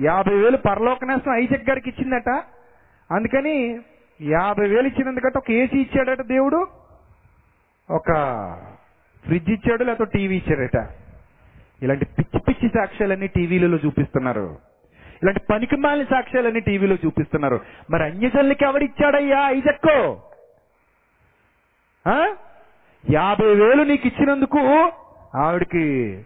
యాభై 0.00 0.34
వేలు 0.34 0.56
పరలోకనేస్తం 0.56 1.34
ఐజక్ 1.34 1.68
గారికి 1.68 1.88
ఇచ్చిందట. 1.90 2.28
అందుకని 3.10 3.80
యాభై 4.22 4.68
వేలు 4.68 4.86
ఇచ్చినందుకంటే 4.86 5.38
ఒక 5.38 5.50
ఏసీ 5.50 5.78
ఇచ్చాడట 5.78 6.22
దేవుడు? 6.22 6.66
ఒక 7.90 8.12
ఫ్రిడ్జ్ 9.24 9.50
ఇచ్చాడు 9.50 9.84
లేకపోతే 9.84 10.18
టీవీ 10.18 10.36
ఇచ్చాడట. 10.36 10.88
ఇలాంటి 11.82 12.04
పిచ్చి 12.04 12.40
పిచ్చి 12.40 12.68
సాక్ష్యాలన్నీ 12.68 13.26
టీవీలలో 13.26 13.76
చూపిస్తున్నారు. 13.76 14.58
ఇలాంటి 15.22 15.40
పనికిమాలిన 15.40 16.04
సాక్ష్యాలన్నీ 16.04 16.60
టీవీలో 16.60 16.96
చూపిస్తున్నారు. 17.06 17.60
మరి 17.90 18.02
అన్యజనులకి 18.04 18.64
ఎవడిచ్చాడయ్యా 18.64 19.50
ఐజక్కో? 19.50 20.22
ఆ? 22.06 22.34
యాభై 23.10 23.54
వేలు 23.54 23.82
నీకు 23.82 24.06
ఇచ్చినందుకు 24.06 24.92
ఆవిడకి 25.34 26.18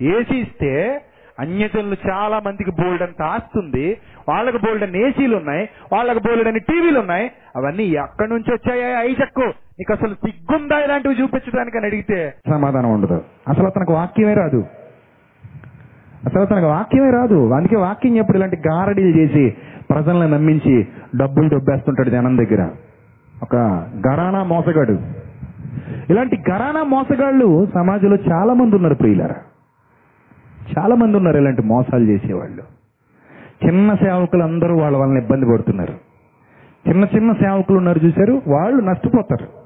ఏసీ 0.00 0.36
ఇస్తే 0.36 1.04
అన్యజనులు 1.40 1.96
చాలా 2.10 2.42
మందికి 2.46 2.70
బోల్డ్ 2.70 3.02
అంత 3.02 3.22
ఆస్తుంది 3.22 3.96
వాళ్ళకి 4.28 4.58
బోల్డ్ 4.58 4.82
అని 4.84 5.08
ఏసీలు 5.08 5.36
ఉన్నాయి 5.36 5.68
వాళ్ళకి 5.92 6.18
బోల్డ్ 6.18 6.48
అని 6.48 6.58
టీవీలు 6.58 7.00
ఉన్నాయి 7.00 7.30
అవన్నీ 7.56 7.84
ఎక్కడి 7.84 8.30
నుంచి 8.30 8.52
వచ్చాయా 8.52 9.00
ఐజక్కు? 9.00 9.52
నీకు 9.78 9.92
అసలు 9.92 10.14
సిగ్గుందా 10.14 10.78
ఇలాంటివి 10.78 11.14
చూపించడానికి 11.22 11.76
అని 11.76 11.86
అడిగితే 11.86 12.34
సమాధానం 12.50 12.92
ఉండదు. 12.92 13.22
అసలు 13.48 13.66
అతనికి 13.66 13.92
వాక్యమే 13.92 14.34
రాదు. 14.34 14.64
అసలు 16.26 16.40
అతనికి 16.40 16.66
వాక్యమే 16.66 17.10
రాదు. 17.10 17.52
అందుకే 17.54 17.76
వాక్యం 17.76 18.16
ఎప్పుడు 18.16 18.36
ఇలాంటి 18.36 18.56
గారడీలు 18.56 19.18
చేసి 19.18 19.56
ప్రజలను 19.90 20.28
నమ్మించి 20.28 20.86
డబ్బులు 21.16 21.48
దొబ్బేస్తుంటాడు 21.48 22.10
జనం 22.10 22.38
దగ్గర. 22.38 22.70
ఒక 23.42 23.56
గరానా 24.08 24.42
మోసగాడు. 24.42 24.98
ఇలాంటి 26.10 26.38
గరానా 26.50 26.82
మోసగాళ్ళు 26.82 27.66
సమాజంలో 27.74 28.16
చాలా 28.32 28.54
మంది 28.54 28.76
ఉన్నారు 28.76 28.94
ప్రియులారా. 28.94 29.34
చాలా 30.78 30.94
మంది 30.94 31.16
ఉన్నారు 31.16 31.36
ఇలాంటి 31.36 31.62
మోసాలు 31.62 32.04
చేసేవాళ్ళు. 32.04 32.62
చిన్న 33.66 33.94
సేవకులు 33.94 34.42
అందరూ 34.42 34.78
వాళ్ళ 34.78 34.96
వలన 34.96 35.18
ఇబ్బంది 35.18 35.46
పడుతున్నారు. 35.46 35.94
చిన్న 36.88 37.06
చిన్న 37.16 37.32
సేవకులు 37.32 37.78
ఉన్నారు 37.78 38.00
చూశారు 38.04 38.42
వాళ్ళు 38.48 38.82
నష్టపోతారు. 38.82 39.60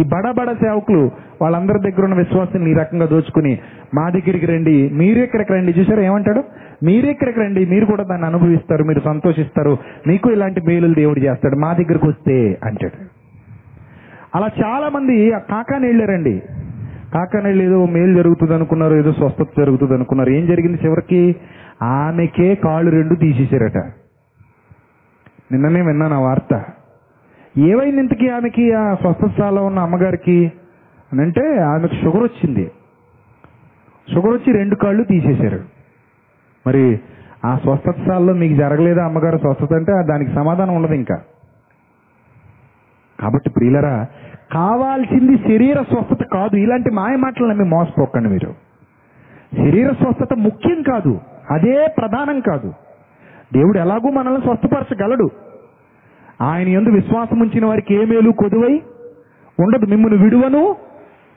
ఈ 0.00 0.04
బడబడ 0.04 0.52
సేవకులు 0.52 1.10
వాళ్ళందరి 1.42 1.78
దగ్గర 1.78 2.04
ఉన్న 2.04 2.14
విశ్వాసాన్ని 2.14 2.70
ఈ 2.70 2.74
రకంగా 2.74 3.06
దోచుకుని 3.06 3.58
మా 3.94 4.08
దగ్గరికి 4.08 4.46
రండి 4.46 4.90
మీరు 4.90 5.18
ఇక్కడికి 5.18 5.52
రండి. 5.52 5.72
చూసారు 5.72 6.00
ఏమంటాడు? 6.00 6.44
మీరు 6.84 7.06
ఇక్కడికి 7.06 7.40
రండి 7.40 7.66
మీరు 7.66 7.86
కూడా 7.86 8.04
దాన్ని 8.04 8.26
అనుభవిస్తారు 8.26 8.84
మీరు 8.84 9.00
సంతోషిస్తారు 9.00 9.78
మీకు 10.06 10.30
ఇలాంటి 10.30 10.60
మేలులు 10.60 10.94
దేవుడు 10.94 11.18
చేస్తాడు 11.18 11.56
మా 11.56 11.72
దగ్గరకు 11.72 12.08
వస్తే 12.08 12.58
అంటాడు. 12.64 13.18
అలా 14.34 14.50
చాలా 14.64 14.88
మంది 14.88 15.32
ఆ 15.32 15.38
కాకాని 15.38 15.86
వెళ్ళారండి. 15.86 16.42
కాకాని 17.14 17.64
ఏదో 17.64 17.86
మేలు 17.86 18.14
జరుగుతుంది 18.14 18.54
అనుకున్నారు 18.54 18.94
ఏదో 18.94 19.12
స్వస్థత 19.12 19.46
జరుగుతుంది 19.58 19.94
అనుకున్నారు 19.94 20.30
ఏం 20.30 20.46
జరిగింది 20.46 20.82
చివరికి? 20.84 21.36
ఆమెకే 21.82 22.54
కాళ్ళు 22.54 22.90
రెండు 22.90 23.14
తీసేశారట. 23.14 23.76
నిన్ననే 25.52 25.82
విన్నాను 25.82 26.16
ఆ 26.16 26.18
వార్త. 26.18 26.64
ఏమైంది 27.58 28.00
ఇంతకీ 28.00 28.28
ఆమెకి 28.28 28.72
ఆ 28.72 28.94
స్వస్థస్థాలో 28.94 29.64
ఉన్న 29.64 29.78
అమ్మగారికి? 29.78 30.52
అని 31.12 31.22
అంటే 31.22 31.58
ఆమెకు 31.58 31.94
షుగర్ 31.94 32.22
వచ్చింది. 32.22 32.70
షుగర్ 34.12 34.34
వచ్చి 34.34 34.52
రెండు 34.52 34.74
కాళ్ళు 34.74 35.04
తీసేశారు. 35.04 35.60
మరి 36.66 37.00
ఆ 37.44 37.58
స్వస్థతశాలలో 37.58 38.32
మీకు 38.32 38.54
జరగలేదా 38.54 39.04
అమ్మగారు 39.04 39.38
స్వస్థత 39.38 39.74
అంటే 39.74 39.92
దానికి 40.10 40.34
సమాధానం 40.34 40.74
ఉండదు 40.76 40.92
ఇంకా. 40.92 41.22
కాబట్టి 43.20 43.50
ప్రియులరా 43.50 44.06
కావాల్సింది 44.52 45.36
శరీర 45.36 45.82
స్వస్థత 45.82 46.26
కాదు. 46.32 46.56
ఇలాంటి 46.56 46.90
మాయ 46.90 47.16
మాటలు 47.16 47.46
నమ్మి 47.46 47.64
మోసపోకండి 47.64 48.28
మీరు. 48.28 48.54
శరీర 49.54 49.92
స్వస్థత 49.92 50.34
ముఖ్యం 50.36 50.82
కాదు. 50.82 51.20
అదే 51.50 51.86
ప్రధానం 51.98 52.40
కాదు. 52.40 52.74
దేవుడు 53.52 53.78
ఎలాగూ 53.78 54.10
మనల్ని 54.10 54.40
స్వస్థపరచగలడు. 54.40 55.30
ఆయన 56.42 56.68
ఎందు 56.68 56.90
విశ్వాసం 56.90 57.40
ఉంచిన 57.40 57.66
వారికి 57.66 57.94
ఏ 57.94 58.04
మేలు 58.04 58.30
కొదువై 58.30 58.82
ఉండదు. 59.60 59.86
మిమ్మల్ని 59.86 60.22
విడువను 60.22 60.76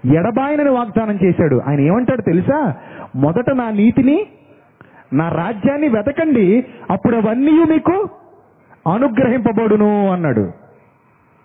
ఎడబాయనని 0.06 0.70
వాగ్దానం 0.70 1.20
చేశాడు. 1.24 1.62
ఆయన 1.68 1.80
ఏమంటాడు 1.80 2.22
తెలుసా? 2.22 2.76
మొదట 3.16 3.50
నా 3.50 3.70
నీతిని 3.70 4.26
నా 5.14 5.30
రాజ్యాన్ని 5.30 5.88
వెతకండి. 5.88 6.66
అప్పుడు 6.92 7.16
అవన్నీ 7.16 7.52
మీకు 7.52 8.10
అనుగ్రహింపబడును 8.94 10.12
అన్నాడు. 10.12 10.52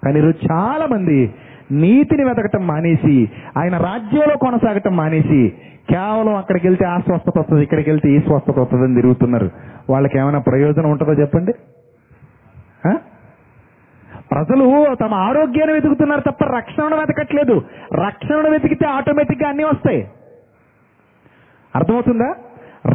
కానీ 0.05 0.19
ఈరోజు 0.19 0.53
చాలా 0.53 0.87
మంది 0.87 1.35
నీతిని 1.71 2.25
వెతకటం 2.25 2.67
మానేసి 2.67 3.31
ఆయన 3.59 3.77
రాజ్యంలో 3.77 4.37
కొనసాగటం 4.37 4.97
మానేసి 4.97 5.53
కేవలం 5.91 6.35
అక్కడికి 6.35 6.67
వెళ్తే 6.67 6.85
ఆ 6.85 6.99
స్వస్థత 6.99 7.39
వస్తుంది 7.39 7.63
ఇక్కడికి 7.63 7.91
వెళ్తే 7.91 8.11
ఈ 8.11 8.19
స్వస్థత 8.19 8.59
వస్తుందని 8.59 8.95
తిరుగుతున్నారు. 8.95 9.51
వాళ్ళకి 9.91 10.19
ఏమైనా 10.19 10.39
ప్రయోజనం 10.39 10.91
ఉంటుందో 10.91 11.13
చెప్పండి? 11.13 11.53
ఆ? 12.89 12.97
ప్రజలు 14.31 14.95
తమ 14.95 15.15
ఆరోగ్యాన్ని 15.15 15.73
వెతుకుతున్నారు 15.73 16.21
తప్ప 16.21 16.45
రక్షణను 16.45 16.97
వెతకట్లేదు. 16.97 17.63
రక్షణను 18.07 18.51
వెతికితే 18.51 18.87
ఆటోమేటిక్గా 18.87 19.49
వస్తాయి. 19.49 20.09
అర్థమవుతుందా? 21.77 22.35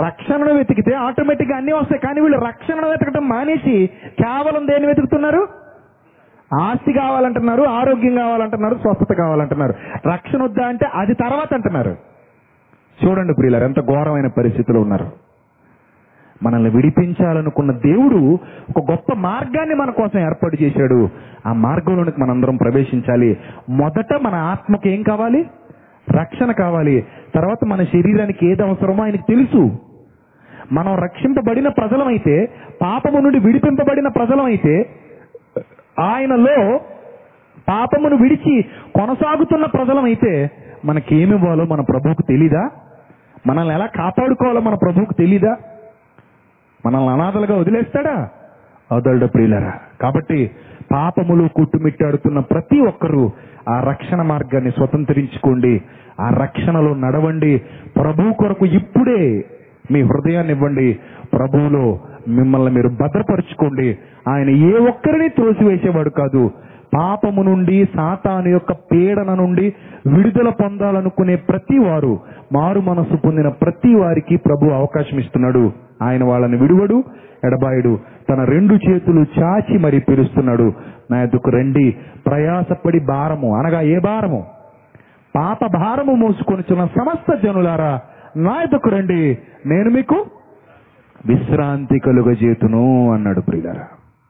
రక్షణను 0.06 0.54
వెతికితే 0.54 0.94
ఆటోమేటిక్గా 0.96 1.58
అన్నీ 1.58 1.72
వస్తాయి. 1.72 2.02
కానీ 2.02 2.22
వీళ్ళు 2.22 2.40
రక్షణను 2.40 2.90
వెతకటం 2.90 3.30
మానేసి 3.30 3.88
కేవలం 4.20 4.68
దేన్ని 4.68 4.88
వెతుకుతున్నారు? 4.88 5.61
ఆస్తి 6.54 6.94
కావాలంటున్నారు 6.94 7.64
ఆరోగ్యం 7.64 8.16
కావాలంటున్నారు 8.16 8.76
స్వస్థత 8.76 9.14
కావాలంటున్నారు. 9.14 9.74
రక్షణ 10.08 10.44
వద్దా 10.44 10.66
అంటే 10.68 10.88
అది 10.94 11.14
తర్వాత 11.14 11.54
అంటున్నారు. 11.54 11.98
చూడండి 13.06 13.34
ప్రియులారు 13.34 13.64
ఎంత 13.64 13.80
ఘోరమైన 13.80 14.28
పరిస్థితిలో 14.28 14.82
ఉన్నారు. 14.82 15.12
మనల్ని 16.44 16.70
విడిపించాలనుకున్న 16.70 17.72
దేవుడు 17.72 18.40
ఒక 18.78 18.92
గొప్ప 18.92 19.14
మార్గాన్ని 19.14 19.76
మన 19.76 19.90
కోసం 19.90 20.20
ఏర్పాటు 20.20 20.64
చేశాడు. 20.64 21.10
ఆ 21.46 21.54
మార్గంలోనికి 21.54 22.22
మనందరం 22.22 22.56
ప్రవేశించాలి. 22.56 23.38
మొదట 23.70 24.14
మన 24.22 24.36
ఆత్మకు 24.36 24.88
ఏం 24.88 25.04
కావాలి? 25.04 25.50
రక్షణ 26.12 26.52
కావాలి. 26.52 27.06
తర్వాత 27.36 27.66
మన 27.66 27.84
శరీరానికి 27.84 28.52
ఏది 28.52 28.64
అవసరమో 28.64 29.04
ఆయనకు 29.04 29.28
తెలుసు. 29.28 29.72
మనం 30.72 30.96
రక్షింపబడిన 31.04 31.68
ప్రజలమైతే 31.68 32.50
పాపము 32.82 33.20
నుండి 33.20 33.40
విడిపింపబడిన 33.40 34.08
ప్రజలమైతే 34.08 34.90
ఆయనలో 36.00 36.80
పాపమును 37.70 38.16
విడిచి 38.16 38.62
కొనసాగుతున్న 38.96 39.66
ప్రజలమైతే 39.66 40.52
మనకేమివ్వాలో 40.86 41.66
మన 41.66 41.82
ప్రభువుకు 41.82 42.22
తెలీదా? 42.22 42.70
మనల్ని 43.48 43.76
ఎలా 43.76 43.86
కాపాడుకోవాలో 43.86 44.62
మన 44.62 44.74
ప్రభువుకు 44.74 45.14
తెలీదా? 45.14 45.58
మనల్ని 46.86 47.10
అనాథలుగా 47.10 47.56
వదిలేస్తాడా? 47.56 48.30
వదలడు 48.94 49.26
ప్రియులరా. 49.26 49.74
కాబట్టి 50.02 50.52
పాపములు 50.94 51.48
కుట్టుమిట్టాడుతున్న 51.48 52.40
ప్రతి 52.40 52.80
ఒక్కరూ 52.80 53.32
ఆ 53.70 53.80
రక్షణ 53.80 54.22
మార్గాన్ని 54.22 54.72
స్వతంత్రించుకోండి. 54.72 55.82
ఆ 56.20 56.30
రక్షణలో 56.30 56.94
నడవండి. 56.94 57.62
ప్రభు 57.96 58.34
కొరకు 58.34 58.66
ఇప్పుడే 58.66 59.46
మీ 59.92 60.02
హృదయాన్ని 60.02 60.54
ఇవ్వండి 60.54 61.00
ప్రభువులో 61.34 62.00
మిమ్మల్ని 62.28 62.72
మీరు 62.72 62.90
భద్రపరుచుకోండి. 62.90 64.00
ఆయన 64.28 64.50
ఏ 64.50 64.72
ఒక్కరిని 64.88 65.30
త్రోసివేసేవాడు 65.30 66.10
కాదు. 66.10 66.52
పాపము 66.98 67.44
నుండి 67.44 67.86
సాతాను 67.96 68.48
యొక్క 68.48 68.72
పీడన 68.72 69.34
నుండి 69.34 69.74
విడుదల 70.18 70.50
పొందాలనుకునే 70.50 71.36
ప్రతి 71.36 71.78
వారు 71.78 72.20
మారు 72.54 72.80
మనసు 72.80 73.16
పొందిన 73.16 73.50
ప్రతి 73.50 73.96
వారికి 73.96 74.38
ప్రభు 74.38 74.66
అవకాశం 74.72 75.20
ఇస్తున్నాడు. 75.20 75.72
ఆయన 76.02 76.24
వాళ్ళని 76.24 76.58
విడువడు 76.58 77.04
ఎడబాయుడు. 77.44 78.00
తన 78.30 78.44
రెండు 78.44 78.74
చేతులు 78.74 79.26
చాచి 79.40 79.78
మరి 79.78 80.00
పిలుస్తున్నాడు. 80.00 80.74
నా 81.12 81.24
ఎద్దుకు 81.24 81.50
రండి 81.50 81.96
ప్రయాసపడి 82.28 83.00
భారము 83.00 83.58
అనగా 83.58 83.82
ఏ 83.82 84.00
భారము? 84.00 84.46
పాప 85.36 85.66
భారము 85.66 86.12
మోసుకొనిచున్న 86.12 86.86
సమస్త 86.86 87.46
జనులారా 87.46 88.00
నా 88.38 88.62
ఎద్దుకు 88.64 88.90
రండి 88.90 89.38
నేను 89.66 89.90
మీకు 89.90 90.26
విశ్రాంతి 91.26 92.00
కలుగజేతును 92.00 93.14
అన్నాడు 93.14 93.42
ప్రియులారా. 93.42 93.88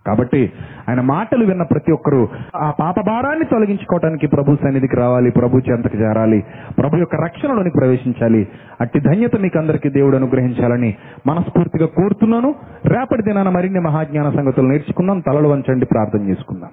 కాబట్టి 0.08 0.52
ఆయన 0.90 1.02
మాటలు 1.02 1.46
విన్న 1.46 1.64
ప్రతి 1.64 1.92
ఒక్కరూ 1.92 2.28
ఆ 2.56 2.74
పాప 2.80 2.96
భారాన్ని 3.00 3.46
తొలగించుకోవడానికి 3.46 4.28
ప్రభు 4.28 4.56
సన్నిధికి 4.56 4.96
రావాలి 4.96 5.32
ప్రభు 5.32 5.58
చెంతకు 5.58 5.98
చేరాలి 5.98 6.44
ప్రభు 6.80 6.98
యొక్క 6.98 7.16
రక్షణలోనికి 7.16 7.78
ప్రవేశించాలి. 7.80 8.48
అట్టి 8.82 9.00
ధన్యత 9.00 9.36
మీకు 9.36 9.60
అందరికీ 9.60 9.90
దేవుడు 9.90 10.16
అనుగ్రహించాలని 10.16 10.96
మనస్ఫూర్తిగా 11.28 11.86
కోరుతున్నాను. 11.86 12.56
రేపటి 12.86 13.22
దినాన 13.22 13.50
మరిన్ని 13.50 13.80
మహాజ్ఞాన 13.80 14.30
సంగతులు 14.30 14.68
నేర్చుకుందాం. 14.68 15.20
తలలు 15.20 15.48
వంచండి 15.48 15.86
ప్రార్థన 15.86 16.30
చేసుకుందాం. 16.30 16.70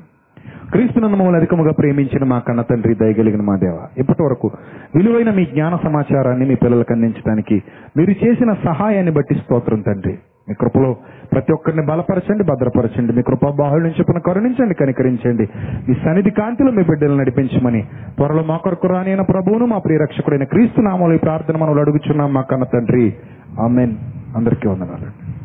క్రీస్తునందు 0.73 1.17
మమ్మల్ని 1.17 1.37
అధికముగా 1.37 1.71
ప్రేమించిన 1.71 2.25
మా 2.25 2.39
కన్న 2.39 2.63
తండ్రి 2.63 2.95
దయగలిగిన 2.95 3.41
మా 3.41 3.57
దేవ 3.57 3.79
ఇప్పటి 3.99 4.23
వరకు 4.23 4.51
విలువైన 4.97 5.31
మీ 5.31 5.45
జ్ఞాన 5.45 5.77
సమాచారాన్ని 5.77 6.49
మీ 6.49 6.55
పిల్లలకు 6.55 6.93
అందించడానికి 6.93 7.63
మీరు 7.97 8.11
చేసిన 8.11 8.53
సహాయాన్ని 8.53 9.13
బట్టి 9.13 9.35
స్తోత్రం 9.35 9.81
తండ్రి. 9.81 10.19
మీ 10.49 10.55
కృపలో 10.55 10.97
ప్రతి 11.33 11.53
ఒక్కరిని 11.53 11.87
బలపరచండి 11.87 12.45
భద్రపరచండి. 12.45 13.13
మీ 13.13 13.23
కృప 13.23 13.49
బాహుళ 13.49 13.83
నుంచి 13.83 14.05
పునః 14.05 14.19
కరుణించండి 14.19 14.75
కనికరించండి. 14.75 15.49
మీ 15.89 15.95
సన్నిధి 15.95 16.31
కాంతిలో 16.31 16.73
మీ 16.73 16.83
బిడ్డలు 16.83 17.15
నడిపించమని 17.15 17.83
త్వరలో 18.17 18.43
మా 18.43 18.57
కొరకు 18.57 18.87
రానైన 18.87 19.21
ప్రభువును 19.21 19.67
మా 19.67 19.79
ప్రియరక్షకుడైన 19.79 20.45
క్రీస్తు 20.45 20.81
నామలు 20.81 21.15
ఈ 21.15 21.19
ప్రార్థన 21.19 21.57
మనం 21.57 21.81
అడుగుచున్నాం 21.81 22.35
మా 22.35 22.41
కన్న 22.41 22.65
తండ్రి. 22.65 23.15
ఆమెన్. 23.61 23.93
అందరికీ 24.37 24.69
వందనాలండి 24.69 25.28